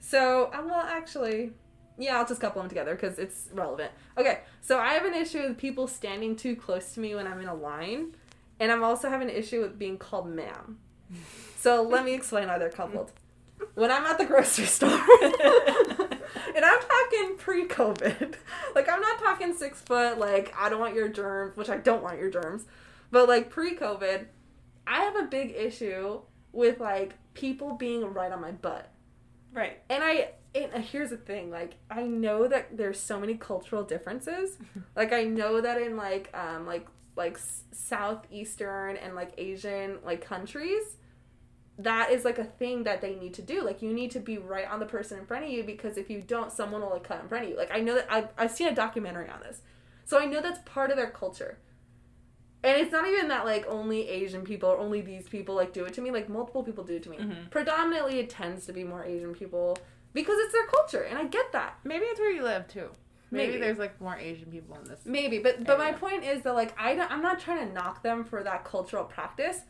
so 0.00 0.50
uh, 0.54 0.62
well, 0.64 0.80
actually, 0.86 1.52
yeah, 1.98 2.18
I'll 2.18 2.26
just 2.26 2.40
couple 2.40 2.60
them 2.62 2.68
together 2.68 2.94
because 2.94 3.18
it's 3.18 3.48
relevant. 3.52 3.90
Okay, 4.16 4.40
so 4.60 4.78
I 4.78 4.92
have 4.94 5.04
an 5.04 5.14
issue 5.14 5.42
with 5.42 5.58
people 5.58 5.86
standing 5.86 6.36
too 6.36 6.54
close 6.54 6.92
to 6.94 7.00
me 7.00 7.14
when 7.14 7.26
I'm 7.26 7.40
in 7.40 7.48
a 7.48 7.54
line, 7.54 8.14
and 8.60 8.70
I'm 8.70 8.84
also 8.84 9.08
having 9.08 9.28
an 9.30 9.34
issue 9.36 9.60
with 9.62 9.78
being 9.78 9.96
called 9.98 10.28
ma'am. 10.28 10.78
So 11.58 11.82
let 11.82 12.04
me 12.04 12.14
explain 12.14 12.48
why 12.48 12.58
they're 12.58 12.70
coupled. 12.70 13.12
When 13.74 13.90
I'm 13.90 14.04
at 14.04 14.18
the 14.18 14.24
grocery 14.24 14.64
store, 14.66 14.90
and 14.90 16.64
I'm 16.64 16.80
talking 16.80 17.36
pre-COVID, 17.36 18.34
like 18.74 18.88
I'm 18.88 19.00
not 19.00 19.18
talking 19.18 19.54
six 19.54 19.80
foot, 19.80 20.18
like 20.18 20.54
I 20.56 20.68
don't 20.68 20.80
want 20.80 20.94
your 20.94 21.08
germs, 21.08 21.56
which 21.56 21.68
I 21.68 21.76
don't 21.76 22.02
want 22.02 22.18
your 22.18 22.30
germs, 22.30 22.64
but 23.10 23.28
like 23.28 23.50
pre-COVID, 23.50 24.26
I 24.86 25.00
have 25.02 25.16
a 25.16 25.24
big 25.24 25.54
issue 25.56 26.20
with 26.52 26.80
like 26.80 27.14
people 27.34 27.74
being 27.74 28.12
right 28.12 28.32
on 28.32 28.40
my 28.40 28.52
butt. 28.52 28.90
Right. 29.52 29.80
And 29.88 30.02
I 30.04 30.30
and 30.54 30.72
uh, 30.72 30.78
here's 30.78 31.10
the 31.10 31.16
thing, 31.16 31.50
like 31.50 31.74
I 31.90 32.02
know 32.04 32.48
that 32.48 32.76
there's 32.76 32.98
so 32.98 33.20
many 33.20 33.34
cultural 33.34 33.82
differences. 33.82 34.56
like 34.96 35.12
I 35.12 35.24
know 35.24 35.60
that 35.60 35.80
in 35.80 35.96
like 35.96 36.30
um 36.34 36.66
like 36.66 36.86
like 37.18 37.38
southeastern 37.72 38.96
and 38.96 39.14
like 39.14 39.32
Asian 39.36 39.98
like 40.04 40.24
countries 40.24 40.96
that 41.80 42.10
is 42.10 42.24
like 42.24 42.38
a 42.38 42.44
thing 42.44 42.84
that 42.84 43.00
they 43.00 43.14
need 43.14 43.34
to 43.34 43.42
do. 43.42 43.62
Like 43.62 43.82
you 43.82 43.92
need 43.92 44.10
to 44.12 44.20
be 44.20 44.38
right 44.38 44.68
on 44.68 44.80
the 44.80 44.86
person 44.86 45.18
in 45.18 45.26
front 45.26 45.44
of 45.44 45.50
you 45.50 45.62
because 45.62 45.96
if 45.98 46.08
you 46.10 46.22
don't 46.22 46.50
someone 46.50 46.80
will 46.80 46.90
like 46.90 47.04
cut 47.04 47.20
in 47.22 47.28
front 47.28 47.44
of 47.44 47.50
you. 47.50 47.56
Like 47.56 47.70
I 47.72 47.80
know 47.80 47.94
that 47.94 48.06
I've, 48.10 48.28
I've 48.38 48.50
seen 48.50 48.68
a 48.68 48.74
documentary 48.74 49.28
on 49.28 49.40
this. 49.40 49.60
So 50.04 50.18
I 50.18 50.24
know 50.24 50.40
that's 50.40 50.60
part 50.64 50.90
of 50.90 50.96
their 50.96 51.10
culture. 51.10 51.58
And 52.64 52.76
it's 52.80 52.90
not 52.90 53.06
even 53.06 53.28
that 53.28 53.44
like 53.44 53.66
only 53.68 54.08
Asian 54.08 54.42
people 54.42 54.68
or 54.68 54.78
only 54.78 55.00
these 55.00 55.28
people 55.28 55.54
like 55.54 55.72
do 55.72 55.84
it 55.84 55.94
to 55.94 56.00
me. 56.00 56.10
Like 56.10 56.28
multiple 56.28 56.64
people 56.64 56.82
do 56.82 56.96
it 56.96 57.02
to 57.04 57.10
me. 57.10 57.18
Mhm. 57.18 57.50
Predominantly, 57.50 58.18
it 58.18 58.28
tends 58.30 58.66
to 58.66 58.72
be 58.72 58.82
more 58.82 59.04
Asian 59.04 59.32
people 59.34 59.76
because 60.12 60.36
it's 60.40 60.52
their 60.52 60.66
culture, 60.66 61.02
and 61.02 61.16
I 61.18 61.24
get 61.26 61.52
that. 61.52 61.78
Maybe 61.84 62.06
it's 62.06 62.18
where 62.18 62.32
you 62.32 62.42
live 62.42 62.66
too. 62.66 62.88
Maybe, 63.30 63.52
Maybe. 63.52 63.60
there's 63.60 63.78
like 63.78 64.00
more 64.00 64.16
Asian 64.16 64.50
people 64.50 64.76
in 64.76 64.84
this. 64.88 65.00
Maybe, 65.04 65.38
but 65.38 65.64
but 65.64 65.78
my 65.78 65.92
point 65.92 66.24
is 66.24 66.42
that 66.42 66.54
like 66.54 66.74
I 66.80 66.94
don't, 66.94 67.10
I'm 67.10 67.22
not 67.22 67.38
trying 67.38 67.66
to 67.66 67.72
knock 67.72 68.02
them 68.02 68.24
for 68.24 68.42
that 68.42 68.64
cultural 68.64 69.04
practice, 69.04 69.60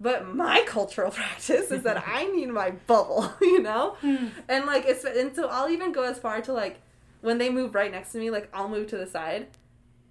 but 0.00 0.26
my 0.26 0.62
cultural 0.66 1.10
practice 1.10 1.70
is 1.70 1.82
that 1.82 2.04
I 2.06 2.26
need 2.26 2.48
my 2.48 2.70
bubble, 2.70 3.32
you 3.40 3.60
know, 3.60 3.96
hmm. 4.00 4.28
and 4.48 4.66
like 4.66 4.84
it's 4.86 5.04
and 5.04 5.34
so 5.34 5.48
I'll 5.48 5.68
even 5.68 5.92
go 5.92 6.02
as 6.02 6.18
far 6.18 6.40
to 6.42 6.52
like 6.52 6.80
when 7.20 7.38
they 7.38 7.50
move 7.50 7.74
right 7.74 7.90
next 7.90 8.12
to 8.12 8.18
me, 8.18 8.30
like 8.30 8.48
I'll 8.52 8.68
move 8.68 8.86
to 8.88 8.96
the 8.96 9.06
side. 9.06 9.48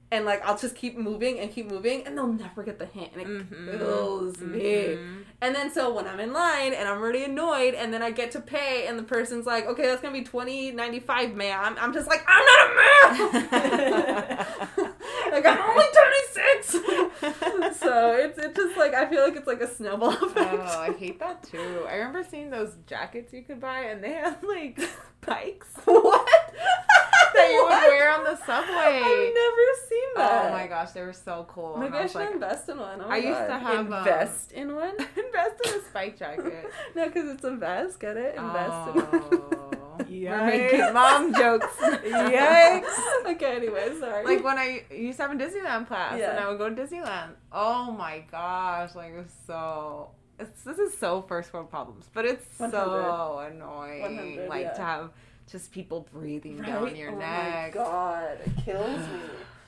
And 0.10 0.24
like 0.26 0.42
I'll 0.46 0.58
just 0.58 0.76
keep 0.76 0.98
moving 0.98 1.38
and 1.40 1.52
keep 1.52 1.70
moving, 1.70 2.06
and 2.08 2.18
they'll 2.18 2.28
never 2.32 2.64
get 2.64 2.80
the 2.80 2.86
hint, 2.86 3.10
and 3.14 3.22
it 3.22 3.28
Mhm. 3.28 3.78
kills 3.78 4.38
me. 4.40 4.62
Mhm. 4.96 5.24
And 5.42 5.54
then 5.54 5.70
so 5.70 5.94
when 5.94 6.08
I'm 6.08 6.20
in 6.22 6.32
line 6.34 6.74
and 6.74 6.88
I'm 6.88 6.98
already 7.00 7.24
annoyed 7.26 7.74
and 7.76 7.94
then 7.94 8.02
I 8.02 8.10
get 8.12 8.32
to 8.32 8.40
pay 8.40 8.88
and 8.88 8.98
the 8.98 9.04
person's 9.04 9.46
like, 9.46 9.68
okay, 9.68 9.84
that's 9.84 10.02
gonna 10.02 10.14
be 10.14 10.24
twenty 10.24 10.72
ninety 10.72 11.00
five, 11.02 11.36
ma'am. 11.36 11.76
I'm 11.80 11.94
just 11.94 12.08
like, 12.08 12.24
I'm 12.28 12.46
not 12.46 12.60
a 12.66 12.74
ma'am. 12.80 13.48
like 15.32 15.46
I'm 15.46 15.60
only 15.70 15.86
twenty 15.94 16.24
six. 16.32 17.78
so 17.80 18.14
it's 18.16 18.40
it's 18.40 18.56
just 18.58 18.78
like 18.78 18.94
I 18.94 19.06
feel 19.10 19.24
like 19.24 19.36
it's 19.36 19.46
like 19.48 19.62
a 19.62 19.68
snowball 19.76 20.14
effect. 20.24 20.54
Oh, 20.54 20.80
I 20.80 20.94
hate 20.98 21.20
that 21.20 21.44
too. 21.44 21.86
I 21.88 21.96
remember 21.98 22.24
seeing 22.24 22.50
those 22.50 22.76
jackets 22.88 23.34
you 23.34 23.44
could 23.44 23.60
buy, 23.60 23.82
and 23.82 24.04
they 24.04 24.14
had 24.14 24.42
like 24.42 24.80
spikes 25.22 25.68
what? 25.86 26.28
that 27.34 27.52
you 27.52 27.64
would 27.64 27.70
wear 27.70 28.12
on 28.12 28.24
the 28.24 28.36
subway. 28.38 29.02
I've 29.04 29.34
never 29.34 29.66
seen 29.90 30.10
that. 30.16 30.46
Oh 30.46 30.52
my 30.52 30.68
gosh, 30.68 30.92
they 30.92 31.02
were 31.02 31.14
so 31.14 31.46
cool. 31.50 31.78
Maybe 31.78 31.88
And 31.88 31.96
I 31.96 32.02
was 32.04 32.12
should 32.12 32.20
like, 32.20 32.34
invest 32.34 32.70
in 32.70 32.78
one. 32.78 33.02
Oh 33.02 33.10
I 33.10 33.18
used 33.18 33.48
to 33.48 33.58
have, 33.58 33.92
um, 33.92 33.94
invest 33.94 34.52
in 34.52 34.76
one. 34.76 34.96
invest 35.00 35.62
in 35.66 35.80
a 35.80 35.84
spike 35.84 36.18
jacket. 36.18 36.72
no, 36.96 37.06
because 37.06 37.30
it's 37.30 37.44
a 37.44 37.52
vest. 37.56 38.00
Get 38.00 38.18
it? 38.18 38.36
Invest 38.36 38.88
in 38.90 38.96
one. 38.96 39.44
Oh. 39.54 39.78
We're 40.10 40.46
making 40.46 40.94
mom 40.94 41.34
jokes. 41.34 41.76
Yikes. 41.82 43.26
okay. 43.26 43.56
Anyway, 43.56 43.92
sorry. 44.00 44.26
Like 44.26 44.44
when 44.44 44.58
I 44.58 44.84
used 44.92 45.18
to 45.18 45.28
have 45.28 45.32
a 45.32 45.36
Disneyland 45.36 45.88
class, 45.88 46.14
and 46.14 46.40
I 46.40 46.48
would 46.50 46.58
go 46.58 46.70
to 46.70 46.76
Disneyland. 46.76 47.32
Oh 47.52 47.92
my 47.92 48.24
gosh, 48.32 48.96
like 48.96 49.14
it 49.14 49.18
was 49.18 49.34
so. 49.46 50.12
It's, 50.40 50.64
this 50.64 50.78
is 50.78 50.96
so 50.96 51.24
first 51.24 51.52
world 51.52 51.72
problems, 51.72 52.10
but 52.14 52.26
it's 52.26 52.46
100. 52.60 52.72
so 52.72 53.40
annoying. 53.40 54.48
like 54.48 54.66
yeah. 54.66 54.74
to 54.74 54.82
have 54.82 55.12
just 55.52 55.72
people 55.72 56.08
breathing 56.14 56.58
Right? 56.60 56.68
down 56.68 56.96
your 56.96 57.12
oh 57.12 57.18
neck. 57.20 57.76
Oh 57.76 57.80
my 57.80 57.86
god, 57.86 58.38
it 58.46 58.66
kills 58.66 59.00
me. 59.00 59.20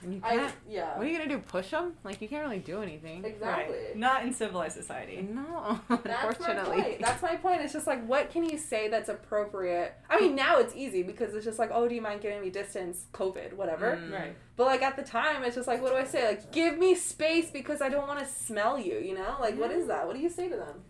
And 0.02 0.14
you 0.16 0.22
can't. 0.22 0.54
yeah. 0.70 0.98
What 0.98 1.06
are 1.06 1.10
you 1.10 1.18
gonna 1.18 1.30
do? 1.30 1.40
Push 1.40 1.72
them? 1.72 1.94
Like 2.06 2.22
you 2.22 2.28
can't 2.30 2.44
really 2.46 2.60
do 2.60 2.82
anything. 2.82 3.24
Exactly. 3.26 3.76
Right. 3.78 3.98
Not 3.98 4.24
in 4.24 4.34
civilized 4.34 4.76
society. 4.78 5.22
No, 5.30 5.80
That's 5.90 6.06
my 6.06 6.14
unfortunately. 6.28 6.82
point. 6.84 7.02
That's 7.02 7.22
my 7.22 7.36
point. 7.36 7.62
It's 7.62 7.74
just 7.74 7.86
like, 7.88 8.06
what 8.08 8.30
can 8.32 8.44
you 8.50 8.58
say 8.58 8.88
that's 8.88 9.10
appropriate? 9.10 9.96
I 10.10 10.20
mean, 10.22 10.36
now 10.36 10.58
it's 10.60 10.74
easy 10.76 11.04
because 11.04 11.34
it's 11.36 11.44
just 11.46 11.60
like, 11.60 11.70
oh, 11.74 11.88
do 11.88 11.96
you 11.96 12.02
mind 12.02 12.22
giving 12.22 12.40
me 12.42 12.50
distance? 12.50 13.08
COVID, 13.14 13.54
whatever. 13.54 13.98
Mm. 14.02 14.12
Right. 14.14 14.36
But 14.56 14.68
like 14.68 14.82
at 14.82 14.96
the 14.96 15.04
time, 15.04 15.44
it's 15.44 15.56
just 15.56 15.68
like, 15.68 15.82
what 15.82 15.92
do 15.92 15.98
I 15.98 16.06
say? 16.06 16.28
Like, 16.28 16.52
give 16.54 16.78
me 16.78 16.96
space 16.96 17.52
because 17.52 17.82
I 17.82 17.90
don't 17.90 18.08
want 18.08 18.20
to 18.20 18.26
smell 18.26 18.80
you. 18.80 19.00
You 19.00 19.16
know, 19.16 19.36
like, 19.40 19.58
what 19.60 19.72
is 19.72 19.88
that? 19.88 20.08
What 20.08 20.16
do 20.16 20.22
you 20.22 20.30
say 20.30 20.48
to 20.50 20.56
them? 20.56 20.82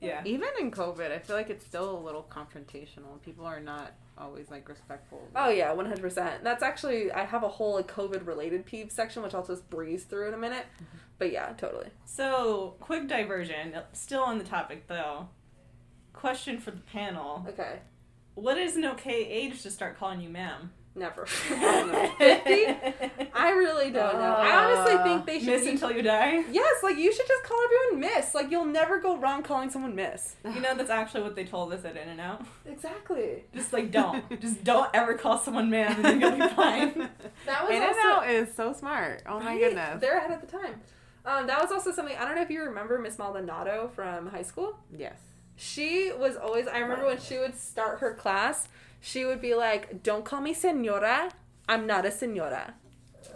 Yeah. 0.00 0.22
Even 0.24 0.48
in 0.58 0.70
COVID, 0.70 1.12
I 1.12 1.18
feel 1.18 1.36
like 1.36 1.50
it's 1.50 1.64
still 1.66 1.96
a 1.96 2.00
little 2.00 2.26
confrontational. 2.30 3.20
People 3.22 3.44
are 3.44 3.60
not 3.60 3.92
always 4.20 4.50
like 4.50 4.68
respectful. 4.68 5.26
Oh 5.34 5.48
yeah, 5.50 5.72
one 5.72 5.86
hundred 5.86 6.02
percent. 6.02 6.44
That's 6.44 6.62
actually 6.62 7.10
I 7.10 7.24
have 7.24 7.42
a 7.42 7.48
whole 7.48 7.74
like, 7.74 7.90
COVID 7.92 8.26
related 8.26 8.66
peeve 8.66 8.92
section, 8.92 9.22
which 9.22 9.34
I'll 9.34 9.46
just 9.46 9.68
breeze 9.70 10.04
through 10.04 10.28
in 10.28 10.34
a 10.34 10.38
minute. 10.38 10.66
Mm-hmm. 10.76 10.98
But 11.18 11.32
yeah, 11.32 11.52
totally. 11.56 11.88
So, 12.04 12.76
quick 12.80 13.08
diversion. 13.08 13.74
Still 13.92 14.22
on 14.22 14.38
the 14.38 14.44
topic 14.44 14.86
though. 14.86 15.28
Question 16.12 16.58
for 16.58 16.70
the 16.70 16.80
panel: 16.80 17.44
Okay, 17.48 17.80
What 18.34 18.58
is 18.58 18.76
an 18.76 18.84
okay 18.86 19.24
age 19.26 19.62
to 19.62 19.70
start 19.70 19.98
calling 19.98 20.20
you 20.20 20.28
ma'am? 20.28 20.72
Never. 20.94 21.24
Fifty. 21.26 22.66
I 23.34 23.50
really 23.50 23.90
don't 23.90 24.14
know. 24.14 24.34
I 24.38 24.56
honestly 24.56 24.96
think 25.04 25.24
they 25.26 25.38
should. 25.38 25.46
miss 25.48 25.62
be- 25.64 25.70
until 25.70 25.92
you 25.92 26.02
die. 26.02 26.42
Yes, 26.50 26.82
like 26.82 26.96
you 26.96 27.12
should 27.14 27.28
just 27.28 27.44
call 27.44 27.58
everyone 27.64 28.00
Miss. 28.00 28.34
Like 28.34 28.50
you'll 28.50 28.64
never 28.64 28.98
go 28.98 29.16
wrong 29.16 29.42
calling 29.42 29.70
someone 29.70 29.94
Miss. 29.94 30.34
You 30.44 30.60
know 30.60 30.74
that's 30.74 30.90
actually 30.90 31.22
what 31.22 31.36
they 31.36 31.44
told 31.44 31.72
us 31.72 31.84
at 31.84 31.96
In-N-Out. 31.96 32.44
Exactly. 32.66 33.44
Just 33.54 33.72
like 33.72 33.90
don't, 33.92 34.40
just 34.40 34.64
don't 34.64 34.90
ever 34.92 35.14
call 35.14 35.38
someone 35.38 35.70
man, 35.70 36.04
and 36.04 36.20
you're 36.20 36.30
gonna 36.30 36.48
be 36.48 36.54
fine. 36.54 37.08
That 37.46 37.62
was 37.66 37.70
In-N-Out 37.74 38.28
is 38.28 38.52
so 38.54 38.72
smart. 38.72 39.22
Oh 39.26 39.38
my 39.38 39.46
Right? 39.46 39.60
goodness. 39.60 40.00
They're 40.00 40.18
ahead 40.18 40.32
of 40.32 40.40
the 40.40 40.46
time. 40.46 40.80
Um, 41.24 41.46
that 41.46 41.60
was 41.62 41.70
also 41.70 41.92
something 41.92 42.16
I 42.16 42.24
don't 42.24 42.34
know 42.34 42.42
if 42.42 42.50
you 42.50 42.62
remember 42.64 42.98
Miss 42.98 43.18
Maldonado 43.18 43.90
from 43.94 44.26
high 44.26 44.42
school. 44.42 44.78
Yes. 44.96 45.18
She 45.56 46.10
was 46.18 46.36
always. 46.36 46.66
I 46.66 46.78
remember 46.78 47.06
when 47.06 47.20
she 47.20 47.38
would 47.38 47.54
start 47.58 48.00
her 48.00 48.14
class, 48.14 48.68
she 49.00 49.24
would 49.24 49.40
be 49.40 49.54
like, 49.54 50.02
"Don't 50.02 50.24
call 50.24 50.40
me 50.40 50.52
senora. 50.54 51.30
I'm 51.68 51.86
not 51.86 52.04
a 52.06 52.10
senora." 52.10 52.74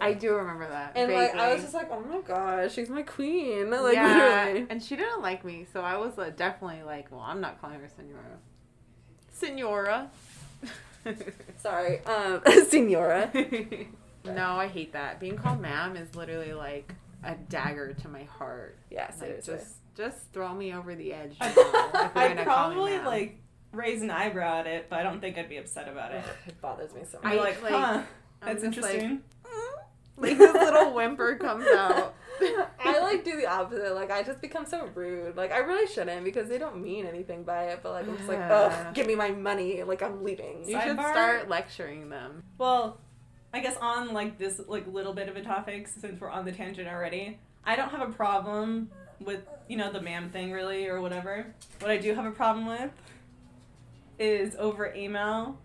I 0.01 0.11
do 0.13 0.33
remember 0.35 0.67
that. 0.67 0.91
And 0.95 1.13
like 1.13 1.35
I 1.35 1.53
was 1.53 1.61
just 1.63 1.73
like, 1.73 1.89
"Oh 1.91 2.01
my 2.01 2.19
gosh, 2.21 2.73
she's 2.73 2.89
my 2.89 3.01
queen!" 3.03 3.69
Like 3.71 3.93
yeah, 3.95 4.45
literally. 4.45 4.67
and 4.69 4.83
she 4.83 4.95
didn't 4.95 5.21
like 5.21 5.45
me, 5.45 5.65
so 5.71 5.81
I 5.81 5.97
was 5.97 6.17
uh, 6.19 6.31
definitely 6.35 6.83
like, 6.83 7.11
well, 7.11 7.21
I'm 7.21 7.39
not 7.41 7.61
calling 7.61 7.79
her 7.79 7.87
senora. 7.95 8.39
Senora. 9.31 10.09
Sorry, 11.57 11.99
um, 12.05 12.41
Senora. 12.69 13.29
no, 14.25 14.55
I 14.55 14.67
hate 14.67 14.93
that. 14.93 15.19
Being 15.19 15.37
called 15.37 15.61
ma'am 15.61 15.95
is 15.95 16.13
literally 16.15 16.53
like 16.53 16.93
a 17.23 17.35
dagger 17.35 17.93
to 17.93 18.07
my 18.09 18.23
heart. 18.23 18.77
Yeah, 18.89 19.05
Like, 19.05 19.13
seriously. 19.19 19.55
just 19.55 19.75
just 19.95 20.17
throw 20.33 20.53
me 20.53 20.73
over 20.73 20.95
the 20.95 21.13
edge. 21.13 21.37
I- 21.39 21.47
now 21.53 22.05
if 22.05 22.15
you're 22.15 22.23
I'd 22.23 22.37
call 22.37 22.69
me 22.69 22.75
probably 22.75 22.91
ma'am. 22.93 23.05
like 23.05 23.37
raise 23.75 24.01
an 24.01 24.11
eyebrow 24.11 24.59
at 24.59 24.67
it, 24.67 24.87
but 24.89 24.99
I 24.99 25.03
don't 25.03 25.19
think 25.21 25.37
I'd 25.37 25.49
be 25.49 25.57
upset 25.57 25.87
about 25.87 26.11
it. 26.13 26.23
It 26.47 26.59
bothers 26.61 26.93
me 26.93 27.01
so 27.09 27.19
I'd 27.23 27.23
much. 27.23 27.33
be 27.33 27.39
I, 27.39 27.43
like, 27.43 27.61
like, 27.63 27.71
huh, 27.71 28.01
I'm 28.41 28.47
that's 28.47 28.63
just 28.75 28.81
like- 28.81 28.93
interesting. 28.95 29.21
like 30.17 30.37
this 30.37 30.53
little 30.53 30.93
whimper 30.93 31.35
comes 31.35 31.65
out. 31.67 32.15
I 32.85 32.99
like 33.01 33.23
do 33.23 33.35
the 33.37 33.47
opposite. 33.47 33.93
Like 33.95 34.11
I 34.11 34.23
just 34.23 34.41
become 34.41 34.65
so 34.65 34.89
rude. 34.93 35.35
Like 35.35 35.51
I 35.51 35.57
really 35.59 35.87
shouldn't 35.87 36.23
because 36.23 36.47
they 36.49 36.57
don't 36.57 36.81
mean 36.81 37.05
anything 37.05 37.43
by 37.43 37.65
it. 37.65 37.79
But 37.83 37.91
like 37.93 38.07
I'm 38.07 38.15
just 38.17 38.29
like, 38.29 38.37
Yeah. 38.39 38.53
ugh, 38.87 38.93
give 38.93 39.07
me 39.07 39.15
my 39.15 39.31
money. 39.31 39.83
Like 39.83 40.01
I'm 40.01 40.23
leaving. 40.23 40.63
You 40.67 40.79
should 40.81 40.93
start 40.99 41.49
lecturing 41.49 42.09
them. 42.09 42.43
Well, 42.57 42.99
I 43.53 43.59
guess 43.61 43.77
on 43.81 44.13
like 44.13 44.37
this 44.37 44.61
like 44.67 44.85
little 44.87 45.13
bit 45.13 45.27
of 45.29 45.35
a 45.37 45.41
topic 45.41 45.87
since 45.87 46.19
we're 46.19 46.29
on 46.29 46.45
the 46.45 46.51
tangent 46.51 46.87
already, 46.87 47.39
I 47.65 47.75
don't 47.75 47.89
have 47.89 48.07
a 48.07 48.11
problem 48.11 48.89
with 49.19 49.41
you 49.67 49.77
know 49.77 49.91
the 49.91 50.01
ma'am 50.01 50.29
thing 50.29 50.51
really 50.51 50.87
or 50.87 51.01
whatever. 51.01 51.47
What 51.79 51.91
I 51.91 51.97
do 51.97 52.13
have 52.13 52.25
a 52.25 52.31
problem 52.31 52.65
with 52.67 52.91
is 54.19 54.55
over 54.57 54.93
email 54.95 55.59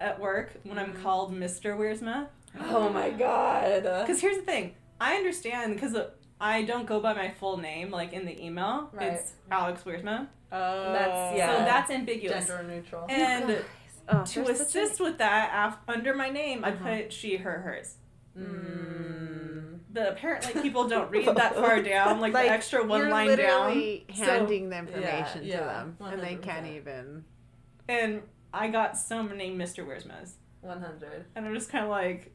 at 0.00 0.18
work 0.20 0.52
when 0.64 0.78
I'm 0.78 0.92
Mhm. 0.94 1.02
called 1.02 1.32
Mr. 1.34 1.76
Wiersma. 1.76 2.28
Oh 2.60 2.88
my 2.88 3.10
god. 3.10 3.82
Because 3.82 4.20
here's 4.20 4.36
the 4.36 4.42
thing, 4.42 4.74
I 5.00 5.16
understand 5.16 5.74
because 5.74 5.96
I 6.40 6.62
don't 6.62 6.86
go 6.86 7.00
by 7.00 7.14
my 7.14 7.30
full 7.30 7.56
name 7.56 7.90
like 7.90 8.12
in 8.12 8.24
the 8.24 8.44
email. 8.44 8.90
Right. 8.92 9.14
It's 9.14 9.34
Alex 9.50 9.82
Wiersma, 9.84 10.28
Oh, 10.50 10.92
That's- 10.94 11.36
yeah. 11.36 11.52
so 11.58 11.64
that's 11.64 11.90
ambiguous. 11.90 12.46
Gender 12.46 12.62
neutral. 12.62 13.06
And 13.08 13.64
Oh, 14.08 14.24
to 14.24 14.42
there's 14.42 14.56
such 14.58 14.66
assist 14.68 15.00
with 15.00 15.18
that, 15.18 15.50
af- 15.54 15.80
under 15.86 16.14
my 16.14 16.30
name, 16.30 16.64
I 16.64 16.70
Uh-huh. 16.72 16.84
put 17.02 17.12
she, 17.12 17.36
her, 17.36 17.58
hers. 17.60 17.96
Mm. 18.38 19.80
But 19.90 20.08
apparently, 20.12 20.62
people 20.62 20.88
don't 20.88 21.10
read 21.10 21.26
that 21.36 21.54
far 21.54 21.82
down, 21.82 22.20
like, 22.20 22.32
Like, 22.32 22.46
the 22.46 22.52
extra 22.52 22.86
one 22.86 23.00
You're 23.00 23.10
line 23.10 23.28
down. 23.36 23.36
literally 23.68 24.06
So- 24.14 24.24
handing 24.24 24.70
the 24.70 24.78
information 24.78 25.44
yeah, 25.44 25.58
to 25.58 25.64
them, 25.64 25.96
and 26.00 26.20
they 26.22 26.36
can't 26.36 26.66
even. 26.66 27.24
And 27.88 28.22
I 28.52 28.68
got 28.68 28.96
so 28.96 29.22
many 29.22 29.50
Mr. 29.50 29.86
Wiersmas. 29.86 30.32
100. 30.60 31.26
And 31.34 31.46
I'm 31.46 31.54
just 31.54 31.70
kind 31.70 31.84
of 31.84 31.90
like, 31.90 32.34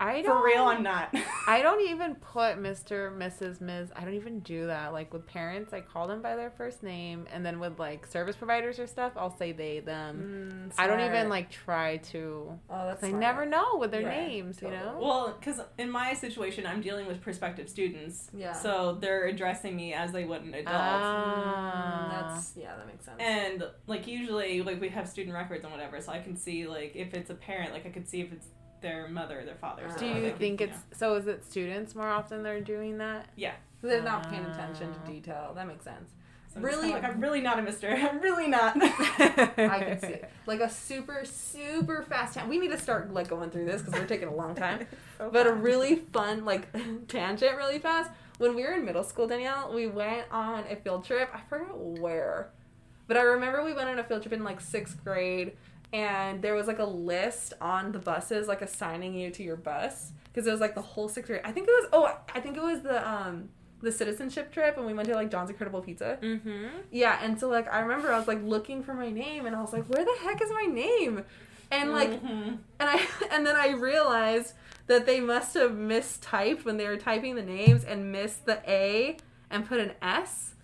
I 0.00 0.22
for 0.22 0.28
don't, 0.28 0.44
real, 0.44 0.64
I'm 0.64 0.82
not. 0.82 1.14
I 1.46 1.62
don't 1.62 1.88
even 1.88 2.16
put 2.16 2.56
Mr., 2.58 3.16
Mrs., 3.16 3.60
Ms. 3.60 3.92
I 3.94 4.04
don't 4.04 4.14
even 4.14 4.40
do 4.40 4.66
that. 4.66 4.92
Like 4.92 5.12
with 5.12 5.26
parents, 5.26 5.72
I 5.72 5.80
call 5.80 6.08
them 6.08 6.20
by 6.22 6.34
their 6.34 6.50
first 6.50 6.82
name, 6.82 7.26
and 7.32 7.46
then 7.46 7.60
with 7.60 7.78
like 7.78 8.06
service 8.06 8.34
providers 8.34 8.78
or 8.78 8.86
stuff, 8.86 9.12
I'll 9.16 9.36
say 9.36 9.52
they, 9.52 9.80
them. 9.80 10.70
Mm, 10.72 10.74
I 10.78 10.86
don't 10.86 11.00
even 11.00 11.28
like 11.28 11.50
try 11.50 11.98
to. 11.98 12.58
Oh, 12.68 12.86
that's 12.88 13.04
I 13.04 13.12
never 13.12 13.46
know 13.46 13.76
with 13.76 13.92
their 13.92 14.04
Right, 14.04 14.26
names, 14.28 14.60
you 14.60 14.70
know. 14.70 14.98
well, 15.00 15.36
because 15.38 15.60
in 15.78 15.90
my 15.90 16.14
situation, 16.14 16.66
I'm 16.66 16.80
dealing 16.80 17.06
with 17.06 17.20
prospective 17.20 17.68
students. 17.68 18.28
Yeah. 18.36 18.52
So 18.54 18.98
they're 19.00 19.26
addressing 19.26 19.76
me 19.76 19.94
as 19.94 20.10
they 20.10 20.24
would 20.24 20.42
an 20.42 20.54
adult. 20.54 20.68
Ah. 20.76 22.08
Mm, 22.10 22.30
that's 22.32 22.52
yeah, 22.56 22.74
that 22.76 22.86
makes 22.86 23.04
sense. 23.04 23.16
and 23.20 23.64
like 23.86 24.06
usually 24.06 24.62
like 24.62 24.80
we 24.80 24.88
have 24.88 25.08
student 25.08 25.34
records 25.34 25.64
and 25.64 25.72
whatever 25.72 26.00
so 26.00 26.12
i 26.12 26.18
can 26.18 26.36
see 26.36 26.66
like 26.66 26.92
if 26.94 27.14
it's 27.14 27.30
a 27.30 27.34
parent 27.34 27.72
like 27.72 27.86
i 27.86 27.88
could 27.90 28.08
see 28.08 28.20
if 28.20 28.32
it's 28.32 28.46
their 28.82 29.08
mother 29.08 29.40
or 29.40 29.44
their 29.44 29.54
father 29.56 29.84
Do 29.86 29.92
so 29.92 29.98
Do 30.00 30.06
you 30.06 30.20
could, 30.22 30.38
think 30.38 30.60
know. 30.60 30.66
it's 30.66 30.98
so? 30.98 31.14
Is 31.14 31.26
it 31.26 31.44
students 31.44 31.94
more 31.94 32.08
often 32.08 32.42
they're 32.42 32.60
doing 32.60 32.98
that? 32.98 33.28
Yeah, 33.36 33.52
they're 33.80 34.02
not 34.02 34.28
paying 34.30 34.44
attention 34.44 34.94
Ah. 34.96 35.06
to 35.06 35.12
detail. 35.12 35.52
That 35.54 35.66
makes 35.66 35.84
sense. 35.84 36.10
So 36.48 36.58
I'm 36.58 36.66
Really- 36.66 36.90
like 36.90 37.02
i'm 37.02 37.18
really 37.18 37.40
not 37.40 37.58
a 37.58 37.62
mister 37.62 37.88
i'm 37.90 38.20
really 38.20 38.46
not 38.46 38.76
I 38.76 39.78
can 39.78 39.98
see 40.00 40.06
it. 40.08 40.30
Like 40.46 40.60
a 40.60 40.68
super, 40.68 41.22
super 41.24 42.02
fast 42.02 42.34
tangent. 42.34 42.50
We 42.50 42.58
need 42.58 42.70
to 42.72 42.78
start 42.78 43.12
like 43.14 43.28
going 43.28 43.50
through 43.50 43.64
this 43.64 43.80
because 43.80 43.98
we're 43.98 44.06
taking 44.06 44.28
a 44.28 44.34
long 44.34 44.54
time. 44.54 44.86
But 45.18 45.46
a 45.46 45.52
really 45.52 45.96
fun 46.12 46.44
like 46.44 46.68
tangent, 47.08 47.56
really 47.56 47.78
fast. 47.78 48.10
When 48.38 48.54
we 48.56 48.64
were 48.64 48.72
in 48.72 48.84
middle 48.84 49.04
school, 49.04 49.26
Danielle, 49.28 49.72
we 49.72 49.86
went 49.86 50.26
on 50.32 50.64
a 50.68 50.74
field 50.76 51.04
trip. 51.04 51.30
I 51.32 51.40
forgot 51.48 51.78
where, 51.78 52.50
but 53.06 53.16
I 53.16 53.22
remember 53.22 53.62
we 53.64 53.72
went 53.72 53.88
on 53.88 53.98
a 54.00 54.04
field 54.04 54.22
trip 54.22 54.32
in 54.32 54.42
like 54.42 54.60
sixth 54.60 55.02
grade, 55.04 55.52
and 55.92 56.40
there 56.42 56.54
was 56.54 56.66
like 56.66 56.78
a 56.78 56.84
list 56.84 57.52
on 57.60 57.92
the 57.92 57.98
buses, 57.98 58.48
like 58.48 58.62
assigning 58.62 59.14
you 59.14 59.30
to 59.30 59.42
your 59.42 59.56
bus 59.56 60.12
because 60.24 60.46
it 60.46 60.50
was 60.50 60.60
like 60.60 60.74
the 60.74 60.82
whole 60.82 61.08
sixth 61.08 61.28
grade. 61.28 61.42
I 61.44 61.52
think 61.52 61.68
it 61.68 61.72
was. 61.72 61.88
Oh, 61.92 62.18
I 62.34 62.40
think 62.40 62.56
it 62.56 62.62
was 62.62 62.80
the 62.82 63.06
um 63.08 63.48
the 63.82 63.92
citizenship 63.92 64.52
trip, 64.52 64.76
and 64.76 64.86
we 64.86 64.94
went 64.94 65.08
to 65.08 65.14
like 65.14 65.30
John's 65.30 65.50
Incredible 65.50 65.82
Pizza. 65.82 66.18
Mm-hmm. 66.22 66.66
Yeah, 66.90 67.18
and 67.22 67.38
so 67.38 67.48
like 67.48 67.72
I 67.72 67.80
remember 67.80 68.12
I 68.12 68.18
was 68.18 68.28
like 68.28 68.42
looking 68.42 68.82
for 68.82 68.94
my 68.94 69.10
name 69.10 69.46
and 69.46 69.54
I 69.56 69.60
was 69.60 69.72
like, 69.72 69.84
where 69.86 70.04
the 70.04 70.16
heck 70.22 70.40
is 70.42 70.50
my 70.50 70.66
name? 70.72 71.24
And 71.70 71.90
like 71.92 72.10
Mhm. 72.22 72.58
and 72.80 72.88
I 72.90 73.06
and 73.30 73.46
then 73.46 73.56
I 73.56 73.70
realized 73.70 74.54
that 74.88 75.06
they 75.06 75.20
must 75.20 75.54
have 75.54 75.70
mistyped 75.72 76.64
when 76.64 76.76
they 76.76 76.86
were 76.86 76.96
typing 76.96 77.34
the 77.34 77.42
names 77.42 77.84
and 77.84 78.10
missed 78.12 78.46
the 78.46 78.60
A 78.68 79.16
and 79.50 79.66
put 79.66 79.78
an 79.80 79.92
S. 80.02 80.54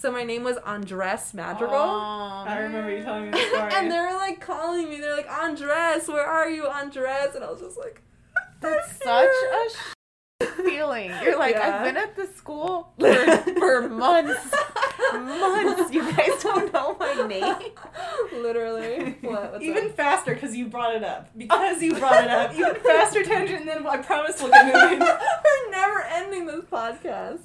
So 0.00 0.12
my 0.12 0.22
name 0.22 0.44
was 0.44 0.56
Andres 0.58 1.34
Madrigal. 1.34 1.74
i 1.76 2.56
remember 2.60 2.96
you 2.96 3.02
telling 3.02 3.24
me 3.24 3.30
the 3.32 3.38
story 3.48 3.72
and 3.74 3.90
they 3.90 3.98
were 3.98 4.12
like 4.14 4.40
calling 4.40 4.88
me. 4.88 5.00
They're 5.00 5.16
like, 5.16 5.28
Andres, 5.28 6.06
where 6.06 6.24
are 6.24 6.48
you, 6.48 6.68
Andres? 6.68 7.34
And 7.34 7.42
I 7.42 7.50
was 7.50 7.58
just 7.60 7.76
like, 7.76 8.00
That's 8.60 8.88
"I'm 9.04 9.26
such 9.26 9.28
here." 9.40 9.66
a 9.66 9.70
sh- 9.70 10.50
feeling. 10.64 11.10
You're 11.24 11.36
like, 11.36 11.56
Yeah. 11.56 11.78
I've 11.78 11.84
been 11.84 11.96
at 11.96 12.14
this 12.14 12.32
school 12.36 12.92
for, 13.00 13.36
for 13.58 13.88
months. 13.88 14.54
months. 15.14 15.92
You 15.92 16.12
guys 16.12 16.30
don't 16.44 16.72
know 16.72 16.96
my 17.00 17.14
name. 17.26 17.56
Literally. 18.40 19.16
What? 19.22 19.50
What's 19.52 19.64
even 19.64 19.86
up? 19.86 19.96
faster 19.96 20.32
because 20.34 20.54
you 20.54 20.66
brought 20.66 20.94
it 20.94 21.02
up 21.02 21.28
because 21.36 21.82
you 21.82 21.96
brought 21.96 22.22
it 22.22 22.30
up 22.30 22.54
even 22.54 22.76
faster 22.76 23.24
tangent 23.24 23.66
than 23.66 23.84
i 23.86 23.96
promise 23.96 24.40
we'll 24.40 24.50
get 24.52 24.66
moving 24.66 25.00
We're 25.00 25.70
never 25.70 26.02
ending 26.02 26.46
this 26.46 26.64
podcast. 26.70 27.40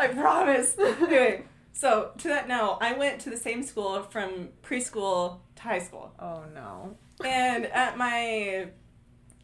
i 0.00 0.08
promise 0.08 0.76
anyway 0.78 1.44
so 1.82 2.10
to 2.18 2.28
that 2.28 2.46
note 2.48 2.78
i 2.80 2.92
went 2.92 3.20
to 3.20 3.28
the 3.30 3.36
same 3.36 3.62
school 3.62 4.02
from 4.02 4.48
preschool 4.62 5.38
to 5.56 5.62
high 5.62 5.78
school 5.88 6.12
Oh 6.18 6.42
no. 6.54 6.96
And 7.24 7.64
at 7.66 7.96
my 7.96 8.68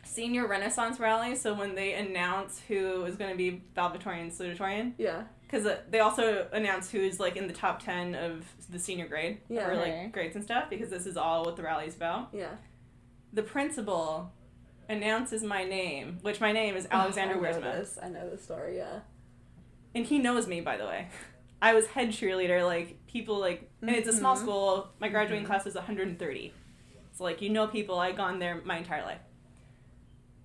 senior 0.05 0.47
Renaissance 0.47 1.01
rally, 1.01 1.35
so 1.37 1.55
when 1.55 1.75
they 1.75 1.95
announce 1.95 2.61
who 2.69 3.05
is 3.07 3.17
going 3.17 3.31
to 3.31 3.37
be 3.37 3.63
valedictorian 3.75 4.25
and 4.25 4.33
salutatorian, 4.33 4.93
Yeah. 4.99 5.23
because 5.43 5.65
uh, 5.65 5.81
they 5.91 6.01
also 6.01 6.47
announce 6.53 6.91
who's 6.91 7.19
like 7.19 7.37
in 7.37 7.47
the 7.47 7.55
top 7.55 7.83
10 7.83 8.15
of 8.15 8.45
the 8.69 8.79
senior 8.79 9.09
grade, 9.09 9.39
Yeah. 9.49 9.69
or 9.69 9.73
Okay. 9.73 10.03
like 10.03 10.13
grades 10.13 10.37
and 10.37 10.45
stuff, 10.45 10.69
because 10.69 10.91
this 10.91 11.07
is 11.07 11.17
all 11.17 11.45
what 11.47 11.57
the 11.57 11.63
rally 11.63 11.87
is 11.87 11.97
about. 11.97 12.29
Yeah. 12.35 12.57
The 13.33 13.43
principal 13.43 14.31
announces 14.89 15.43
my 15.43 15.65
name, 15.65 16.19
which 16.21 16.41
my 16.43 16.53
name 16.53 16.77
is 16.77 16.87
Alexander 16.91 17.35
I 17.35 17.37
know 17.53 17.59
Wiersma. 17.59 17.73
this. 17.79 17.99
I 18.03 18.09
know 18.11 18.29
the 18.29 18.37
story, 18.37 18.77
yeah. 18.77 19.01
And 19.95 20.05
he 20.05 20.19
knows 20.19 20.47
me, 20.47 20.61
by 20.61 20.77
the 20.77 20.85
way. 20.85 21.09
I 21.63 21.75
was 21.75 21.87
head 21.87 22.09
cheerleader, 22.09 22.67
like, 22.67 23.07
people, 23.07 23.39
like, 23.39 23.71
and 23.81 23.91
it's 23.91 24.09
a 24.09 24.13
small 24.13 24.37
Mhm. 24.37 24.41
school. 24.41 24.91
My 24.99 25.09
graduating 25.09 25.45
Mhm. 25.45 25.49
class 25.49 25.65
is 25.65 25.77
130. 25.77 26.53
So, 27.13 27.23
like, 27.23 27.41
you 27.41 27.51
know 27.51 27.69
people. 27.69 28.01
I've 28.01 28.17
gone 28.17 28.41
there 28.41 28.61
my 28.65 28.79
entire 28.79 29.05
life. 29.05 29.21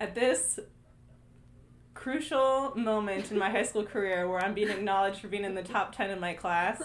At 0.00 0.14
this 0.14 0.60
crucial 1.94 2.72
moment 2.76 3.32
in 3.32 3.38
my 3.38 3.50
high 3.50 3.64
school 3.64 3.84
career 3.84 4.28
where 4.28 4.38
I'm 4.38 4.54
being 4.54 4.68
acknowledged 4.68 5.20
for 5.20 5.26
being 5.28 5.44
in 5.44 5.54
the 5.56 5.62
top 5.62 5.92
10 5.94 6.10
in 6.10 6.20
my 6.20 6.34
class, 6.34 6.80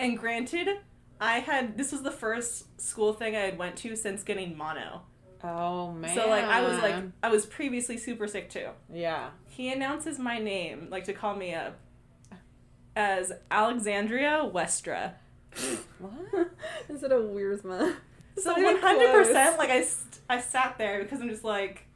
and 0.00 0.18
granted, 0.18 0.80
I 1.20 1.38
had, 1.38 1.76
this 1.78 1.92
was 1.92 2.02
the 2.02 2.10
first 2.10 2.80
school 2.80 3.12
thing 3.12 3.36
I 3.36 3.40
had 3.40 3.58
went 3.58 3.76
to 3.78 3.94
since 3.94 4.24
getting 4.24 4.56
mono. 4.56 5.02
Oh 5.44 5.92
man. 5.92 6.16
So, 6.16 6.28
like, 6.28 6.44
I 6.44 6.62
was, 6.62 6.78
like, 6.78 6.96
I 7.22 7.28
was 7.28 7.46
previously 7.46 7.96
super 7.96 8.26
sick 8.26 8.50
too 8.50 8.70
yeah. 8.92 9.30
he 9.46 9.72
announces 9.72 10.18
my 10.18 10.40
name, 10.40 10.88
like 10.90 11.04
to 11.04 11.12
call 11.12 11.36
me 11.36 11.54
up, 11.54 11.78
as 12.98 13.32
Alexandria 13.50 14.50
Westra. 14.52 15.12
What? 16.00 16.50
Instead 16.88 17.12
of 17.12 17.22
Wiersma. 17.26 17.94
So 18.36 18.52
one 18.52 18.76
hundred 18.78 19.12
percent, 19.12 19.56
like 19.56 19.70
I, 19.70 19.82
st- 19.82 20.18
I 20.28 20.40
sat 20.40 20.76
there 20.78 21.02
because 21.02 21.20
I'm 21.20 21.28
just 21.28 21.44
like, 21.44 21.86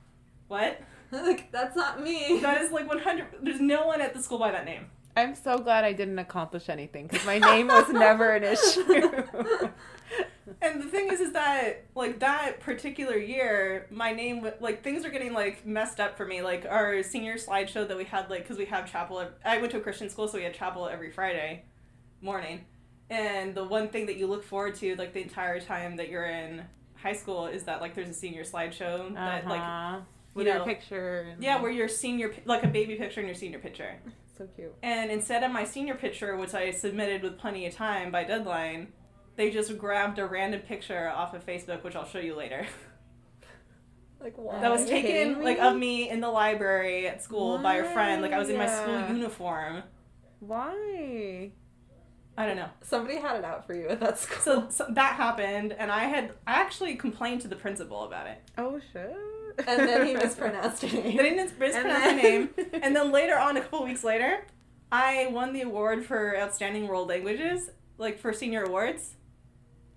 what? 0.49 0.81
like, 1.11 1.53
that's 1.53 1.77
not 1.77 2.03
me. 2.03 2.39
That 2.41 2.63
is 2.63 2.71
like 2.71 2.89
one 2.89 3.01
hundred. 3.01 3.27
There's 3.43 3.61
no 3.61 3.87
one 3.87 4.01
at 4.01 4.15
the 4.15 4.23
school 4.23 4.39
by 4.39 4.53
that 4.53 4.65
name. 4.65 4.87
I'm 5.17 5.35
so 5.35 5.59
glad 5.59 5.85
I 5.85 5.93
didn't 5.93 6.19
accomplish 6.19 6.69
anything 6.69 7.07
because 7.09 7.27
my 7.27 7.39
name 7.39 7.67
was 7.67 7.89
never 7.91 8.31
an 8.31 8.45
issue. 8.55 9.25
And 10.61 10.83
the 10.83 10.87
thing 10.87 11.09
is, 11.11 11.21
is 11.21 11.33
that 11.33 11.85
like 11.95 12.19
that 12.21 12.61
particular 12.61 13.17
year, 13.17 13.87
my 13.91 14.13
name 14.13 14.47
like 14.61 14.83
things 14.83 15.05
are 15.05 15.11
getting 15.11 15.33
like 15.33 15.65
messed 15.67 16.01
up 16.01 16.17
for 16.17 16.27
me. 16.27 16.43
Like 16.43 16.67
our 16.69 17.03
senior 17.03 17.35
slideshow 17.37 17.87
that 17.87 17.97
we 17.97 18.05
had, 18.05 18.29
like 18.31 18.43
because 18.43 18.59
we 18.59 18.65
have 18.67 18.91
chapel. 18.91 19.25
I 19.45 19.59
went 19.59 19.71
to 19.73 19.79
a 19.79 19.81
Christian 19.81 20.09
school, 20.11 20.29
so 20.29 20.39
we 20.39 20.45
had 20.45 20.55
chapel 20.55 20.89
every 20.89 21.11
Friday 21.11 21.65
morning. 22.21 22.65
And 23.11 23.55
the 23.55 23.65
one 23.65 23.89
thing 23.89 24.07
that 24.07 24.17
you 24.17 24.27
look 24.27 24.43
forward 24.45 24.75
to, 24.77 24.97
like 24.97 25.13
the 25.13 25.23
entire 25.23 25.61
time 25.61 25.97
that 25.97 26.09
you're 26.09 26.25
in 26.27 26.63
high 26.95 27.13
school, 27.15 27.47
is 27.47 27.65
that 27.65 27.81
like 27.81 27.95
there's 27.95 28.09
a 28.09 28.15
senior 28.15 28.43
slideshow 28.45 29.13
that 29.15 29.47
like 29.47 29.61
Uh-huh. 29.61 29.97
you 29.99 30.05
with 30.35 30.47
your 30.47 30.59
know- 30.59 30.65
picture. 30.65 31.29
and- 31.33 31.43
yeah, 31.43 31.61
where 31.61 31.71
your 31.71 31.89
senior 31.89 32.33
like 32.45 32.63
a 32.65 32.69
baby 32.69 32.97
picture 32.97 33.21
and 33.21 33.29
your 33.29 33.35
senior 33.37 33.59
picture. 33.59 33.95
so 34.39 34.47
cute. 34.57 34.75
And 34.83 35.11
instead 35.11 35.43
of 35.45 35.51
my 35.53 35.65
senior 35.65 35.95
picture, 35.95 36.37
which 36.37 36.55
I 36.55 36.71
submitted 36.71 37.23
with 37.23 37.39
plenty 37.39 37.67
of 37.67 37.75
time 37.75 38.11
by 38.11 38.25
deadline, 38.25 38.89
they 39.37 39.51
just 39.51 39.77
grabbed 39.79 40.19
a 40.19 40.27
random 40.27 40.61
picture 40.61 41.09
off 41.09 41.35
of 41.35 41.45
Facebook, 41.45 41.83
which 41.85 41.97
I'll 41.97 42.07
show 42.07 42.19
you 42.19 42.35
later. 42.35 42.67
Like 44.21 44.35
why? 44.37 44.61
that 44.61 44.71
was 44.71 44.83
Are 44.83 44.85
you 44.85 45.03
kidding 45.03 45.29
taken 45.31 45.43
like 45.43 45.59
of 45.59 45.77
me 45.77 46.09
in 46.09 46.21
the 46.21 46.31
library 46.31 47.09
at 47.09 47.23
school 47.23 47.59
by 47.59 47.75
a 47.75 47.93
friend. 47.93 48.23
Like 48.23 48.33
I 48.33 48.39
was 48.39 48.49
in 48.49 48.57
my 48.57 48.69
school 48.69 49.01
uniform. 49.09 49.83
Why? 50.39 51.51
I 52.37 52.47
don't 52.47 52.57
know. 52.57 52.69
Somebody 52.83 53.19
had 53.19 53.37
it 53.37 53.45
out 53.45 53.67
for 53.67 53.75
you 53.75 53.89
at 53.89 54.01
that 54.01 54.19
school. 54.19 54.39
So, 54.41 54.67
so 54.71 54.87
that 54.91 55.17
happened, 55.17 55.73
and 55.73 55.91
I 55.91 56.05
had 56.05 56.33
I 56.47 56.53
actually 56.61 56.95
complained 56.95 57.43
to 57.43 57.49
the 57.49 57.57
principal 57.57 58.05
about 58.05 58.27
it. 58.27 58.39
Oh 58.57 58.81
shit. 58.93 59.15
and 59.67 59.81
then 59.89 60.07
he 60.07 60.15
mispronounced 60.27 60.83
your 60.83 61.03
name. 61.03 61.17
They 61.17 61.23
didn't 61.23 61.37
mispronounce 61.37 61.85
my 61.85 62.13
name, 62.23 62.51
and 62.73 62.97
then 62.97 63.13
later 63.13 63.37
on, 63.39 63.57
a 63.57 63.61
couple 63.61 63.85
weeks 63.85 64.03
later, 64.03 64.47
I 64.91 65.29
won 65.31 65.53
the 65.53 65.63
award 65.63 66.07
for 66.07 66.37
outstanding 66.39 66.87
world 66.89 67.09
languages, 67.09 67.71
like 67.99 68.19
for 68.19 68.33
senior 68.33 68.65
awards, 68.65 69.17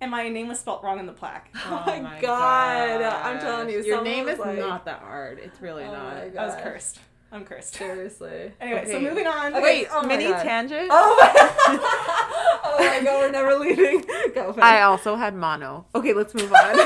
and 0.00 0.10
my 0.10 0.28
name 0.28 0.48
was 0.48 0.58
spelt 0.60 0.82
wrong 0.82 0.98
in 0.98 1.06
the 1.06 1.12
plaque. 1.12 1.50
Oh, 1.68 1.82
oh 1.86 2.00
my 2.02 2.20
God. 2.20 3.02
I'm 3.02 3.38
telling 3.40 3.68
you, 3.70 3.82
your 3.82 4.02
name 4.02 4.28
is 4.28 4.38
like- 4.38 4.58
not 4.58 4.84
that 4.84 5.00
hard. 5.00 5.38
It's 5.38 5.60
really 5.60 5.84
Oh 5.84 5.92
not. 5.92 6.34
my 6.34 6.42
I 6.42 6.46
was 6.46 6.54
cursed. 6.62 7.00
I'm 7.32 7.44
cursed. 7.44 7.74
Seriously. 7.74 8.52
Anyway, 8.60 8.84
so 8.86 9.00
moving 9.00 9.26
on. 9.26 9.52
Okay, 9.52 9.62
Wait, 9.62 9.88
oh 9.90 10.06
mini 10.06 10.28
God. 10.28 10.42
tangent. 10.44 10.88
Oh 10.92 11.16
my, 11.20 11.32
oh 12.64 12.76
my 12.78 13.02
god, 13.04 13.18
we're 13.20 13.30
never 13.32 13.56
leaving. 13.58 14.00
Go 14.34 14.52
for 14.52 14.62
I 14.62 14.82
also 14.82 15.16
had 15.16 15.34
mono. 15.34 15.86
Okay, 15.94 16.12
let's 16.12 16.34
move 16.34 16.52
on. 16.52 16.76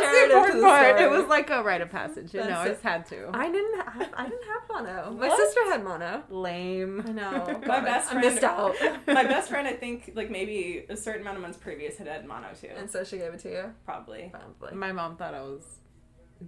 That's 0.00 0.28
the 0.28 0.34
important 0.36 0.62
part. 0.62 1.00
It 1.00 1.10
was 1.10 1.26
like 1.26 1.50
a 1.50 1.62
rite 1.62 1.80
of 1.80 1.90
passage. 1.90 2.32
You 2.34 2.40
know, 2.40 2.46
That's 2.46 2.60
I 2.60 2.68
just 2.68 2.82
had 2.82 3.06
to. 3.06 3.30
I 3.32 3.50
didn't 3.50 3.80
have 3.80 4.10
I 4.16 4.24
didn't 4.24 4.44
have 4.44 4.62
mono. 4.70 5.10
My 5.18 5.28
sister 5.36 5.60
had 5.66 5.84
mono. 5.84 6.22
Lame. 6.30 7.02
I 7.06 7.12
know. 7.12 7.60
My 7.66 7.80
best 7.80 8.12
I 8.14 8.20
missed 8.20 8.40
friend- 8.40 8.44
out. 8.44 8.74
My 9.06 9.24
best 9.34 9.48
friend, 9.50 9.66
I 9.68 9.72
think, 9.74 10.12
like 10.14 10.30
maybe 10.30 10.84
a 10.88 10.96
certain 10.96 11.22
amount 11.22 11.36
of 11.36 11.42
months 11.42 11.58
previous, 11.58 11.96
had 11.98 12.06
had 12.06 12.26
mono 12.26 12.48
too. 12.60 12.68
And 12.76 12.90
so 12.90 13.04
she 13.04 13.18
gave 13.18 13.32
it 13.34 13.40
to 13.40 13.50
you. 13.50 13.64
Probably 13.84 14.30
Probably. 14.32 14.76
My 14.76 14.92
mom 14.92 15.16
thought 15.16 15.34
I 15.34 15.40
was 15.42 15.62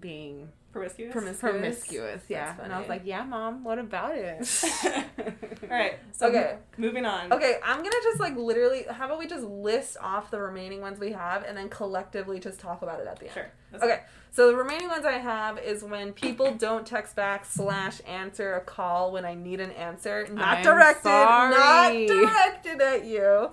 being 0.00 0.48
promiscuous. 0.72 1.12
Promiscuous. 1.12 1.40
promiscuous. 1.40 2.22
Yeah, 2.28 2.54
and 2.62 2.72
I 2.72 2.78
was 2.78 2.88
like, 2.88 3.02
"Yeah, 3.04 3.24
mom. 3.24 3.64
What 3.64 3.78
about 3.78 4.14
it?" 4.14 4.38
All 5.62 5.68
right. 5.68 5.98
So 6.12 6.26
Okay. 6.28 6.56
moving 6.76 7.04
on. 7.06 7.32
Okay, 7.32 7.56
I'm 7.64 7.78
gonna 7.78 7.90
just 8.02 8.20
like 8.20 8.36
literally. 8.36 8.84
How 8.90 9.06
about 9.06 9.18
we 9.18 9.26
just 9.26 9.44
list 9.44 9.96
off 10.02 10.30
the 10.30 10.40
remaining 10.40 10.80
ones 10.80 10.98
we 10.98 11.12
have, 11.12 11.44
and 11.44 11.56
then 11.56 11.68
collectively 11.68 12.38
just 12.38 12.60
talk 12.60 12.82
about 12.82 13.00
it 13.00 13.06
at 13.06 13.18
the 13.18 13.26
end. 13.26 13.34
Sure. 13.34 13.50
That's 13.72 13.84
Okay, 13.84 14.00
so 14.30 14.48
the 14.48 14.56
remaining 14.56 14.88
ones 14.88 15.04
I 15.04 15.18
have 15.18 15.58
is 15.58 15.82
when 15.82 16.12
people 16.12 16.52
don't 16.54 16.86
text 16.86 17.16
back 17.16 17.44
slash 17.44 18.00
answer 18.06 18.54
a 18.54 18.60
call 18.60 19.12
when 19.12 19.24
I 19.24 19.34
need 19.34 19.60
an 19.60 19.70
answer. 19.72 20.26
Not 20.30 20.58
I'm 20.58 20.62
directed, 20.62 21.08
not 21.08 21.92
directed 21.92 22.80
at 22.82 23.04
you. 23.04 23.50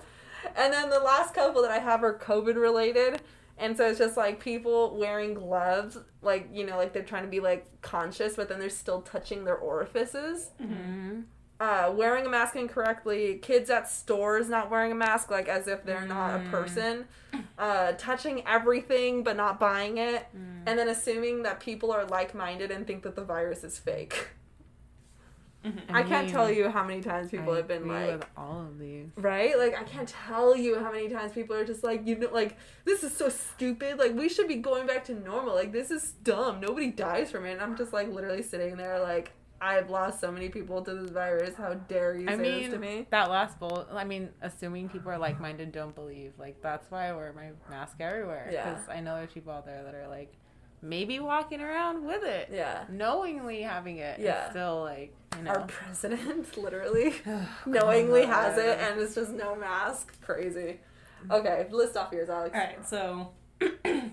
And 0.56 0.72
then 0.74 0.90
the 0.90 1.00
last 1.00 1.32
couple 1.34 1.62
that 1.62 1.70
I 1.70 1.78
have 1.78 2.04
are 2.04 2.12
COVID 2.18 2.56
related. 2.56 3.22
And 3.56 3.76
so 3.76 3.86
it's 3.88 3.98
just 3.98 4.16
like 4.16 4.40
people 4.40 4.96
wearing 4.96 5.34
gloves, 5.34 5.96
like, 6.22 6.48
you 6.52 6.66
know, 6.66 6.76
like 6.76 6.92
they're 6.92 7.02
trying 7.04 7.22
to 7.24 7.28
be 7.30 7.40
like 7.40 7.66
conscious, 7.82 8.34
but 8.34 8.48
then 8.48 8.58
they're 8.58 8.68
still 8.70 9.02
touching 9.02 9.44
their 9.44 9.56
orifices. 9.56 10.50
hmm 10.58 11.20
Uh, 11.60 11.92
wearing 11.96 12.26
a 12.26 12.28
mask 12.28 12.56
incorrectly, 12.56 13.38
kids 13.38 13.70
at 13.70 13.88
stores 13.88 14.48
not 14.48 14.70
wearing 14.72 14.90
a 14.90 14.94
mask, 14.94 15.30
like 15.30 15.48
as 15.48 15.68
if 15.68 15.84
they're 15.84 16.04
not 16.06 16.34
a 16.34 16.38
Mm. 16.40 16.50
person, 16.50 17.08
uh, 17.56 17.92
touching 17.92 18.44
everything 18.46 19.22
but 19.22 19.36
not 19.36 19.60
buying 19.60 19.96
it, 19.98 20.26
Mm. 20.36 20.62
and 20.66 20.76
then 20.78 20.88
assuming 20.88 21.44
that 21.44 21.60
people 21.60 21.92
are 21.92 22.04
like 22.06 22.34
minded 22.34 22.72
and 22.72 22.86
think 22.88 23.04
that 23.04 23.14
the 23.14 23.24
virus 23.24 23.62
is 23.62 23.78
fake. 23.78 24.30
Mhm. 25.64 25.80
I, 25.88 26.02
can't 26.02 26.28
tell 26.28 26.50
you 26.50 26.68
how 26.68 26.84
many 26.84 27.00
times 27.00 27.30
people 27.30 27.54
I 27.54 27.56
have 27.58 27.68
been 27.68 27.82
agree 27.84 27.90
like, 27.92 28.18
with 28.18 28.26
all 28.36 28.60
of 28.60 28.78
these. 28.78 29.08
right? 29.16 29.56
Like, 29.58 29.74
I 29.78 29.84
can't 29.84 30.08
tell 30.08 30.54
you 30.54 30.78
how 30.78 30.92
many 30.92 31.08
times 31.08 31.32
people 31.32 31.56
are 31.56 31.64
just 31.64 31.82
like, 31.82 32.06
you 32.06 32.16
know, 32.16 32.28
like, 32.32 32.58
this 32.84 33.02
is 33.02 33.16
so 33.16 33.30
stupid. 33.30 33.98
Like, 33.98 34.14
we 34.14 34.28
should 34.28 34.46
be 34.46 34.56
going 34.56 34.86
back 34.86 35.04
to 35.06 35.14
normal. 35.14 35.54
Like, 35.54 35.72
this 35.72 35.90
is 35.90 36.12
dumb. 36.22 36.60
Nobody 36.60 36.90
dies 36.90 37.30
from 37.30 37.46
it. 37.46 37.52
And 37.52 37.62
I'm 37.62 37.76
just 37.76 37.92
like 37.94 38.08
literally 38.12 38.42
sitting 38.42 38.76
there, 38.76 39.00
like, 39.00 39.32
I've 39.60 39.88
lost 39.88 40.20
so 40.20 40.30
many 40.30 40.50
people 40.50 40.82
to 40.82 40.94
this 40.94 41.10
virus. 41.10 41.54
How 41.56 41.72
dare 41.72 42.14
you 42.16 42.28
I 42.28 42.36
say 42.36 42.42
mean, 42.42 42.62
this 42.64 42.72
to 42.74 42.78
me? 42.78 43.06
that 43.10 43.30
last 43.30 43.58
bullet. 43.58 43.86
I 43.90 44.04
mean, 44.04 44.28
assuming 44.42 44.90
people 44.90 45.10
are 45.10 45.16
like 45.18 45.40
minded, 45.40 45.72
don't 45.72 45.94
believe. 45.94 46.32
Like 46.38 46.60
that's 46.60 46.90
why 46.90 47.08
I 47.08 47.12
wear 47.14 47.32
my 47.32 47.50
mask 47.70 47.96
everywhere. 48.00 48.50
Yeah. 48.52 48.68
Because 48.68 48.88
I 48.90 49.00
know 49.00 49.16
there's 49.16 49.32
people 49.32 49.52
out 49.52 49.64
there 49.64 49.82
that 49.84 49.94
are 49.94 50.08
like, 50.08 50.34
maybe 50.84 51.18
walking 51.18 51.60
around 51.60 52.04
with 52.06 52.22
it, 52.22 52.50
Yeah. 52.52 52.84
knowingly 52.90 53.62
having 53.62 53.96
it. 53.96 54.20
Yeah. 54.20 54.42
It's 54.42 54.50
still 54.50 54.82
like 54.82 55.14
you 55.36 55.42
know. 55.44 55.50
Our 55.52 55.66
president 55.66 56.56
literally 56.62 57.14
Oh, 57.26 57.48
knowingly 57.66 58.24
has 58.26 58.56
it 58.58 58.78
and 58.78 59.00
it's 59.00 59.14
just 59.14 59.30
no 59.32 59.56
mask. 59.56 60.20
Crazy. 60.20 60.78
Okay, 61.30 61.66
list 61.70 61.96
off 61.96 62.12
yours, 62.12 62.28
Alex. 62.28 62.54
All 62.54 62.60
right. 62.60 62.86
So 62.86 63.32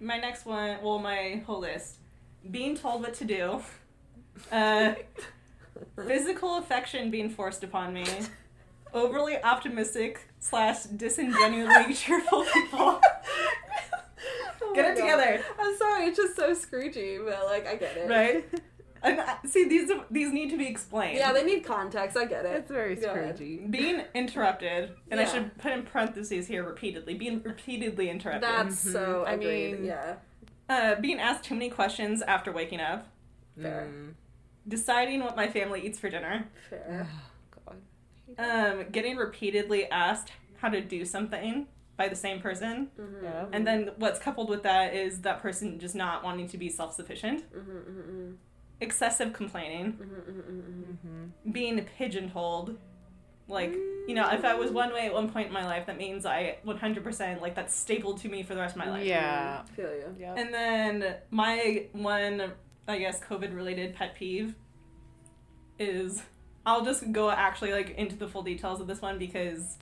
my 0.00 0.18
next 0.18 0.44
one. 0.46 0.78
Well, 0.82 0.98
my 0.98 1.42
whole 1.46 1.60
list. 1.60 1.96
Being 2.50 2.76
told 2.76 3.00
what 3.02 3.14
to 3.14 3.24
do. 3.24 3.62
Uh, 4.52 4.94
physical 6.06 6.58
affection 6.58 7.10
being 7.10 7.30
forced 7.30 7.64
upon 7.64 7.94
me. 7.94 8.04
Overly 8.92 9.42
optimistic 9.42 10.28
slash 10.40 10.84
disingenuously 10.84 11.94
cheerful 11.94 12.44
people. 12.44 13.00
Oh 14.74 14.82
Get 14.82 14.90
it 14.92 14.98
God. 14.98 15.02
together. 15.02 15.44
I'm 15.58 15.76
sorry, 15.76 16.06
it's 16.06 16.16
just 16.18 16.36
so 16.36 16.52
screechy, 16.54 17.18
but 17.18 17.44
like 17.46 17.66
I 17.66 17.76
get 17.76 17.96
it. 17.96 18.08
Right? 18.10 18.44
And 19.06 19.20
uh, 19.20 19.34
see, 19.44 19.68
these 19.68 19.90
these 20.10 20.32
need 20.32 20.48
to 20.48 20.56
be 20.56 20.66
explained. 20.66 21.18
Yeah, 21.18 21.34
they 21.34 21.44
need 21.44 21.62
context. 21.62 22.16
I 22.16 22.24
get 22.24 22.46
it. 22.46 22.56
It's 22.56 22.70
very 22.70 22.94
Go 22.96 23.10
ahead. 23.12 23.36
scroogey. 23.36 23.70
being 23.70 24.02
interrupted, 24.14 24.92
and 25.10 25.20
I 25.20 25.26
should 25.26 25.58
put 25.58 25.72
in 25.72 25.82
parentheses 25.82 26.46
here 26.46 26.64
repeatedly. 26.64 27.12
Being 27.12 27.42
repeatedly 27.42 28.08
interrupted. 28.08 28.44
That's 28.44 28.78
so 28.78 29.24
Mhm. 29.26 29.28
I 29.28 29.32
agreed. 29.34 29.72
mean- 29.74 29.84
yeah. 29.84 30.14
uh, 30.70 30.94
being 31.02 31.20
asked 31.20 31.44
too 31.44 31.52
many 31.54 31.68
questions 31.68 32.22
after 32.22 32.50
waking 32.50 32.80
up. 32.80 33.06
Fair. 33.60 33.88
Mm. 33.92 34.14
Deciding 34.66 35.20
what 35.22 35.36
my 35.36 35.48
family 35.48 35.82
eats 35.86 35.98
for 35.98 36.08
dinner. 36.08 36.48
Fair. 36.70 37.06
God. 37.66 37.76
Um, 38.38 38.86
getting 38.90 39.16
repeatedly 39.18 39.84
asked 39.90 40.32
how 40.62 40.70
to 40.70 40.80
do 40.80 41.04
something 41.04 41.66
by 41.96 42.08
the 42.08 42.16
same 42.16 42.40
person. 42.40 42.90
Mhm. 42.98 43.22
Yeah. 43.22 43.46
And 43.52 43.66
then 43.66 43.90
what's 43.96 44.18
coupled 44.18 44.48
with 44.48 44.62
that 44.64 44.94
is 44.94 45.20
that 45.22 45.40
person 45.40 45.78
just 45.78 45.94
not 45.94 46.24
wanting 46.24 46.48
to 46.48 46.58
be 46.58 46.68
self 46.68 46.94
sufficient. 46.94 47.44
Mhm, 47.52 47.64
mhm, 47.64 48.02
mhm. 48.08 48.36
Excessive 48.80 49.32
complaining. 49.32 49.98
Being 51.50 51.84
pigeonholed. 51.96 52.76
Like, 53.46 53.74
you 53.74 54.14
know, 54.14 54.26
if 54.30 54.42
I 54.44 54.54
was 54.54 54.70
one 54.70 54.92
way 54.92 55.06
at 55.06 55.12
one 55.12 55.30
point 55.30 55.48
in 55.48 55.52
my 55.52 55.66
life, 55.66 55.84
that 55.86 55.98
means 55.98 56.24
I 56.24 56.56
100%, 56.64 57.42
like, 57.42 57.54
that's 57.54 57.74
stapled 57.76 58.18
to 58.20 58.28
me 58.28 58.42
for 58.42 58.54
the 58.54 58.60
rest 58.60 58.74
of 58.74 58.78
my 58.78 58.90
life. 58.90 59.04
Yeah. 59.04 59.62
Feel 59.76 59.94
you. 59.94 60.16
Yeah. 60.18 60.34
And 60.34 60.52
then 60.52 61.16
my 61.30 61.86
one, 61.92 62.52
I 62.88 62.98
guess, 62.98 63.20
COVID 63.20 63.54
related 63.54 63.94
pet 63.94 64.14
peeve 64.14 64.54
is 65.78 66.22
I'll 66.64 66.84
just 66.84 67.12
go 67.12 67.30
actually 67.30 67.72
like 67.72 67.90
into 67.90 68.16
the 68.16 68.26
full 68.28 68.42
details 68.42 68.80
of 68.80 68.86
this 68.86 69.02
one 69.02 69.18
because, 69.18 69.76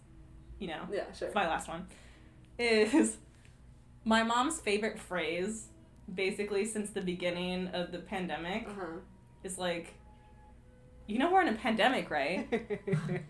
you 0.63 0.69
know, 0.69 0.83
Yeah, 0.93 1.05
sure. 1.19 1.27
it's 1.29 1.35
my 1.35 1.47
last 1.49 1.67
one. 1.69 1.87
Is 2.59 3.17
my 4.05 4.23
mom's 4.23 4.61
favorite 4.61 4.99
phrase, 4.99 5.67
basically 6.15 6.65
since 6.65 6.91
the 6.91 7.01
beginning 7.01 7.69
of 7.69 7.91
the 7.93 7.99
pandemic, 7.99 8.69
Uh-huh. 8.69 8.99
is 9.43 9.59
like, 9.59 9.95
you 11.09 11.19
know, 11.19 11.33
we're 11.33 11.43
in 11.43 11.49
a 11.49 11.59
pandemic, 11.67 12.11
right? 12.11 12.47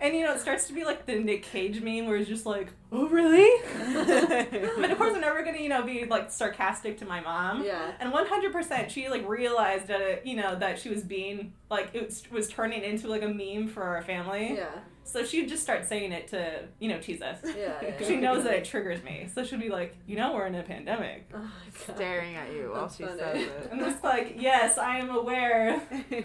And 0.00 0.14
you 0.14 0.22
know, 0.24 0.32
it 0.32 0.40
starts 0.40 0.68
to 0.68 0.72
be 0.72 0.84
like 0.84 1.06
the 1.06 1.16
Nick 1.18 1.42
Cage 1.42 1.80
meme 1.82 2.06
where 2.06 2.16
it's 2.18 2.28
just 2.28 2.46
like, 2.46 2.68
oh, 2.92 3.08
really? 3.08 3.50
but 4.80 4.92
of 4.92 4.96
course, 4.96 5.12
I'm 5.12 5.20
never 5.20 5.42
gonna, 5.42 5.58
you 5.58 5.68
know, 5.68 5.82
be 5.82 6.04
like 6.04 6.30
sarcastic 6.30 6.98
to 6.98 7.04
my 7.04 7.20
mom. 7.20 7.64
Yeah. 7.64 7.94
And 7.98 8.12
100%, 8.12 8.90
she 8.90 9.08
like 9.08 9.28
realized 9.28 9.88
that 9.88 10.00
it, 10.00 10.22
you 10.24 10.36
know, 10.36 10.56
that 10.56 10.78
she 10.78 10.88
was 10.88 11.02
being 11.02 11.52
like 11.68 11.90
it 11.94 12.06
was, 12.06 12.30
was 12.30 12.48
turning 12.48 12.84
into 12.84 13.08
like 13.08 13.22
a 13.22 13.28
meme 13.28 13.66
for 13.66 13.82
our 13.82 14.00
family. 14.02 14.54
Yeah. 14.54 14.68
So 15.08 15.24
she'd 15.24 15.48
just 15.48 15.62
start 15.62 15.86
saying 15.86 16.12
it 16.12 16.28
to, 16.28 16.64
you 16.78 16.88
know, 16.88 16.98
tease 17.00 17.22
us. 17.22 17.38
Yeah. 17.44 17.72
yeah. 17.82 18.06
She 18.06 18.16
knows 18.16 18.44
that 18.44 18.54
it 18.54 18.64
triggers 18.66 19.02
me. 19.02 19.28
So 19.34 19.42
she'll 19.42 19.58
be 19.58 19.70
like, 19.70 19.96
you 20.06 20.16
know, 20.16 20.34
we're 20.34 20.46
in 20.46 20.54
a 20.54 20.62
pandemic. 20.62 21.28
Oh. 21.34 21.50
Staring 21.94 22.36
at 22.36 22.52
you 22.52 22.70
while 22.70 22.82
That's 22.82 22.96
she 22.96 23.04
funny. 23.04 23.18
says 23.18 23.68
I'm 23.72 23.78
just 23.78 24.04
like, 24.04 24.34
yes, 24.38 24.76
I 24.76 24.98
am 24.98 25.10
aware 25.10 25.80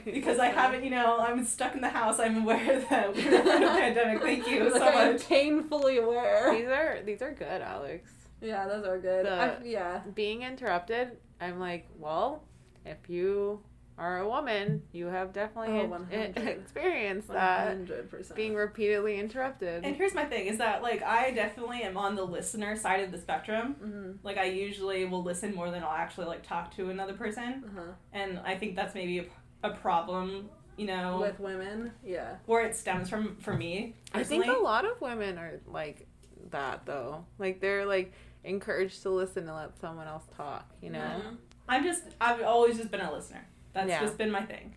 because 0.06 0.38
I 0.40 0.48
haven't, 0.48 0.84
you 0.84 0.90
know, 0.90 1.18
I'm 1.20 1.46
stuck 1.46 1.76
in 1.76 1.82
the 1.82 1.90
house. 1.90 2.20
I'm 2.20 2.44
aware 2.44 2.80
that 2.90 3.16
we're 3.16 3.38
in 3.40 3.64
a 3.64 3.68
pandemic. 3.70 4.22
Thank 4.22 4.48
you 4.48 4.70
so 4.72 4.84
I'm 4.84 5.14
much. 5.14 5.28
painfully 5.30 5.98
aware. 6.00 6.54
these 6.54 6.68
are 6.68 7.00
these 7.06 7.22
are 7.22 7.32
good, 7.32 7.62
Alex. 7.62 8.10
Yeah, 8.42 8.68
those 8.68 8.86
are 8.86 9.00
good. 9.00 9.26
The- 9.26 9.60
yeah. 9.64 10.02
Being 10.14 10.42
interrupted, 10.44 11.18
I'm 11.40 11.60
like, 11.60 11.88
well, 11.98 12.44
if 12.86 12.98
you 13.10 13.62
are 13.98 14.20
a 14.20 14.28
woman, 14.28 14.82
you 14.92 15.06
have 15.08 15.34
definitely 15.34 15.78
Oh, 15.80 15.84
in- 15.84 15.90
100. 15.90 16.38
experienced 16.48 17.28
that 17.30 17.68
hundred 17.68 18.10
percent. 18.10 18.36
being 18.36 18.56
repeatedly 18.56 19.20
interrupted. 19.20 19.84
And 19.86 19.96
here's 19.96 20.14
my 20.16 20.26
thing: 20.26 20.48
is 20.48 20.58
that 20.58 20.82
like 20.82 21.04
I 21.04 21.32
definitely 21.32 21.84
am 21.84 21.98
on 21.98 22.16
the 22.16 22.24
listener 22.26 22.76
side 22.76 23.02
of 23.04 23.12
the 23.12 23.18
spectrum. 23.20 23.76
Mhm. 23.84 24.18
Like 24.24 24.38
I 24.38 24.46
usually 24.46 25.06
will 25.06 25.24
listen 25.24 25.54
more 25.54 25.70
than 25.72 25.84
I'll 25.84 25.92
actually 25.92 26.26
like 26.26 26.44
talk 26.44 26.76
to 26.76 26.90
another 26.90 27.14
person, 27.14 27.64
Uh-huh. 27.68 27.92
and 28.14 28.40
I 28.46 28.56
think 28.56 28.76
that's 28.76 28.96
maybe 28.96 29.20
a, 29.20 29.26
a 29.64 29.72
problem. 29.72 30.50
You 30.76 30.88
know, 30.88 31.20
With 31.22 31.40
women, 31.40 31.92
yeah. 32.04 32.38
where 32.48 32.66
it 32.66 32.76
stems 32.76 33.08
from 33.08 33.36
for 33.38 33.54
me. 33.54 33.96
I 34.12 34.24
think 34.24 34.48
a 34.48 34.54
lot 34.54 34.86
of 34.86 35.00
women 35.02 35.38
are 35.38 35.60
like 35.68 36.08
that 36.50 36.88
though. 36.88 37.26
Like 37.38 37.62
they're 37.62 37.86
like 37.86 38.12
encouraged 38.44 39.04
to 39.04 39.12
listen 39.12 39.48
and 39.48 39.56
let 39.56 39.78
someone 39.80 40.08
else 40.08 40.24
talk. 40.36 40.68
You 40.82 40.90
know. 40.90 41.00
Mhm. 41.00 41.38
I'm 41.70 41.84
just 41.84 42.02
I've 42.20 42.42
always 42.42 42.78
just 42.78 42.90
been 42.90 43.02
a 43.02 43.14
listener. 43.14 43.46
That's 43.74 43.90
Yeah. 43.90 44.02
just 44.02 44.18
been 44.18 44.32
my 44.32 44.44
thing. 44.46 44.74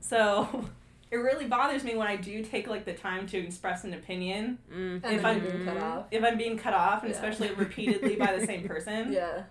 So 0.00 0.64
it 1.10 1.16
really 1.16 1.46
bothers 1.46 1.84
me 1.84 1.96
when 1.96 2.06
I 2.06 2.16
do 2.16 2.42
take 2.44 2.66
like 2.66 2.84
the 2.84 2.92
time 2.94 3.26
to 3.28 3.38
express 3.38 3.84
an 3.84 3.94
opinion 3.94 4.58
Mm. 4.72 5.00
And 5.04 5.16
If 5.16 5.24
I'm- 5.24 5.40
being 5.40 5.64
cut 5.64 5.76
off. 5.78 6.04
if 6.10 6.24
I'm 6.24 6.38
being 6.38 6.58
cut 6.58 6.74
off 6.74 7.02
and 7.02 7.10
Yeah. 7.10 7.16
especially 7.16 7.54
repeatedly 7.54 8.16
by 8.16 8.36
the 8.36 8.46
same 8.46 8.66
person. 8.72 9.12
Yeah. 9.12 9.44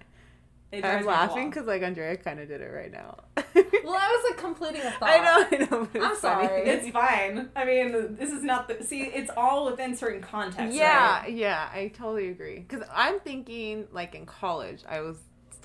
it 0.72 0.82
drives 0.82 0.98
I'm 1.00 1.06
me 1.06 1.14
up 1.14 1.30
the 1.30 1.34
laughing 1.36 1.50
because 1.50 1.66
like 1.66 1.82
Andrea 1.82 2.18
kind 2.18 2.40
of 2.42 2.48
did 2.50 2.62
it 2.62 2.66
right 2.72 2.92
now. 2.92 3.18
Well, 3.84 3.96
I 3.96 4.10
was 4.22 4.32
like 4.32 4.38
completing 4.38 4.82
a 4.82 4.92
thought. 4.92 5.10
I 5.10 5.18
know, 5.20 5.48
I 5.50 5.58
know. 5.72 5.88
But 5.94 6.02
I'm 6.02 6.12
it's 6.12 6.20
funny. 6.20 6.48
sorry. 6.48 6.62
It's 6.70 6.90
fine. 6.90 7.50
I 7.56 7.64
mean, 7.64 8.16
this 8.18 8.32
is 8.32 8.44
not 8.44 8.68
the 8.68 8.84
see. 8.84 9.04
It's 9.04 9.32
all 9.38 9.66
within 9.66 9.96
certain 9.96 10.22
contexts. 10.22 10.76
Yeah, 10.76 11.22
right? 11.22 11.32
yeah, 11.32 11.70
I 11.74 11.88
totally 11.96 12.28
agree. 12.28 12.60
Because 12.68 12.86
I'm 12.94 13.22
thinking, 13.22 13.88
like 13.94 14.14
in 14.14 14.26
college, 14.26 14.84
I 14.90 15.00
was 15.00 15.16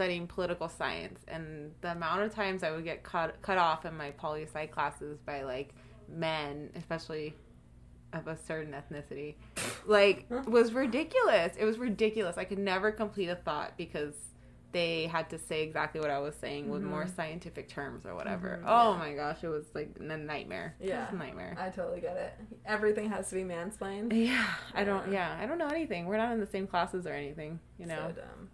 studying 0.03 0.26
political 0.26 0.68
science, 0.68 1.20
and 1.28 1.70
the 1.80 1.92
amount 1.92 2.22
of 2.22 2.34
times 2.34 2.64
I 2.64 2.72
would 2.72 2.82
get 2.84 3.05
cut 3.05 3.40
cut 3.40 3.57
off 3.57 3.84
in 3.84 3.96
my 3.96 4.11
poli 4.11 4.42
sci 4.46 4.66
classes 4.66 5.20
by 5.24 5.42
like 5.42 5.74
men, 6.09 6.70
especially 6.74 7.34
of 8.12 8.26
a 8.26 8.36
certain 8.36 8.74
ethnicity, 8.74 9.36
like 9.86 10.26
was 10.46 10.72
ridiculous. 10.72 11.55
It 11.57 11.64
was 11.64 11.78
ridiculous. 11.78 12.36
I 12.36 12.44
could 12.44 12.59
never 12.59 12.90
complete 12.90 13.28
a 13.28 13.36
thought 13.36 13.74
because 13.76 14.14
they 14.72 15.07
had 15.07 15.28
to 15.30 15.38
say 15.38 15.62
exactly 15.62 16.00
what 16.00 16.11
I 16.11 16.18
was 16.18 16.34
saying 16.34 16.68
with 16.68 16.82
more 16.82 17.07
scientific 17.07 17.68
terms 17.68 18.05
or 18.07 18.14
whatever. 18.16 18.59
Mhm, 18.62 18.66
oh 18.66 18.92
yeah. 18.92 18.98
my 18.98 19.12
gosh, 19.12 19.44
it 19.44 19.48
was 19.48 19.66
like 19.74 19.90
a 20.00 20.03
nightmare. 20.16 20.74
It 20.80 20.88
Yeah. 20.88 21.05
was 21.05 21.12
a 21.14 21.16
nightmare. 21.16 21.55
I 21.59 21.68
totally 21.68 22.00
get 22.00 22.16
it. 22.16 22.32
Everything 22.66 23.09
has 23.11 23.28
to 23.28 23.34
be 23.36 23.44
mansplained. 23.44 24.12
Yeah, 24.26 24.46
I 24.74 24.82
don't. 24.82 25.12
Yeah, 25.12 25.38
I 25.40 25.46
don't 25.46 25.59
know 25.59 25.68
anything. 25.68 26.07
We're 26.07 26.16
not 26.16 26.32
in 26.32 26.40
the 26.40 26.46
same 26.46 26.66
classes 26.66 27.07
or 27.07 27.12
anything. 27.12 27.61
You 27.78 27.86
know. 27.86 28.12
So 28.16 28.22
dumb. 28.22 28.48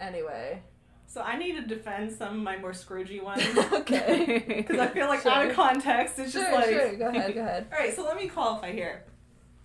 Anyway. 0.00 0.62
So 1.06 1.22
I 1.22 1.38
need 1.38 1.52
to 1.56 1.62
defend 1.62 2.12
some 2.12 2.36
of 2.36 2.42
my 2.42 2.56
more 2.58 2.72
Scroogey 2.72 3.22
ones 3.22 3.42
okay. 3.72 4.44
because 4.58 4.78
I 4.78 4.88
feel 4.88 5.06
like 5.08 5.22
Sure. 5.22 5.32
out 5.32 5.46
of 5.48 5.56
context, 5.56 6.18
it's 6.18 6.32
just 6.32 6.52
like. 6.52 6.66
sure. 6.66 6.96
Go 6.96 7.08
ahead, 7.08 7.34
go 7.34 7.40
ahead. 7.40 7.66
All 7.72 7.78
right, 7.78 7.94
so 7.94 8.04
let 8.04 8.16
me 8.16 8.28
qualify 8.28 8.72
here. 8.72 9.04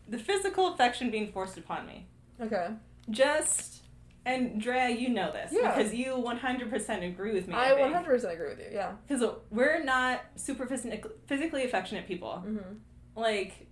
The 0.08 0.18
physical 0.18 0.74
affection 0.74 1.12
being 1.12 1.32
forced 1.32 1.58
upon 1.58 1.86
me. 1.86 2.08
Okay. 2.42 2.70
Just 3.10 3.82
and 4.26 4.62
Drea, 4.62 4.88
you 4.90 5.10
know 5.10 5.34
this 5.34 5.52
Yeah. 5.54 5.76
because 5.76 5.94
you 5.94 6.14
100% 6.14 7.08
agree 7.10 7.34
with 7.34 7.48
me. 7.50 7.56
I 7.56 7.76
think. 7.76 7.94
100% 7.94 8.34
agree 8.34 8.50
with 8.50 8.60
you. 8.60 8.68
Yeah. 8.72 8.94
Because 9.06 9.24
we're 9.52 9.84
not 9.84 10.22
super 10.38 10.66
phys- 10.66 11.06
physically 11.28 11.66
affectionate 11.66 12.08
people. 12.08 12.42
Mm-hmm. 12.46 12.76
Like, 13.16 13.68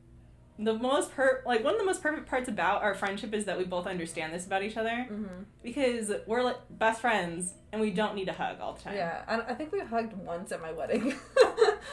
the 0.64 0.74
most 0.74 1.12
per 1.16 1.42
like 1.46 1.64
one 1.64 1.74
of 1.74 1.80
the 1.80 1.86
most 1.86 2.04
perfect 2.04 2.28
parts 2.28 2.48
about 2.48 2.84
our 2.84 2.94
friendship 2.94 3.34
is 3.34 3.46
that 3.46 3.58
we 3.58 3.64
both 3.66 3.88
understand 3.88 4.32
this 4.34 4.46
about 4.46 4.64
each 4.64 4.78
other 4.78 5.08
Mm-hmm. 5.10 5.44
because 5.64 6.12
we're 6.28 6.44
like 6.44 6.58
best 6.70 7.02
friends 7.02 7.54
and 7.72 7.82
we 7.82 7.90
don't 7.90 8.16
need 8.16 8.30
a 8.30 8.34
hug 8.34 8.60
all 8.62 8.74
the 8.74 8.82
time. 8.82 8.96
Yeah. 8.96 9.24
I, 9.28 9.52
I 9.52 9.54
think 9.56 9.72
we 9.72 9.80
hugged 9.80 10.14
once 10.18 10.52
at 10.52 10.62
my 10.62 10.72
wedding. 10.72 11.16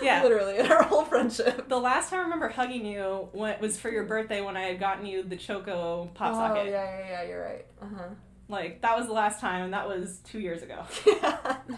Yeah. 0.03 0.23
Literally, 0.23 0.59
in 0.59 0.71
our 0.71 0.83
whole 0.85 1.05
friendship. 1.05 1.69
The 1.69 1.81
last 1.81 2.11
time 2.11 2.21
I 2.21 2.23
remember 2.25 2.49
hugging 2.49 2.85
you 2.87 3.31
was 3.33 3.79
for 3.79 3.91
your 3.91 4.05
birthday 4.05 4.41
when 4.41 4.57
I 4.57 4.63
had 4.63 4.79
gotten 4.79 5.05
you 5.07 5.23
the 5.25 5.35
Choco 5.37 6.11
pop 6.15 6.35
oh, 6.35 6.37
socket. 6.37 6.67
yeah, 6.67 6.99
yeah, 6.99 7.09
yeah, 7.09 7.23
you're 7.29 7.43
right. 7.45 7.67
Uh 7.83 7.87
huh. 7.97 8.09
Like 8.49 8.83
that 8.83 8.97
was 8.97 9.07
the 9.07 9.13
last 9.13 9.41
time, 9.41 9.65
and 9.65 9.73
that 9.73 9.89
was 9.89 10.19
two 10.25 10.39
years 10.41 10.63
ago. 10.63 10.85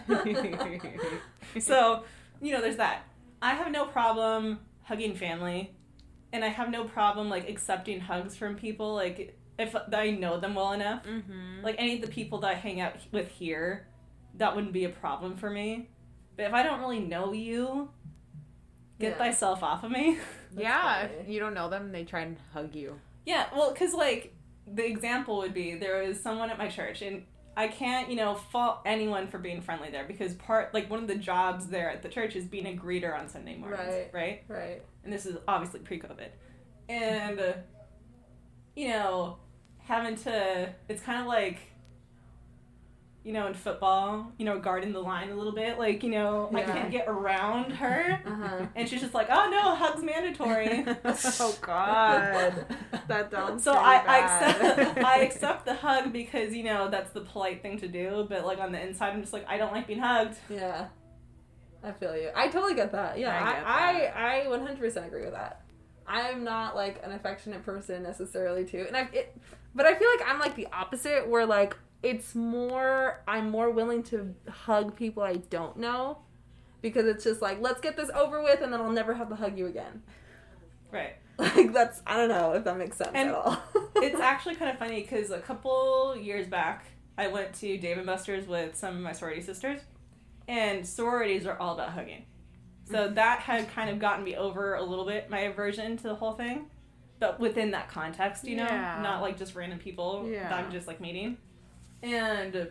so, 1.59 2.03
you 2.41 2.51
know, 2.51 2.61
there's 2.61 2.77
that. 2.77 3.03
I 3.41 3.55
have 3.55 3.71
no 3.71 3.85
problem 3.85 4.59
hugging 4.83 5.15
family, 5.15 5.73
and 6.33 6.43
I 6.43 6.47
have 6.47 6.69
no 6.69 6.83
problem 6.85 7.29
like 7.29 7.49
accepting 7.49 7.99
hugs 7.99 8.35
from 8.35 8.55
people. 8.55 8.93
Like 8.95 9.37
if 9.59 9.75
I 9.93 10.11
know 10.11 10.39
them 10.39 10.55
well 10.55 10.71
enough, 10.73 11.05
mm-hmm. 11.05 11.63
like 11.63 11.75
any 11.77 11.95
of 11.95 12.01
the 12.01 12.07
people 12.07 12.39
that 12.39 12.51
I 12.51 12.53
hang 12.55 12.81
out 12.81 12.93
with 13.11 13.27
here, 13.29 13.87
that 14.35 14.55
wouldn't 14.55 14.73
be 14.73 14.85
a 14.85 14.89
problem 14.89 15.35
for 15.37 15.49
me. 15.49 15.89
But 16.37 16.45
if 16.47 16.53
I 16.53 16.63
don't 16.63 16.79
really 16.79 16.99
know 16.99 17.33
you, 17.33 17.89
get 18.99 19.11
Yeah. 19.11 19.17
thyself 19.17 19.61
off 19.63 19.83
of 19.83 19.91
me. 19.91 20.17
That's 20.51 20.63
yeah, 20.63 21.01
funny. 21.07 21.13
if 21.21 21.29
you 21.29 21.39
don't 21.39 21.53
know 21.53 21.69
them, 21.69 21.91
they 21.91 22.03
try 22.03 22.21
and 22.21 22.37
hug 22.53 22.73
you. 22.75 22.99
Yeah, 23.25 23.47
well, 23.55 23.71
because 23.71 23.93
like 23.93 24.33
the 24.65 24.85
example 24.85 25.37
would 25.39 25.53
be 25.53 25.75
there 25.75 26.01
was 26.03 26.19
someone 26.19 26.49
at 26.49 26.57
my 26.57 26.67
church, 26.69 27.01
and 27.01 27.23
I 27.61 27.67
can't, 27.67 28.09
you 28.09 28.15
know, 28.15 28.33
fault 28.35 28.79
anyone 28.85 29.27
for 29.27 29.37
being 29.37 29.61
friendly 29.61 29.89
there 29.91 30.05
because 30.05 30.33
part 30.33 30.73
like 30.73 30.89
one 30.89 30.99
of 30.99 31.07
the 31.07 31.15
jobs 31.15 31.67
there 31.67 31.89
at 31.89 32.01
the 32.01 32.09
church 32.09 32.35
is 32.35 32.45
being 32.45 32.65
a 32.67 32.75
greeter 32.75 33.17
on 33.17 33.29
Sunday 33.29 33.55
mornings, 33.55 33.81
Right. 33.87 34.09
right? 34.13 34.43
Right. 34.47 34.81
And 35.03 35.13
this 35.13 35.25
is 35.25 35.37
obviously 35.47 35.79
pre-COVID, 35.81 36.29
and 36.89 37.39
uh, 37.39 37.53
you 38.75 38.89
know, 38.89 39.37
having 39.79 40.15
to 40.17 40.69
it's 40.89 41.01
kind 41.01 41.21
of 41.21 41.27
like. 41.27 41.59
You 43.23 43.33
know, 43.33 43.45
in 43.45 43.53
football, 43.53 44.31
you 44.39 44.45
know, 44.45 44.59
guarding 44.59 44.93
the 44.93 44.99
line 44.99 45.29
a 45.29 45.35
little 45.35 45.53
bit. 45.53 45.77
Like, 45.77 46.01
you 46.01 46.09
know, 46.09 46.49
I 46.55 46.63
can't 46.63 46.89
get 46.89 47.07
around 47.07 47.71
her. 47.73 48.19
Uh 48.25 48.35
huh. 48.35 48.65
And 48.75 48.89
she's 48.89 48.99
just 48.99 49.13
like, 49.13 49.27
oh 49.29 49.47
no, 49.49 49.75
hug's 49.75 50.03
mandatory. 50.03 50.85
oh 51.05 51.57
God, 51.61 52.65
that 53.07 53.29
sounds 53.29 53.63
So 53.63 53.73
pretty 53.73 53.85
I, 53.85 54.03
I 54.07 54.19
accept 54.19 54.97
I 55.05 55.19
accept 55.19 55.65
the 55.65 55.75
hug 55.75 56.11
because 56.11 56.55
you 56.55 56.63
know 56.63 56.89
that's 56.89 57.11
the 57.11 57.21
polite 57.21 57.61
thing 57.61 57.77
to 57.79 57.87
do, 57.87 58.25
but 58.27 58.43
like 58.43 58.59
on 58.59 58.71
the 58.71 58.81
inside 58.81 59.13
I'm 59.13 59.21
just 59.21 59.33
like 59.33 59.47
I 59.47 59.57
don't 59.57 59.71
like 59.71 59.85
being 59.85 59.99
hugged. 59.99 60.37
Yeah. 60.49 60.87
I 61.83 61.91
feel 61.91 62.15
you. 62.15 62.29
I 62.35 62.47
totally 62.47 62.75
get 62.75 62.91
that. 62.91 63.17
Yeah, 63.17 63.35
I 63.35 64.11
I, 64.15 64.35
I, 64.35 64.43
I 64.43 64.45
100% 64.47 65.07
agree 65.07 65.23
with 65.23 65.33
that. 65.33 65.61
I'm 66.07 66.43
not 66.43 66.75
like 66.75 67.01
an 67.03 67.11
affectionate 67.11 67.63
person 67.63 68.03
necessarily 68.03 68.65
too, 68.65 68.85
and 68.87 68.97
I, 68.97 69.07
it, 69.13 69.35
but 69.73 69.85
I 69.85 69.95
feel 69.95 70.09
like 70.09 70.27
I'm 70.27 70.39
like 70.39 70.55
the 70.55 70.67
opposite, 70.73 71.27
where 71.27 71.45
like 71.45 71.75
it's 72.03 72.33
more, 72.35 73.21
I'm 73.27 73.49
more 73.49 73.69
willing 73.69 74.03
to 74.03 74.33
hug 74.49 74.95
people 74.95 75.23
I 75.23 75.35
don't 75.35 75.77
know, 75.77 76.19
because 76.81 77.05
it's 77.05 77.23
just 77.23 77.41
like 77.41 77.61
let's 77.61 77.81
get 77.81 77.95
this 77.95 78.09
over 78.15 78.41
with, 78.41 78.61
and 78.61 78.73
then 78.73 78.81
I'll 78.81 78.91
never 78.91 79.13
have 79.13 79.29
to 79.29 79.35
hug 79.35 79.57
you 79.57 79.67
again. 79.67 80.03
Right. 80.91 81.15
Like 81.39 81.73
that's 81.73 82.01
I 82.05 82.17
don't 82.17 82.29
know 82.29 82.51
if 82.53 82.65
that 82.65 82.77
makes 82.77 82.97
sense 82.97 83.11
And 83.15 83.29
at 83.29 83.35
all. 83.35 83.57
It's 83.95 84.19
actually 84.19 84.55
kind 84.55 84.69
of 84.69 84.77
funny 84.77 85.01
because 85.01 85.31
a 85.31 85.39
couple 85.39 86.15
years 86.15 86.47
back 86.47 86.85
I 87.17 87.27
went 87.27 87.53
to 87.55 87.77
Dave 87.77 87.97
and 87.97 88.05
Buster's 88.05 88.47
with 88.47 88.75
some 88.75 88.95
of 88.95 89.01
my 89.01 89.11
sorority 89.11 89.41
sisters, 89.41 89.81
and 90.47 90.85
sororities 90.85 91.47
are 91.47 91.57
all 91.57 91.73
about 91.73 91.89
hugging. 91.93 92.25
So 92.85 93.05
mm-hmm. 93.05 93.15
that 93.15 93.39
had 93.39 93.71
kind 93.71 93.89
of 93.89 93.97
gotten 93.99 94.23
me 94.23 94.35
over 94.35 94.75
a 94.75 94.83
little 94.83 95.05
bit 95.05 95.29
my 95.31 95.39
aversion 95.39 95.97
to 95.97 96.03
the 96.03 96.15
whole 96.15 96.33
thing, 96.33 96.65
but 97.19 97.39
within 97.39 97.71
that 97.71 97.89
context, 97.89 98.43
you 98.47 98.57
know, 98.57 98.63
Yeah. 98.63 98.99
not 99.01 99.21
like 99.21 99.37
just 99.37 99.55
random 99.55 99.79
people 99.79 100.27
Yeah. 100.29 100.49
that 100.49 100.53
I'm 100.63 100.71
just 100.71 100.87
like 100.87 100.99
meeting. 101.01 101.37
And 102.03 102.69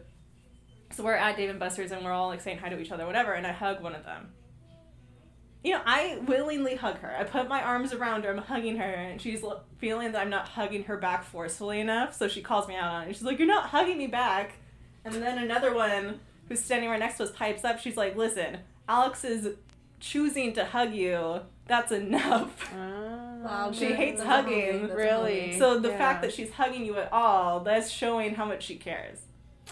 so 0.92 1.04
we're 1.04 1.14
at 1.14 1.36
Dave 1.36 1.50
and 1.50 1.60
Buster's 1.60 1.92
and 1.92 2.04
we're 2.04 2.12
all 2.12 2.28
like 2.28 2.40
saying 2.40 2.58
hi 2.58 2.68
to 2.68 2.78
each 2.78 2.90
other, 2.90 3.06
whatever, 3.06 3.32
and 3.32 3.46
I 3.46 3.52
hug 3.52 3.82
one 3.82 3.94
of 3.94 4.04
them. 4.04 4.32
You 5.62 5.74
know, 5.74 5.82
I 5.84 6.18
willingly 6.26 6.74
hug 6.74 6.98
her. 7.00 7.14
I 7.14 7.24
put 7.24 7.46
my 7.48 7.62
arms 7.62 7.92
around 7.92 8.24
her. 8.24 8.30
I'm 8.30 8.38
hugging 8.38 8.76
her, 8.78 8.84
and 8.84 9.20
she's 9.20 9.44
feeling 9.76 10.12
that 10.12 10.22
I'm 10.22 10.30
not 10.30 10.48
hugging 10.48 10.84
her 10.84 10.96
back 10.96 11.22
forcefully 11.22 11.80
enough. 11.80 12.14
So 12.14 12.28
she 12.28 12.40
calls 12.40 12.66
me 12.66 12.76
out 12.76 12.90
on 12.90 13.08
it. 13.08 13.14
She's 13.14 13.24
like, 13.24 13.38
"You're 13.38 13.46
not 13.46 13.68
hugging 13.68 13.98
me 13.98 14.06
back." 14.06 14.54
And 15.04 15.14
then 15.14 15.36
another 15.36 15.74
one 15.74 16.20
who's 16.48 16.60
standing 16.60 16.88
right 16.88 16.98
next 16.98 17.18
to 17.18 17.24
us 17.24 17.30
pipes 17.30 17.62
up. 17.62 17.78
She's 17.78 17.96
like, 17.96 18.16
"Listen, 18.16 18.60
Alex 18.88 19.22
is 19.22 19.54
choosing 20.00 20.52
to 20.54 20.64
hug 20.64 20.92
you. 20.94 21.40
That's 21.66 21.92
enough." 21.92 22.72
Ah. 23.42 23.66
Wow, 23.66 23.72
She 23.72 23.86
good. 23.88 23.96
hates 23.96 24.20
That's 24.22 24.28
hugging, 24.30 24.88
really. 24.88 25.40
amazing. 25.44 25.58
So 25.60 25.78
the 25.80 25.88
Yeah. 25.88 25.96
fact 25.96 26.20
that 26.22 26.32
she's 26.34 26.52
hugging 26.52 26.84
you 26.84 26.98
at 26.98 27.10
all, 27.10 27.60
that's 27.60 27.88
showing 27.90 28.34
how 28.34 28.44
much 28.44 28.62
she 28.64 28.76
cares. 28.76 29.18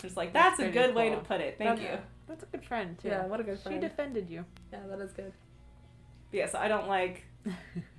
It's 0.02 0.16
like 0.16 0.32
that's, 0.32 0.56
That's 0.56 0.60
a 0.60 0.72
pretty 0.72 0.78
good 0.86 0.94
way 0.94 1.10
to 1.10 1.18
put 1.18 1.42
it. 1.42 1.56
Thank 1.58 1.78
That's- 1.80 1.98
you. 1.98 1.98
That's 2.26 2.42
a 2.44 2.46
good 2.46 2.64
friend 2.64 2.98
too. 2.98 3.08
Yeah, 3.08 3.26
what 3.26 3.40
a 3.40 3.42
good 3.42 3.58
friend. 3.58 3.76
She 3.76 3.80
defended 3.86 4.30
you. 4.30 4.44
yeah, 4.72 4.80
that 4.88 5.00
is 5.00 5.12
good. 5.12 5.32
Yeah, 6.32 6.46
so 6.46 6.58
I 6.58 6.68
don't 6.68 6.88
like 6.88 7.24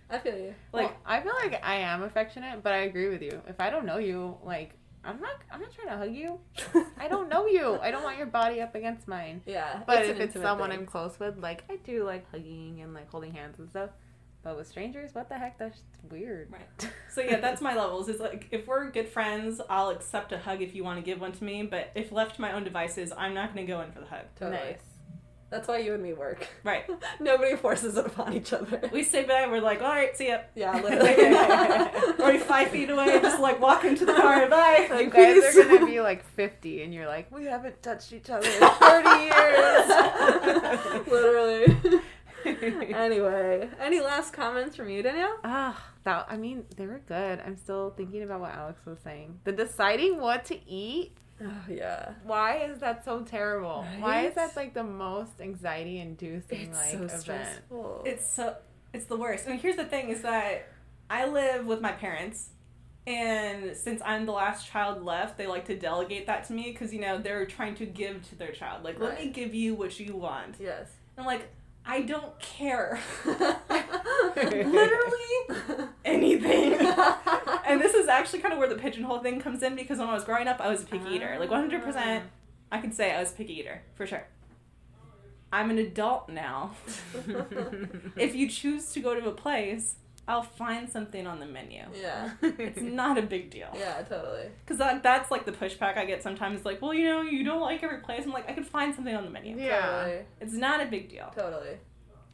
I 0.09 0.17
feel 0.17 0.37
you. 0.37 0.55
like 0.73 0.87
Well, 0.87 0.97
I 1.05 1.21
feel 1.21 1.33
like 1.43 1.63
I 1.63 1.75
am 1.75 2.01
affectionate, 2.01 2.63
but 2.63 2.73
I 2.73 2.77
agree 2.77 3.09
with 3.09 3.21
you. 3.21 3.39
If 3.47 3.59
I 3.59 3.69
don't 3.69 3.85
know 3.85 3.97
you, 3.99 4.37
like 4.43 4.71
I'm 5.03 5.19
not, 5.21 5.31
I'm 5.51 5.61
not 5.61 5.71
trying 5.71 5.87
to 5.87 5.97
hug 5.97 6.13
you. 6.13 6.39
I 6.97 7.07
don't 7.07 7.29
know 7.29 7.47
you. 7.47 7.79
I 7.81 7.89
don't 7.91 8.03
want 8.03 8.17
your 8.17 8.27
body 8.27 8.61
up 8.61 8.75
against 8.75 9.07
mine. 9.07 9.41
Yeah, 9.45 9.81
But 9.87 10.03
an 10.03 10.11
if 10.11 10.19
it's 10.19 10.33
someone 10.33 10.69
thing. 10.71 10.79
I'm 10.79 10.85
close 10.85 11.19
with, 11.19 11.37
like 11.37 11.63
I 11.69 11.77
do 11.77 12.03
like 12.03 12.29
hugging 12.31 12.81
and 12.81 12.93
like 12.93 13.09
holding 13.09 13.33
hands 13.33 13.59
and 13.59 13.69
stuff. 13.69 13.91
But 14.41 14.55
with 14.55 14.67
strangers, 14.67 15.13
what 15.13 15.27
the 15.27 15.35
heck? 15.37 15.57
That's 15.57 15.79
weird. 16.09 16.51
Right. 16.51 16.91
So 17.09 17.21
yeah, 17.21 17.39
that's 17.39 17.59
my 17.61 17.75
levels. 17.75 18.07
Is 18.07 18.19
like 18.21 18.47
if 18.51 18.67
we're 18.67 18.89
good 18.89 19.09
friends, 19.09 19.59
I'll 19.69 19.89
accept 19.89 20.31
a 20.31 20.37
hug 20.37 20.61
if 20.61 20.73
you 20.73 20.83
want 20.83 20.97
to 20.97 21.03
give 21.03 21.19
one 21.19 21.33
to 21.33 21.43
me. 21.43 21.63
But 21.63 21.91
if 21.95 22.11
left 22.11 22.35
to 22.35 22.41
my 22.41 22.53
own 22.53 22.63
devices, 22.63 23.11
I'm 23.17 23.33
not 23.33 23.53
going 23.53 23.65
to 23.65 23.71
go 23.71 23.81
in 23.81 23.91
for 23.91 23.99
the 23.99 24.05
hug. 24.05 24.25
Totally. 24.37 24.57
Nice. 24.57 24.79
That's 25.49 25.67
why 25.67 25.79
you 25.79 25.93
and 25.95 26.03
me 26.03 26.13
work. 26.13 26.47
Right. 26.63 26.83
Nobody 27.19 27.55
forces 27.55 27.97
it 27.97 28.05
upon 28.05 28.33
each 28.33 28.53
other. 28.53 28.81
We 28.93 29.03
stay 29.03 29.23
back. 29.25 29.49
We're 29.49 29.61
like, 29.61 29.81
all 29.81 29.89
right, 29.89 30.15
see 30.15 30.27
ya. 30.27 30.39
yeah, 30.55 30.73
Like, 30.73 30.83
literally. 31.01 32.13
We're 32.19 32.39
five 32.39 32.67
feet 32.69 32.89
away, 32.89 33.19
just 33.19 33.39
like 33.41 33.59
walk 33.59 33.83
into 33.83 34.05
the 34.05 34.13
car. 34.13 34.47
Bye. 34.49 34.85
You 34.89 34.95
Like, 34.95 35.11
guys 35.11 35.57
are 35.57 35.63
gonna 35.63 35.85
be 35.87 36.01
like 36.01 36.23
50, 36.35 36.83
and 36.83 36.93
you're 36.93 37.07
like, 37.07 37.31
we 37.35 37.45
haven't 37.45 37.81
touched 37.81 38.13
each 38.13 38.29
other 38.29 38.47
in 38.47 38.59
30 38.59 39.09
years. 39.23 41.07
literally. 41.07 42.01
anyway, 42.93 43.69
any 43.79 43.99
last 44.01 44.33
comments 44.33 44.75
from 44.75 44.89
you, 44.89 45.01
Danielle? 45.03 45.37
Ah, 45.43 45.83
that 46.03 46.25
I 46.29 46.37
mean, 46.37 46.65
they 46.77 46.85
were 46.85 47.01
good. 47.07 47.41
I'm 47.45 47.57
still 47.57 47.89
thinking 47.97 48.23
about 48.23 48.39
what 48.41 48.53
Alex 48.53 48.85
was 48.85 48.99
saying. 49.03 49.39
The 49.43 49.51
deciding 49.51 50.19
what 50.21 50.45
to 50.45 50.69
eat. 50.69 51.17
Oh 51.43 51.51
yeah. 51.69 52.13
Why 52.23 52.57
is 52.57 52.79
that 52.79 53.05
so 53.05 53.21
terrible? 53.21 53.85
Why 53.99 54.25
is 54.25 54.35
that 54.35 54.55
like 54.55 54.73
the 54.73 54.83
most 54.83 55.39
anxiety 55.39 55.99
inducing 55.99 56.73
like 56.73 56.93
event? 56.93 57.21
stressful. 57.21 58.03
It's 58.05 58.29
so 58.29 58.55
it's 58.93 59.05
the 59.05 59.17
worst. 59.17 59.47
I 59.47 59.51
mean, 59.51 59.59
here's 59.59 59.75
the 59.75 59.85
thing: 59.85 60.09
is 60.09 60.21
that 60.21 60.67
I 61.09 61.27
live 61.27 61.65
with 61.65 61.81
my 61.81 61.91
parents, 61.91 62.49
and 63.07 63.75
since 63.75 64.01
I'm 64.05 64.25
the 64.25 64.31
last 64.31 64.67
child 64.67 65.03
left, 65.03 65.37
they 65.37 65.47
like 65.47 65.65
to 65.65 65.75
delegate 65.77 66.27
that 66.27 66.45
to 66.45 66.53
me 66.53 66.71
because 66.71 66.93
you 66.93 67.01
know 67.01 67.17
they're 67.17 67.45
trying 67.45 67.75
to 67.75 67.85
give 67.85 68.27
to 68.29 68.35
their 68.35 68.51
child. 68.51 68.83
Like, 68.83 68.99
let 68.99 69.19
me 69.19 69.29
give 69.29 69.53
you 69.53 69.75
what 69.75 69.99
you 69.99 70.15
want. 70.15 70.55
yes. 70.59 70.87
I'm 71.17 71.25
like, 71.25 71.49
I 71.85 72.03
don't 72.03 72.39
care. 72.39 72.99
Literally 74.35 75.87
anything. 76.05 76.73
And 77.69 77.81
this 77.81 77.93
is 77.93 78.07
actually 78.07 78.39
kind 78.39 78.53
of 78.53 78.59
where 78.59 78.67
the 78.69 78.75
pigeonhole 78.75 79.19
thing 79.19 79.39
comes 79.39 79.63
in 79.63 79.75
because 79.75 79.99
when 79.99 80.09
I 80.09 80.13
was 80.13 80.23
growing 80.23 80.47
up, 80.47 80.59
I 80.59 80.69
was 80.69 80.83
a 80.83 80.85
picky 80.85 81.09
eater. 81.15 81.37
Like 81.39 81.49
100%, 81.49 82.21
I 82.71 82.81
can 82.81 82.91
say 82.91 83.13
I 83.13 83.19
was 83.19 83.31
a 83.31 83.35
picky 83.35 83.59
eater 83.59 83.81
for 83.95 84.05
sure. 84.05 84.25
I'm 85.51 85.71
an 85.71 85.79
adult 85.79 86.29
now. 86.29 86.71
if 88.15 88.35
you 88.35 88.47
choose 88.49 88.91
to 88.93 88.99
go 88.99 89.19
to 89.19 89.27
a 89.27 89.31
place, 89.31 89.95
I'll 90.27 90.43
find 90.43 90.87
something 90.87 91.25
on 91.25 91.39
the 91.39 91.47
menu. 91.47 91.81
yeah. 91.99 92.31
It's 92.41 92.81
not 92.81 93.17
a 93.17 93.23
big 93.23 93.49
deal. 93.49 93.69
Yeah, 93.75 94.03
totally. 94.03 94.49
Because 94.63 94.77
that, 94.77 95.01
that's 95.01 95.31
like 95.31 95.45
the 95.45 95.51
pushback 95.51 95.97
I 95.97 96.05
get 96.05 96.21
sometimes. 96.21 96.65
Like, 96.65 96.83
well, 96.83 96.93
you 96.93 97.05
know, 97.05 97.21
you 97.23 97.43
don't 97.43 97.61
like 97.61 97.81
every 97.81 98.01
place. 98.01 98.25
I'm 98.25 98.31
like, 98.31 98.47
I 98.47 98.53
could 98.53 98.67
find 98.67 98.93
something 98.93 99.15
on 99.15 99.23
the 99.23 99.31
menu. 99.31 99.57
Yeah. 99.57 99.81
Totally. 99.81 100.25
It's 100.39 100.53
not 100.53 100.81
a 100.81 100.85
big 100.85 101.09
deal. 101.09 101.31
Totally. 101.35 101.77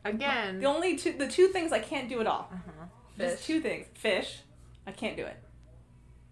Again. 0.04 0.60
The 0.60 0.66
only 0.66 0.98
two, 0.98 1.14
the 1.14 1.28
two 1.28 1.48
things 1.48 1.72
I 1.72 1.80
can't 1.80 2.10
do 2.10 2.20
at 2.20 2.28
all. 2.28 2.50
Uh-huh. 2.52 2.86
Just 3.18 3.46
two 3.46 3.62
things. 3.62 3.88
Fish, 3.94 4.40
I 4.88 4.92
can't 4.92 5.18
do 5.18 5.26
it. 5.26 5.38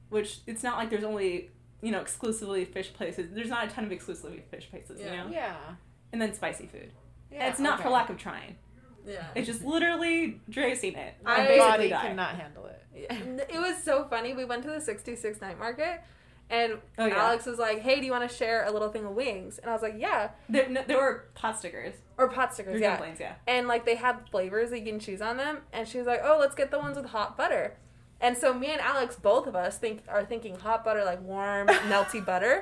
Which 0.10 0.40
it's 0.46 0.64
not 0.64 0.78
like 0.78 0.90
there's 0.90 1.04
only 1.04 1.50
you 1.82 1.92
know 1.92 2.00
exclusively 2.00 2.66
fish 2.66 2.94
places. 2.94 3.32
There's 3.34 3.50
not 3.50 3.66
a 3.68 3.70
ton 3.70 3.84
of 3.86 3.92
exclusively 3.92 4.44
fish 4.52 4.70
places, 4.70 5.00
you 5.00 5.08
Yeah. 5.08 5.24
know. 5.24 5.30
Yeah. 5.32 5.56
And 6.12 6.22
then 6.22 6.34
spicy 6.34 6.68
food. 6.68 6.92
Yeah. 7.32 7.40
and 7.46 7.50
it's 7.52 7.60
not 7.60 7.82
for 7.82 7.90
lack 7.90 8.10
of 8.12 8.18
trying. 8.18 8.58
Yeah. 9.08 9.26
It's 9.34 9.48
just 9.48 9.64
literally 9.66 10.40
dressing 10.50 10.94
it. 10.94 11.16
I- 11.26 11.34
I 11.34 11.38
My 11.40 11.48
basically 11.48 11.60
body 11.72 11.90
die. 11.90 12.02
cannot 12.04 12.36
handle 12.36 12.66
it. 12.68 12.84
Yeah. 12.96 13.16
It 13.50 13.60
was 13.60 13.84
so 13.84 14.06
funny. 14.06 14.34
We 14.34 14.46
went 14.46 14.62
to 14.64 14.70
the 14.70 14.80
66 14.80 15.42
night 15.42 15.58
market, 15.58 16.02
and 16.52 16.78
Oh, 17.00 17.08
yeah. 17.08 17.16
Alex 17.26 17.48
was 17.48 17.58
like, 17.58 17.80
"Hey, 17.80 18.00
do 18.00 18.06
you 18.06 18.12
want 18.12 18.30
to 18.30 18.34
share 18.34 18.66
a 18.66 18.72
little 18.72 18.90
thing 18.90 19.04
of 19.04 19.14
wings?" 19.16 19.58
And 19.58 19.68
I 19.68 19.74
was 19.74 19.82
like, 19.82 19.96
"Yeah." 19.98 20.30
There, 20.48 20.70
no, 20.70 20.84
there 20.84 20.98
were 20.98 21.26
pot 21.34 21.58
stickers. 21.58 21.96
Or 22.20 22.30
pot 22.30 22.54
stickers, 22.54 22.80
yeah. 22.80 22.92
dumplings, 22.92 23.20
yeah. 23.20 23.34
And 23.48 23.68
like 23.68 23.84
they 23.86 23.96
had 23.96 24.30
flavors 24.30 24.70
that 24.70 24.80
you 24.80 24.86
can 24.86 25.00
choose 25.00 25.22
on 25.24 25.38
them. 25.38 25.64
And 25.74 25.88
she 25.88 25.98
was 25.98 26.06
like, 26.06 26.22
"Oh, 26.24 26.38
let's 26.40 26.54
get 26.56 26.70
the 26.70 26.78
ones 26.80 26.96
with 26.96 27.08
hot 27.08 27.36
butter." 27.36 27.76
And 28.22 28.38
so 28.38 28.54
me 28.54 28.68
and 28.68 28.80
Alex, 28.80 29.18
both 29.18 29.48
of 29.48 29.56
us, 29.56 29.78
think 29.78 30.02
are 30.08 30.24
thinking 30.24 30.56
hot 30.56 30.86
butter, 30.86 31.04
like 31.04 31.22
warm, 31.22 31.68
melty 31.90 32.26
butter. 32.26 32.62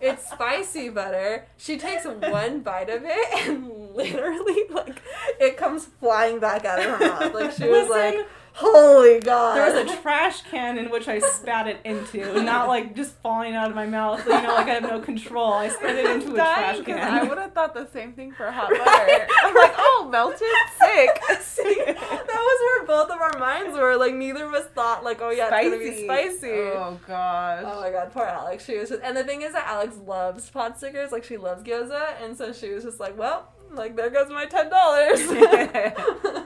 It's 0.00 0.30
spicy 0.30 0.90
butter. 0.90 1.46
She 1.56 1.78
takes 1.78 2.04
one 2.04 2.60
bite 2.60 2.90
of 2.90 3.02
it 3.04 3.48
and 3.48 3.94
literally 3.94 4.64
like 4.70 5.00
it 5.40 5.56
comes 5.56 5.86
flying 5.86 6.38
back 6.38 6.64
out 6.64 6.78
of 6.78 6.84
her 6.84 6.98
mouth. 6.98 7.34
Like 7.34 7.52
she 7.52 7.68
was 7.68 7.88
Listen, 7.88 8.18
like, 8.18 8.28
"Holy 8.54 9.20
God!" 9.20 9.56
There 9.56 9.72
was 9.82 9.90
a 9.92 9.96
trash 10.02 10.42
can 10.42 10.78
in 10.78 10.90
which 10.90 11.08
I 11.08 11.18
spat 11.18 11.66
it 11.68 11.78
into, 11.84 12.42
not 12.42 12.68
like 12.68 12.94
just 12.94 13.14
falling 13.22 13.54
out 13.54 13.70
of 13.70 13.76
my 13.76 13.86
mouth. 13.86 14.24
You 14.26 14.30
know, 14.42 14.54
like 14.54 14.68
I 14.68 14.74
have 14.74 14.82
no 14.82 15.00
control. 15.00 15.52
I 15.52 15.68
spat 15.68 15.96
it 15.96 16.06
into 16.06 16.32
a 16.32 16.34
trash 16.34 16.74
Dying 16.76 16.84
'cause 16.84 16.94
can. 16.94 17.14
I 17.14 17.22
would 17.24 17.38
have 17.38 17.52
thought 17.52 17.74
the 17.74 17.86
same 17.92 18.12
thing 18.12 18.32
for 18.32 18.50
hot 18.50 18.68
butter. 18.84 19.26
I'm 19.44 19.54
like, 19.54 19.74
oh, 19.76 20.08
melted, 20.10 20.48
sick. 20.78 21.20
See, 21.40 21.74
that 21.84 21.96
was 22.26 22.86
where 22.86 22.86
both 22.86 23.10
of 23.10 23.20
our 23.20 23.38
minds 23.38 23.76
were. 23.76 23.96
Like 23.96 24.14
neither 24.14 24.44
of 24.46 24.54
us 24.54 24.66
thought 24.74 25.04
like, 25.04 25.20
"Oh 25.22 25.30
yeah, 25.30 25.48
it's 25.52 25.68
gonna 25.70 25.78
be 25.78 26.04
spicy." 26.04 26.50
Oh 26.52 26.98
gosh. 27.06 27.62
Oh 27.66 27.80
my 27.80 27.90
god, 27.90 28.12
poor 28.12 28.24
Alex. 28.24 28.64
She 28.64 28.76
was 28.78 28.88
just, 28.90 29.02
and 29.02 29.16
the 29.16 29.24
thing 29.24 29.42
is 29.42 29.52
that 29.52 29.66
Alex 29.66 29.96
loves 30.06 30.48
pot 30.50 30.78
stickers, 30.78 31.12
like 31.12 31.24
she 31.24 31.36
loves 31.36 31.62
gyoza, 31.62 32.14
and 32.22 32.36
so 32.36 32.52
she 32.52 32.70
was 32.70 32.84
just 32.84 33.00
like, 33.00 33.16
well, 33.18 33.48
like 33.72 33.96
there 33.96 34.10
goes 34.10 34.28
my 34.30 34.46
ten 34.46 34.68
dollars. 34.70 35.20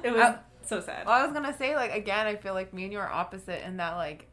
It 0.05 0.13
was 0.13 0.21
I- 0.21 0.39
so 0.69 0.81
sad. 0.81 1.07
Well, 1.07 1.15
I 1.15 1.25
was 1.25 1.33
gonna 1.33 1.57
say 1.57 1.75
like 1.77 1.93
again, 1.93 2.27
I 2.27 2.37
feel 2.37 2.55
like 2.55 2.73
me 2.73 2.85
and 2.85 2.93
you 2.93 2.99
are 2.99 3.11
opposite 3.11 3.65
in 3.67 3.77
that 3.79 3.97
like 3.97 4.29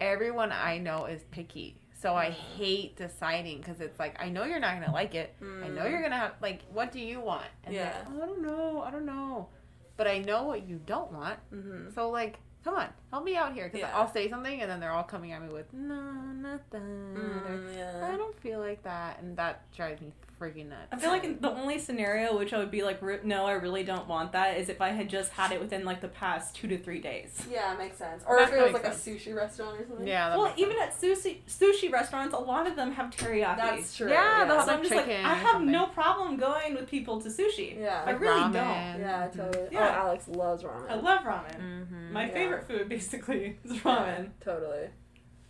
everyone 0.00 0.52
I 0.52 0.78
know 0.78 1.06
is 1.06 1.22
picky. 1.30 1.78
So 2.00 2.16
I 2.16 2.26
mm. 2.26 2.32
hate 2.32 2.96
deciding 2.96 3.58
because 3.58 3.80
it's 3.80 3.98
like 3.98 4.20
I 4.20 4.28
know 4.28 4.44
you're 4.44 4.58
not 4.58 4.80
gonna 4.80 4.92
like 4.92 5.14
it. 5.14 5.34
I 5.40 5.68
know 5.68 5.86
you're 5.86 6.00
mm. 6.00 6.02
gonna 6.02 6.16
have 6.16 6.34
like 6.40 6.62
what 6.72 6.90
do 6.90 6.98
you 6.98 7.20
want? 7.20 7.46
And 7.64 7.74
Yeah. 7.74 7.92
yeah. 8.08 8.22
I 8.22 8.26
don't 8.26 8.42
know. 8.42 8.82
I 8.82 8.90
don't 8.90 9.06
know. 9.06 9.48
But 9.96 10.08
I 10.08 10.18
know 10.18 10.44
what 10.44 10.66
you 10.66 10.80
don't 10.84 11.12
want. 11.12 11.38
hmm 11.50 11.90
So 11.94 12.10
like, 12.10 12.38
come 12.64 12.74
on, 12.74 12.88
help 13.10 13.24
me 13.24 13.36
out 13.36 13.52
here 13.52 13.66
because 13.66 13.80
Yeah. 13.80 13.96
I'll 13.96 14.12
say 14.12 14.28
something 14.28 14.60
and 14.60 14.70
then 14.70 14.80
they're 14.80 14.90
all 14.90 15.04
coming 15.04 15.30
at 15.30 15.42
me 15.42 15.52
with 15.52 15.72
no, 15.72 15.94
not 15.94 16.68
that. 16.70 16.80
or, 16.80 18.04
I 18.04 18.16
don't 18.16 18.38
feel 18.40 18.58
like 18.58 18.82
that, 18.82 19.20
and 19.20 19.36
that 19.36 19.70
drives 19.72 20.00
me 20.00 20.12
freaking 20.42 20.68
nuts. 20.68 20.88
I 20.90 20.96
feel 20.96 21.10
like 21.10 21.40
the 21.40 21.50
only 21.50 21.78
scenario 21.78 22.36
which 22.36 22.52
I 22.52 22.58
would 22.58 22.70
be 22.70 22.82
like, 22.82 23.00
"Re- 23.00 23.20
no, 23.22 23.46
I 23.46 23.52
really 23.52 23.84
don't 23.84 24.08
want 24.08 24.32
that, 24.32 24.56
is 24.58 24.68
if 24.68 24.80
I 24.80 24.88
had 24.88 25.08
just 25.08 25.30
had 25.32 25.52
it 25.52 25.60
within 25.60 25.84
like 25.84 26.00
the 26.00 26.08
past 26.08 26.56
two 26.56 26.66
to 26.68 26.78
three 26.78 27.00
days. 27.00 27.46
Yeah, 27.50 27.74
makes 27.78 27.96
sense. 27.98 28.24
Or 28.26 28.38
That 28.38 28.48
if 28.48 28.54
it 28.54 28.62
was 28.64 28.72
like 28.72 28.84
sense. 28.84 29.06
a 29.06 29.10
sushi 29.10 29.34
restaurant 29.34 29.80
or 29.80 29.86
something. 29.86 30.06
yeah. 30.06 30.30
that 30.30 30.38
Well, 30.38 30.48
makes 30.48 30.58
even 30.60 30.76
sense. 30.78 30.94
at 30.96 31.08
sushi 31.08 31.36
sushi 31.48 31.92
restaurants, 31.92 32.34
a 32.34 32.38
lot 32.38 32.66
of 32.66 32.74
them 32.76 32.92
have 32.92 33.10
teriyaki. 33.10 33.56
That's 33.56 33.96
true. 33.96 34.10
Yeah, 34.10 34.44
they'll 34.44 34.60
So 34.60 34.66
have, 34.66 34.68
I'm 34.68 34.74
like, 34.80 34.82
just 34.82 34.94
like, 35.08 35.08
I 35.08 35.34
have 35.34 35.50
something. 35.52 35.70
no 35.72 35.86
problem 35.86 36.36
going 36.36 36.74
with 36.74 36.88
people 36.88 37.20
to 37.20 37.28
sushi. 37.28 37.78
Yeah. 37.78 38.02
I 38.06 38.10
really 38.10 38.40
ramen. 38.40 38.52
don't. 38.52 39.00
Yeah, 39.00 39.28
totally. 39.34 39.68
Yeah. 39.70 39.88
Oh, 39.96 40.06
Alex 40.06 40.28
loves 40.28 40.62
ramen. 40.64 40.90
I 40.90 40.94
love 40.96 41.20
ramen. 41.24 41.60
Mm-hmm. 41.60 42.12
My 42.12 42.26
Yeah. 42.26 42.32
favorite 42.32 42.66
food, 42.66 42.88
basically, 42.96 43.58
is 43.64 43.72
ramen. 43.78 44.30
Totally. 44.44 44.88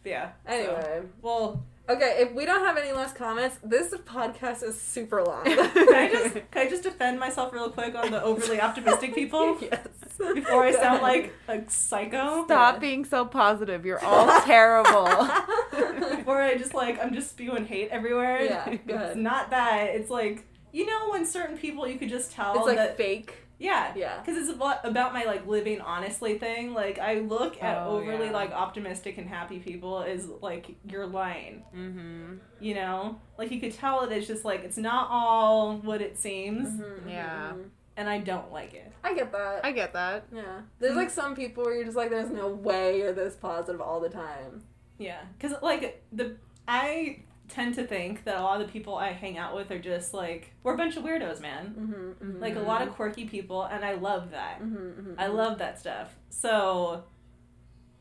Yeah. 0.05 0.33
so- 0.47 0.53
Anyway, 0.53 1.03
well, 1.23 1.65
okay. 1.89 2.17
If 2.21 2.33
we 2.33 2.45
don't 2.45 2.65
have 2.65 2.77
any 2.77 2.93
last 2.93 3.15
comments, 3.17 3.59
this 3.63 3.93
podcast 3.95 4.63
is 4.63 4.81
super 4.81 5.23
long. 5.23 5.45
can 5.45 5.95
I 5.95 6.09
just 6.11 6.35
can 6.51 6.67
I 6.67 6.69
just 6.69 6.83
defend 6.83 7.19
myself 7.21 7.53
real 7.53 7.71
quick 7.71 7.95
on 7.95 8.11
the 8.11 8.23
overly 8.23 8.61
optimistic 8.61 9.15
people 9.15 9.59
yes. 9.61 9.87
before 10.35 10.65
I 10.65 10.73
Go 10.73 10.79
sound 10.79 11.03
ahead. 11.03 11.03
like 11.03 11.33
a 11.49 11.71
psycho? 11.71 12.45
Stop 12.45 12.75
Yeah. 12.75 12.79
being 12.81 13.05
so 13.05 13.25
positive. 13.25 13.85
You're 13.85 14.05
all 14.05 14.41
terrible. 14.43 15.07
before 16.17 16.41
I 16.43 16.57
just 16.59 16.75
like 16.75 17.03
I'm 17.03 17.15
just 17.15 17.31
spewing 17.31 17.67
hate 17.67 17.89
everywhere. 17.91 18.43
Yeah, 18.45 18.75
go 18.87 18.99
It's 18.99 19.17
not 19.17 19.51
that. 19.51 19.91
It's 19.95 20.11
like 20.11 20.47
you 20.73 20.87
know 20.87 21.11
when 21.11 21.27
certain 21.27 21.59
people 21.59 21.87
you 21.87 21.99
could 21.99 22.09
just 22.09 22.33
tell 22.33 22.57
It's 22.57 22.67
like 22.67 22.77
that 22.77 22.97
fake. 22.97 23.35
Yeah 23.63 23.93
Yeah. 23.95 24.19
because 24.21 24.37
it's 24.37 24.51
about, 24.51 24.85
about 24.85 25.13
my 25.13 25.25
like 25.25 25.47
living 25.47 25.81
honestly 25.81 26.39
thing. 26.39 26.75
Like 26.75 26.99
I 26.99 27.21
look 27.21 27.63
at 27.63 27.79
Oh, 27.79 27.97
overly 27.99 28.27
yeah. 28.27 28.33
like 28.33 28.51
optimistic 28.51 29.19
and 29.19 29.29
happy 29.29 29.59
people 29.59 30.03
is 30.03 30.27
like 30.41 30.75
you're 30.91 31.07
lying. 31.07 31.63
mm-hmm. 31.75 32.35
You 32.61 32.75
know, 32.75 33.21
like 33.39 33.51
you 33.51 33.61
could 33.61 33.73
tell 33.75 34.01
that 34.01 34.13
it's 34.13 34.27
just 34.27 34.45
like 34.45 34.65
it's 34.65 34.77
not 34.77 35.09
all 35.11 35.77
what 35.79 36.01
it 36.03 36.19
seems, 36.19 36.69
Mhm, 36.69 37.09
Yeah. 37.09 37.53
mhm. 37.55 37.65
and 37.97 38.09
I 38.09 38.19
don't 38.19 38.51
like 38.53 38.75
it. 38.75 38.91
I 39.05 39.15
get 39.15 39.33
that. 39.33 39.65
I 39.65 39.73
get 39.73 39.93
that. 39.93 40.25
yeah. 40.33 40.61
There's 40.79 40.97
like 40.97 41.11
some 41.11 41.35
people 41.37 41.65
where 41.65 41.75
you're 41.75 41.85
just 41.85 41.97
like, 41.97 42.11
there's 42.11 42.31
no 42.31 42.49
way 42.49 42.99
you're 42.99 43.13
this 43.13 43.35
positive 43.37 43.81
all 43.81 44.01
the 44.01 44.09
time. 44.09 44.65
Yeah, 44.99 45.21
because 45.39 45.57
like 45.63 46.03
the 46.13 46.37
I 46.69 47.21
tend 47.49 47.75
to 47.75 47.87
think 47.87 48.25
that 48.25 48.37
a 48.39 48.43
lot 48.43 48.61
of 48.61 48.67
the 48.67 48.73
people 48.73 48.95
I 48.97 49.13
hang 49.13 49.37
out 49.37 49.55
with 49.55 49.71
are 49.71 49.79
just 49.79 50.15
like 50.15 50.53
we're 50.63 50.75
a 50.75 50.77
bunch 50.77 50.97
of 50.97 51.05
weirdos, 51.05 51.41
man. 51.41 51.75
Mm-hmm, 51.79 51.93
mm-hmm. 52.33 52.41
Like 52.41 52.57
a 52.57 52.61
lot 52.61 52.83
of 52.83 52.91
quirky 52.95 53.25
people, 53.27 53.65
and 53.65 53.85
I 53.85 53.95
love 53.95 54.31
that. 54.31 54.61
Mm-hmm, 54.63 54.77
mm-hmm, 54.77 55.15
I 55.19 55.27
love 55.27 55.59
that 55.59 55.79
stuff. 55.79 56.15
So 56.31 57.05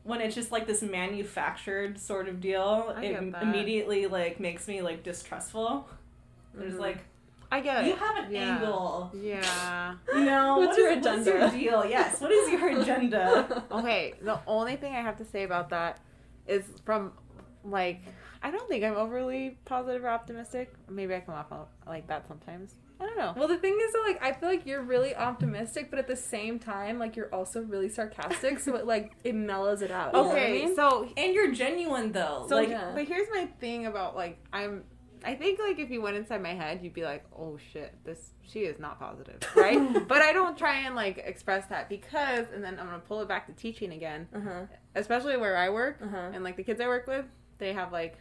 when 0.04 0.20
it's 0.20 0.34
just 0.34 0.50
like 0.52 0.66
this 0.66 0.82
manufactured 0.82 1.98
sort 1.98 2.28
of 2.28 2.40
deal, 2.40 2.92
I 2.96 3.04
it 3.04 3.34
immediately 3.42 4.06
like 4.06 4.40
makes 4.40 4.66
me 4.68 4.82
like 4.82 5.02
distrustful. 5.02 5.88
There's 6.54 6.78
like 6.78 6.98
I 7.50 7.60
get 7.60 7.84
it. 7.84 7.88
you 7.88 7.96
have 7.96 8.24
an 8.24 8.32
Yeah. 8.32 8.54
angle. 8.56 9.10
Yeah. 9.14 9.94
You 10.14 10.24
know 10.24 10.56
What's 10.58 10.68
what 10.70 10.78
your 10.78 10.90
is- 10.92 11.04
What's 11.04 11.26
your 11.26 11.36
agenda? 11.36 11.58
deal? 11.58 11.84
Yes. 11.86 12.20
What 12.20 12.30
is 12.32 12.50
your 12.50 12.68
agenda? 12.80 13.64
Okay, 13.70 14.14
the 14.22 14.40
only 14.46 14.76
thing 14.76 14.94
I 14.94 15.02
have 15.02 15.18
to 15.18 15.24
say 15.26 15.42
about 15.42 15.68
that 15.70 16.00
is 16.48 16.64
from 16.84 17.12
like 17.64 18.00
I 18.42 18.50
don't 18.50 18.68
think 18.68 18.82
I'm 18.84 18.96
overly 18.96 19.56
positive 19.64 20.04
or 20.04 20.08
optimistic. 20.08 20.74
Maybe 20.90 21.14
I 21.14 21.20
come 21.20 21.34
off 21.34 21.46
like 21.86 22.06
that 22.08 22.26
sometimes. 22.26 22.74
I 23.00 23.06
don't 23.06 23.18
know. 23.18 23.34
Well, 23.36 23.48
the 23.48 23.56
thing 23.58 23.76
is 23.82 23.92
that 23.92 24.02
like 24.06 24.22
I 24.22 24.32
feel 24.32 24.48
like 24.48 24.64
you're 24.66 24.82
really 24.82 25.14
optimistic, 25.16 25.90
but 25.90 25.98
at 25.98 26.06
the 26.06 26.16
same 26.16 26.58
time, 26.58 26.98
like 26.98 27.16
you're 27.16 27.32
also 27.34 27.62
really 27.62 27.88
sarcastic, 27.88 28.58
so 28.60 28.76
it 28.76 28.86
like 28.86 29.12
it 29.24 29.34
mellows 29.34 29.82
it 29.82 29.90
out. 29.90 30.12
you 30.14 30.20
know 30.22 30.28
what 30.28 30.36
I 30.38 30.40
Okay, 30.40 30.52
mean? 30.66 30.76
so 30.76 31.08
and 31.16 31.34
you're 31.34 31.52
genuine 31.52 32.12
though. 32.12 32.46
so 32.48 32.56
like 32.56 32.68
Yeah. 32.68 32.92
but 32.94 33.04
here's 33.04 33.28
my 33.32 33.46
thing 33.60 33.86
about 33.86 34.14
like 34.16 34.38
I'm 34.52 34.84
I 35.24 35.34
think 35.36 35.60
like 35.60 35.78
if 35.78 35.88
you 35.88 36.02
went 36.02 36.16
inside 36.16 36.42
my 36.42 36.52
head, 36.54 36.80
you'd 36.82 36.94
be 36.94 37.04
like, 37.04 37.24
"Oh 37.38 37.56
shit, 37.72 37.94
this 38.04 38.32
she 38.42 38.60
is 38.60 38.80
not 38.80 38.98
positive," 38.98 39.38
right? 39.56 40.06
but 40.08 40.20
I 40.20 40.32
don't 40.32 40.58
try 40.58 40.78
and 40.80 40.96
like 40.96 41.18
express 41.18 41.66
that 41.66 41.88
because, 41.88 42.46
and 42.52 42.62
then 42.62 42.76
I'm 42.80 42.86
gonna 42.86 42.98
pull 42.98 43.20
it 43.20 43.28
back 43.28 43.46
to 43.46 43.52
teaching 43.52 43.92
again, 43.92 44.26
uh 44.34 44.40
huh, 44.40 44.60
especially 44.96 45.36
where 45.36 45.56
I 45.56 45.70
work 45.70 45.98
uh 46.02 46.08
huh. 46.08 46.30
and 46.34 46.42
like 46.42 46.56
the 46.56 46.64
kids 46.64 46.80
I 46.80 46.88
work 46.88 47.06
with, 47.06 47.24
they 47.62 47.72
have 47.72 47.92
like 47.92 48.18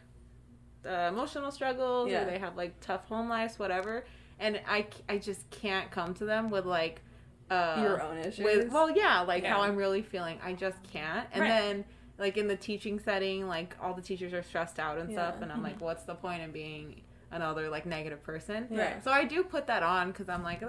uh, 0.85 1.09
emotional 1.11 1.51
struggles 1.51 2.09
Yeah. 2.09 2.21
or 2.21 2.25
they 2.25 2.37
have 2.39 2.55
like 2.55 2.79
tough 2.79 3.05
home 3.07 3.27
lives, 3.29 3.57
whatever. 3.59 4.05
And 4.39 4.59
I, 4.67 4.87
I 5.09 5.17
just 5.17 5.49
can't 5.51 5.91
come 5.91 6.13
to 6.15 6.25
them 6.25 6.49
with 6.49 6.65
like 6.65 7.01
uh, 7.49 7.79
Your 7.81 8.01
own 8.01 8.17
issues. 8.19 8.45
with 8.45 8.71
well 8.71 8.89
yeah 8.89 9.19
like 9.23 9.43
how 9.43 9.59
i'm 9.59 9.75
really 9.75 10.01
feeling 10.01 10.39
i 10.41 10.53
just 10.53 10.77
can't 10.83 11.27
and 11.33 11.41
Right. 11.41 11.49
then 11.49 11.85
like 12.17 12.37
in 12.37 12.47
the 12.47 12.55
teaching 12.55 12.97
setting 12.97 13.45
like 13.45 13.75
all 13.81 13.93
the 13.93 14.01
teachers 14.01 14.31
are 14.31 14.41
stressed 14.41 14.79
out 14.79 14.97
and 14.97 15.11
stuff 15.11 15.35
and 15.41 15.51
i'm 15.51 15.61
like 15.61 15.81
what's 15.81 16.03
the 16.03 16.15
point 16.15 16.41
in 16.41 16.51
being 16.53 17.01
another 17.29 17.67
like 17.69 17.85
negative 17.85 18.23
person 18.23 18.67
Yeah. 18.71 19.01
so 19.01 19.11
i 19.11 19.25
do 19.25 19.43
put 19.43 19.67
that 19.67 19.83
on 19.83 20.11
because 20.13 20.29
i'm 20.29 20.43
like 20.43 20.63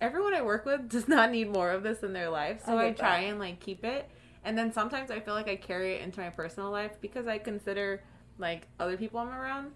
everyone 0.00 0.34
i 0.34 0.42
work 0.42 0.66
with 0.66 0.88
does 0.88 1.06
not 1.06 1.30
need 1.30 1.48
more 1.48 1.70
of 1.70 1.84
this 1.84 2.02
in 2.02 2.12
their 2.12 2.28
life 2.28 2.62
so 2.66 2.76
I 2.76 2.86
i, 2.86 2.90
try 2.90 3.20
that. 3.20 3.28
and 3.30 3.38
like 3.38 3.60
keep 3.60 3.84
it 3.84 4.08
and 4.46 4.56
then 4.56 4.72
sometimes 4.72 5.10
i 5.10 5.20
feel 5.20 5.34
like 5.34 5.48
i 5.48 5.56
carry 5.56 5.94
it 5.96 6.00
into 6.02 6.20
my 6.20 6.30
personal 6.30 6.70
life 6.70 6.92
because 7.02 7.26
i 7.26 7.36
consider 7.36 8.02
like 8.38 8.66
other 8.80 8.96
people 8.96 9.18
i'm 9.20 9.28
around 9.28 9.72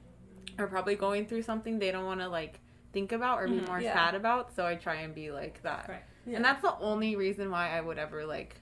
are 0.59 0.67
probably 0.67 0.95
going 0.95 1.27
through 1.27 1.43
something 1.43 1.79
they 1.79 1.91
don't 1.91 2.07
want 2.07 2.21
to 2.21 2.29
like 2.29 2.61
think 2.93 3.13
about 3.13 3.39
or 3.41 3.47
be 3.49 3.55
Mhm. 3.55 3.67
more 3.67 3.81
Yeah. 3.81 3.93
sad 3.93 4.15
about 4.15 4.55
so 4.55 4.65
i 4.65 4.75
try 4.77 4.97
and 4.97 5.15
be 5.15 5.31
like 5.31 5.61
that 5.63 5.89
Right. 5.89 6.03
Yeah. 6.27 6.37
and 6.37 6.45
that's 6.45 6.63
the 6.63 6.75
only 6.79 7.17
reason 7.17 7.51
why 7.51 7.71
I 7.77 7.81
would 7.81 7.99
ever 7.99 8.25
like 8.25 8.57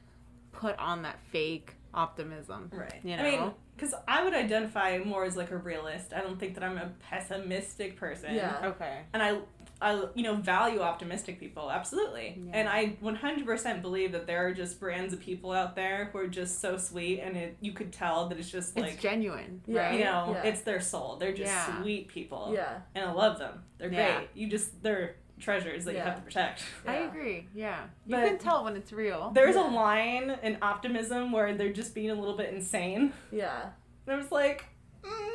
put 0.52 0.78
on 0.78 1.02
that 1.02 1.18
fake 1.30 1.74
optimism. 1.94 2.70
Right. 2.72 3.00
You 3.02 3.16
know? 3.16 3.22
I 3.24 3.30
mean, 3.30 3.52
because 3.76 3.94
I 4.06 4.22
would 4.24 4.34
identify 4.34 4.98
more 4.98 5.24
as 5.24 5.36
like 5.36 5.50
a 5.50 5.56
realist. 5.56 6.12
I 6.12 6.20
don't 6.20 6.38
think 6.38 6.54
that 6.54 6.62
I'm 6.64 6.78
a 6.78 6.90
pessimistic 7.00 7.96
person. 7.96 8.34
Yeah. 8.34 8.60
Okay. 8.64 9.00
And 9.12 9.22
I, 9.22 9.38
I, 9.80 10.06
you 10.14 10.24
know, 10.24 10.34
value 10.34 10.80
optimistic 10.80 11.38
people 11.38 11.70
absolutely. 11.70 12.40
Yeah. 12.46 12.50
And 12.54 12.68
I 12.68 12.96
100% 13.02 13.80
believe 13.80 14.10
that 14.12 14.26
there 14.26 14.46
are 14.46 14.52
just 14.52 14.80
brands 14.80 15.12
of 15.14 15.20
people 15.20 15.52
out 15.52 15.76
there 15.76 16.06
who 16.12 16.18
are 16.18 16.26
just 16.26 16.60
so 16.60 16.76
sweet, 16.76 17.20
and 17.20 17.36
it 17.36 17.56
you 17.60 17.72
could 17.72 17.92
tell 17.92 18.28
that 18.28 18.38
it's 18.38 18.50
just 18.50 18.76
It's 18.76 18.80
like. 18.86 19.00
genuine, 19.00 19.62
Yeah. 19.66 19.82
right? 19.88 19.98
you 19.98 20.04
know, 20.04 20.32
Yeah. 20.34 20.48
it's 20.50 20.62
their 20.62 20.80
soul. 20.80 21.16
They're 21.16 21.32
just 21.32 21.52
Yeah. 21.52 21.80
sweet 21.80 22.08
people. 22.08 22.50
yeah. 22.52 22.80
And 22.94 23.04
I 23.04 23.12
love 23.12 23.38
them. 23.38 23.62
They're 23.78 23.88
great. 23.90 24.28
You 24.34 24.48
just, 24.48 24.82
they're 24.82 25.16
treasures 25.38 25.84
that 25.84 25.94
you 25.94 26.00
have 26.00 26.16
to 26.16 26.22
protect. 26.22 26.64
I 26.84 26.96
agree. 26.96 27.46
Yeah. 27.54 27.84
You 28.06 28.16
But- 28.16 28.24
can 28.26 28.38
tell 28.38 28.64
when 28.64 28.74
it's 28.74 28.92
real. 28.92 29.30
There's 29.32 29.54
a 29.54 29.60
line 29.62 30.36
in 30.42 30.58
optimism 30.60 31.30
where 31.30 31.54
they're 31.54 31.72
just 31.72 31.94
being 31.94 32.10
a 32.10 32.14
little 32.14 32.36
bit 32.36 32.52
insane. 32.52 33.12
Yeah. 33.30 33.70
And 34.06 34.14
I 34.16 34.18
was 34.18 34.32
like, 34.32 34.64
mm, 35.04 35.27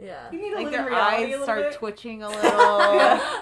Yeah. 0.00 0.30
you 0.30 0.40
need 0.40 0.50
to 0.50 0.56
like 0.56 0.70
their 0.70 0.80
in 0.86 0.86
reality 0.86 1.32
a 1.32 1.36
eyes 1.38 1.42
start 1.42 1.60
bit. 1.70 1.72
twitching 1.74 2.22
a 2.22 2.28
little. 2.30 2.78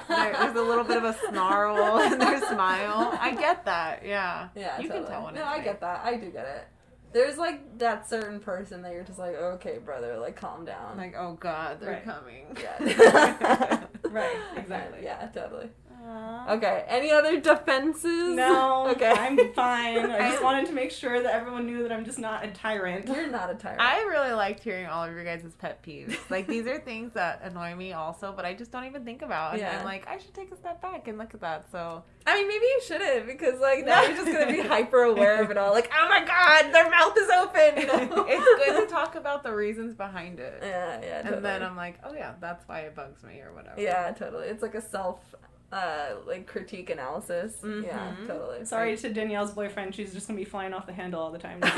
there, 0.08 0.32
there's 0.32 0.56
a 0.56 0.62
little 0.62 0.84
bit 0.84 0.96
of 0.96 1.04
a 1.04 1.14
snarl 1.28 1.98
in 2.12 2.18
their 2.18 2.40
smile. 2.46 3.16
I 3.20 3.34
get 3.34 3.64
that. 3.66 4.02
Yeah. 4.06 4.48
Yeah, 4.54 4.78
You 4.80 4.88
totally. 4.88 5.04
can 5.06 5.12
tell 5.12 5.24
when 5.26 5.34
No, 5.34 5.40
it's 5.42 5.50
I 5.50 5.54
fake. 5.56 5.64
get 5.64 5.80
that. 5.80 6.00
I 6.04 6.16
do 6.16 6.30
get 6.30 6.46
it. 6.46 6.68
There's 7.12 7.38
like 7.38 7.78
that 7.78 8.08
certain 8.08 8.40
person 8.40 8.82
that 8.82 8.92
you're 8.92 9.04
just 9.04 9.18
like, 9.18 9.34
okay, 9.36 9.78
brother, 9.78 10.18
like 10.18 10.36
calm 10.36 10.64
down. 10.64 10.96
Like, 10.96 11.14
oh 11.16 11.34
god, 11.40 11.78
they're 11.80 11.92
Right. 11.92 12.04
coming. 12.04 12.56
yeah. 12.60 13.84
Right, 14.10 14.36
exactly. 14.56 15.00
Yeah, 15.02 15.26
totally. 15.34 15.68
Aw. 16.06 16.52
Okay. 16.54 16.84
Any 16.86 17.10
other 17.10 17.40
defenses? 17.40 18.36
No, 18.36 18.86
Okay. 18.90 19.10
I'm 19.10 19.36
fine. 19.52 19.98
I 20.10 20.30
just 20.30 20.42
wanted 20.42 20.66
to 20.66 20.72
make 20.72 20.90
sure 20.90 21.20
that 21.22 21.34
everyone 21.34 21.66
knew 21.66 21.82
that 21.82 21.90
I'm 21.92 22.04
just 22.04 22.18
not 22.18 22.44
a 22.44 22.48
tyrant. 22.48 23.08
You're 23.08 23.26
not 23.26 23.50
a 23.50 23.54
tyrant. 23.54 23.80
I 23.80 24.02
really 24.02 24.32
liked 24.32 24.62
hearing 24.62 24.86
all 24.86 25.02
of 25.04 25.10
your 25.12 25.24
guys' 25.24 25.42
pet 25.58 25.82
peeves. 25.82 26.16
Like 26.30 26.46
these 26.46 26.66
are 26.66 26.78
things 26.78 27.12
that 27.14 27.40
annoy 27.42 27.74
me 27.74 27.92
also, 27.92 28.32
but 28.34 28.44
I 28.44 28.54
just 28.54 28.70
don't 28.70 28.84
even 28.84 29.04
think 29.04 29.22
about. 29.22 29.52
And 29.54 29.60
Yeah. 29.60 29.78
I'm 29.78 29.84
like, 29.84 30.06
I 30.08 30.18
should 30.18 30.34
take 30.34 30.52
a 30.52 30.56
step 30.56 30.80
back 30.80 31.08
and 31.08 31.18
look 31.18 31.34
at 31.34 31.40
that. 31.40 31.70
So 31.72 32.04
I 32.26 32.34
mean, 32.36 32.48
maybe 32.48 32.64
you 32.64 32.80
shouldn't 32.86 33.26
because 33.26 33.60
like 33.60 33.84
now 33.84 34.02
you're 34.02 34.16
just 34.16 34.26
gonna 34.32 34.46
be 34.52 34.60
hyper 34.68 35.02
aware 35.02 35.42
of 35.42 35.50
it 35.50 35.56
all. 35.56 35.72
Like, 35.72 35.90
oh 35.96 36.08
my 36.08 36.24
god, 36.24 36.72
their 36.72 36.88
mouth 36.90 37.16
is 37.16 37.28
open. 37.30 37.80
You 37.80 37.86
know? 37.86 38.26
it's 38.28 38.64
good 38.66 38.80
to 38.80 38.86
talk 38.92 39.14
about 39.16 39.42
the 39.42 39.52
reasons 39.54 39.94
behind 39.94 40.38
it. 40.40 40.58
Yeah, 40.62 41.00
yeah. 41.02 41.16
Totally. 41.22 41.36
And 41.36 41.44
then 41.44 41.62
I'm 41.62 41.76
like, 41.76 41.98
oh 42.04 42.14
yeah, 42.14 42.34
that's 42.40 42.66
why 42.68 42.80
it 42.80 42.94
bugs 42.94 43.22
me 43.22 43.40
or 43.40 43.52
whatever. 43.52 43.80
Yeah, 43.80 44.10
totally. 44.12 44.46
It's 44.48 44.62
like 44.62 44.74
a 44.74 44.80
self, 44.80 45.34
uh, 45.72 46.10
like 46.26 46.46
critique 46.46 46.90
analysis. 46.90 47.56
Yeah, 47.62 48.12
Mhm. 48.20 48.26
totally. 48.26 48.64
Sorry 48.64 48.96
to 48.96 49.12
Danielle's 49.12 49.50
boyfriend. 49.52 49.94
She's 49.94 50.12
just 50.14 50.26
gonna 50.28 50.38
be 50.38 50.44
flying 50.44 50.72
off 50.72 50.86
the 50.86 50.92
handle 50.92 51.20
all 51.20 51.30
the 51.32 51.38
time. 51.38 51.58
no, 51.60 51.68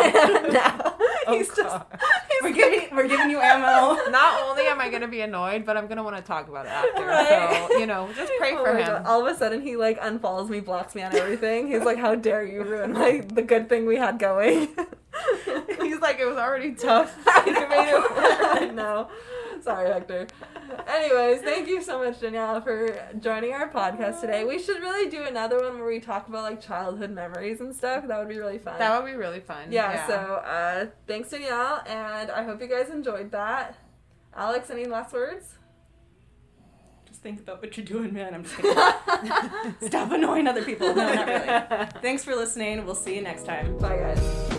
Oh, 1.27 1.37
he's 1.37 1.49
just. 1.55 1.77
He's 2.31 2.43
we're 2.43 2.53
giving 2.53 2.95
we're 2.95 3.09
giving 3.09 3.31
you 3.31 3.39
ammo. 3.41 3.97
Not 4.11 4.43
only 4.49 4.67
am 4.67 4.81
I 4.81 4.89
gonna 4.91 5.09
be 5.09 5.21
annoyed, 5.23 5.65
but 5.67 5.77
I'm 5.77 5.87
gonna 5.87 6.03
want 6.03 6.17
to 6.17 6.23
talk 6.23 6.49
about 6.49 6.67
it 6.67 6.73
after. 6.73 7.03
Right. 7.07 7.67
So 7.71 7.79
you 7.79 7.87
know, 7.87 8.09
just 8.15 8.33
pray 8.39 8.53
Oh 8.55 8.65
for 8.65 8.75
my 8.75 8.81
him. 8.81 8.87
God. 8.87 9.07
All 9.07 9.27
of 9.27 9.35
a 9.35 9.39
sudden, 9.39 9.63
he 9.63 9.77
like 9.77 9.99
unfollows 10.01 10.49
me, 10.49 10.61
blocks 10.61 10.95
me 10.95 11.03
on 11.03 11.15
everything. 11.15 11.69
He's 11.69 11.83
like, 11.83 11.99
"How 11.99 12.15
dare 12.15 12.45
you 12.45 12.63
ruin 12.63 12.93
my 12.93 13.23
the 13.33 13.43
good 13.43 13.69
thing 13.69 13.87
we 13.87 13.97
had 13.97 14.19
going?" 14.19 14.69
He's 15.81 15.99
like, 16.01 16.19
it 16.21 16.27
was 16.27 16.37
already 16.37 16.73
tough. 16.75 17.17
you 17.47 17.53
made 17.53 17.89
it 17.91 18.17
work. 18.17 18.75
no, 18.75 19.09
sorry, 19.63 19.91
Hector. 19.91 20.27
Anyways, 20.87 21.43
thank 21.43 21.69
you 21.69 21.83
so 21.83 21.99
much, 22.03 22.21
Danielle, 22.21 22.61
for 22.61 22.99
joining 23.21 23.53
our 23.53 23.69
podcast 23.69 24.21
today. 24.21 24.45
We 24.45 24.59
should 24.59 24.81
really 24.81 25.11
do 25.11 25.23
another 25.25 25.61
one 25.61 25.79
where 25.79 25.87
we 25.89 26.01
talk 26.01 26.29
about 26.29 26.43
like 26.45 26.61
childhood 26.61 27.11
memories 27.11 27.61
and 27.61 27.75
stuff. 27.75 28.07
That 28.07 28.19
would 28.19 28.29
be 28.29 28.39
really 28.39 28.59
fun. 28.59 28.79
That 28.79 29.01
would 29.03 29.11
be 29.11 29.17
really 29.17 29.41
fun. 29.41 29.71
yeah, 29.71 30.07
So, 30.07 30.15
uh, 30.15 30.87
thanks, 31.07 31.31
Danielle, 31.31 31.83
and 31.87 32.31
I 32.31 32.45
hope 32.45 32.61
you 32.61 32.69
guys 32.69 32.91
enjoyed 32.91 33.31
that. 33.33 33.77
Alex, 34.35 34.71
any 34.71 34.85
last 34.85 35.13
words? 35.13 35.55
Just 37.07 37.23
think 37.23 37.41
about 37.41 37.61
what 37.63 37.77
you're 37.77 37.87
doing, 37.87 38.13
man. 38.13 38.35
I'm 38.35 38.45
just 38.45 38.57
kidding. 38.57 38.79
Stop 39.89 40.13
annoying 40.13 40.47
other 40.47 40.65
people. 40.65 40.95
No, 40.95 41.13
not 41.15 41.27
really. 41.27 41.87
Thanks 42.03 42.23
for 42.23 42.37
listening. 42.37 42.85
We'll 42.85 42.95
see 42.95 43.17
you 43.17 43.23
next 43.23 43.45
time. 43.45 43.77
Bye, 43.79 43.97
guys. 43.97 44.58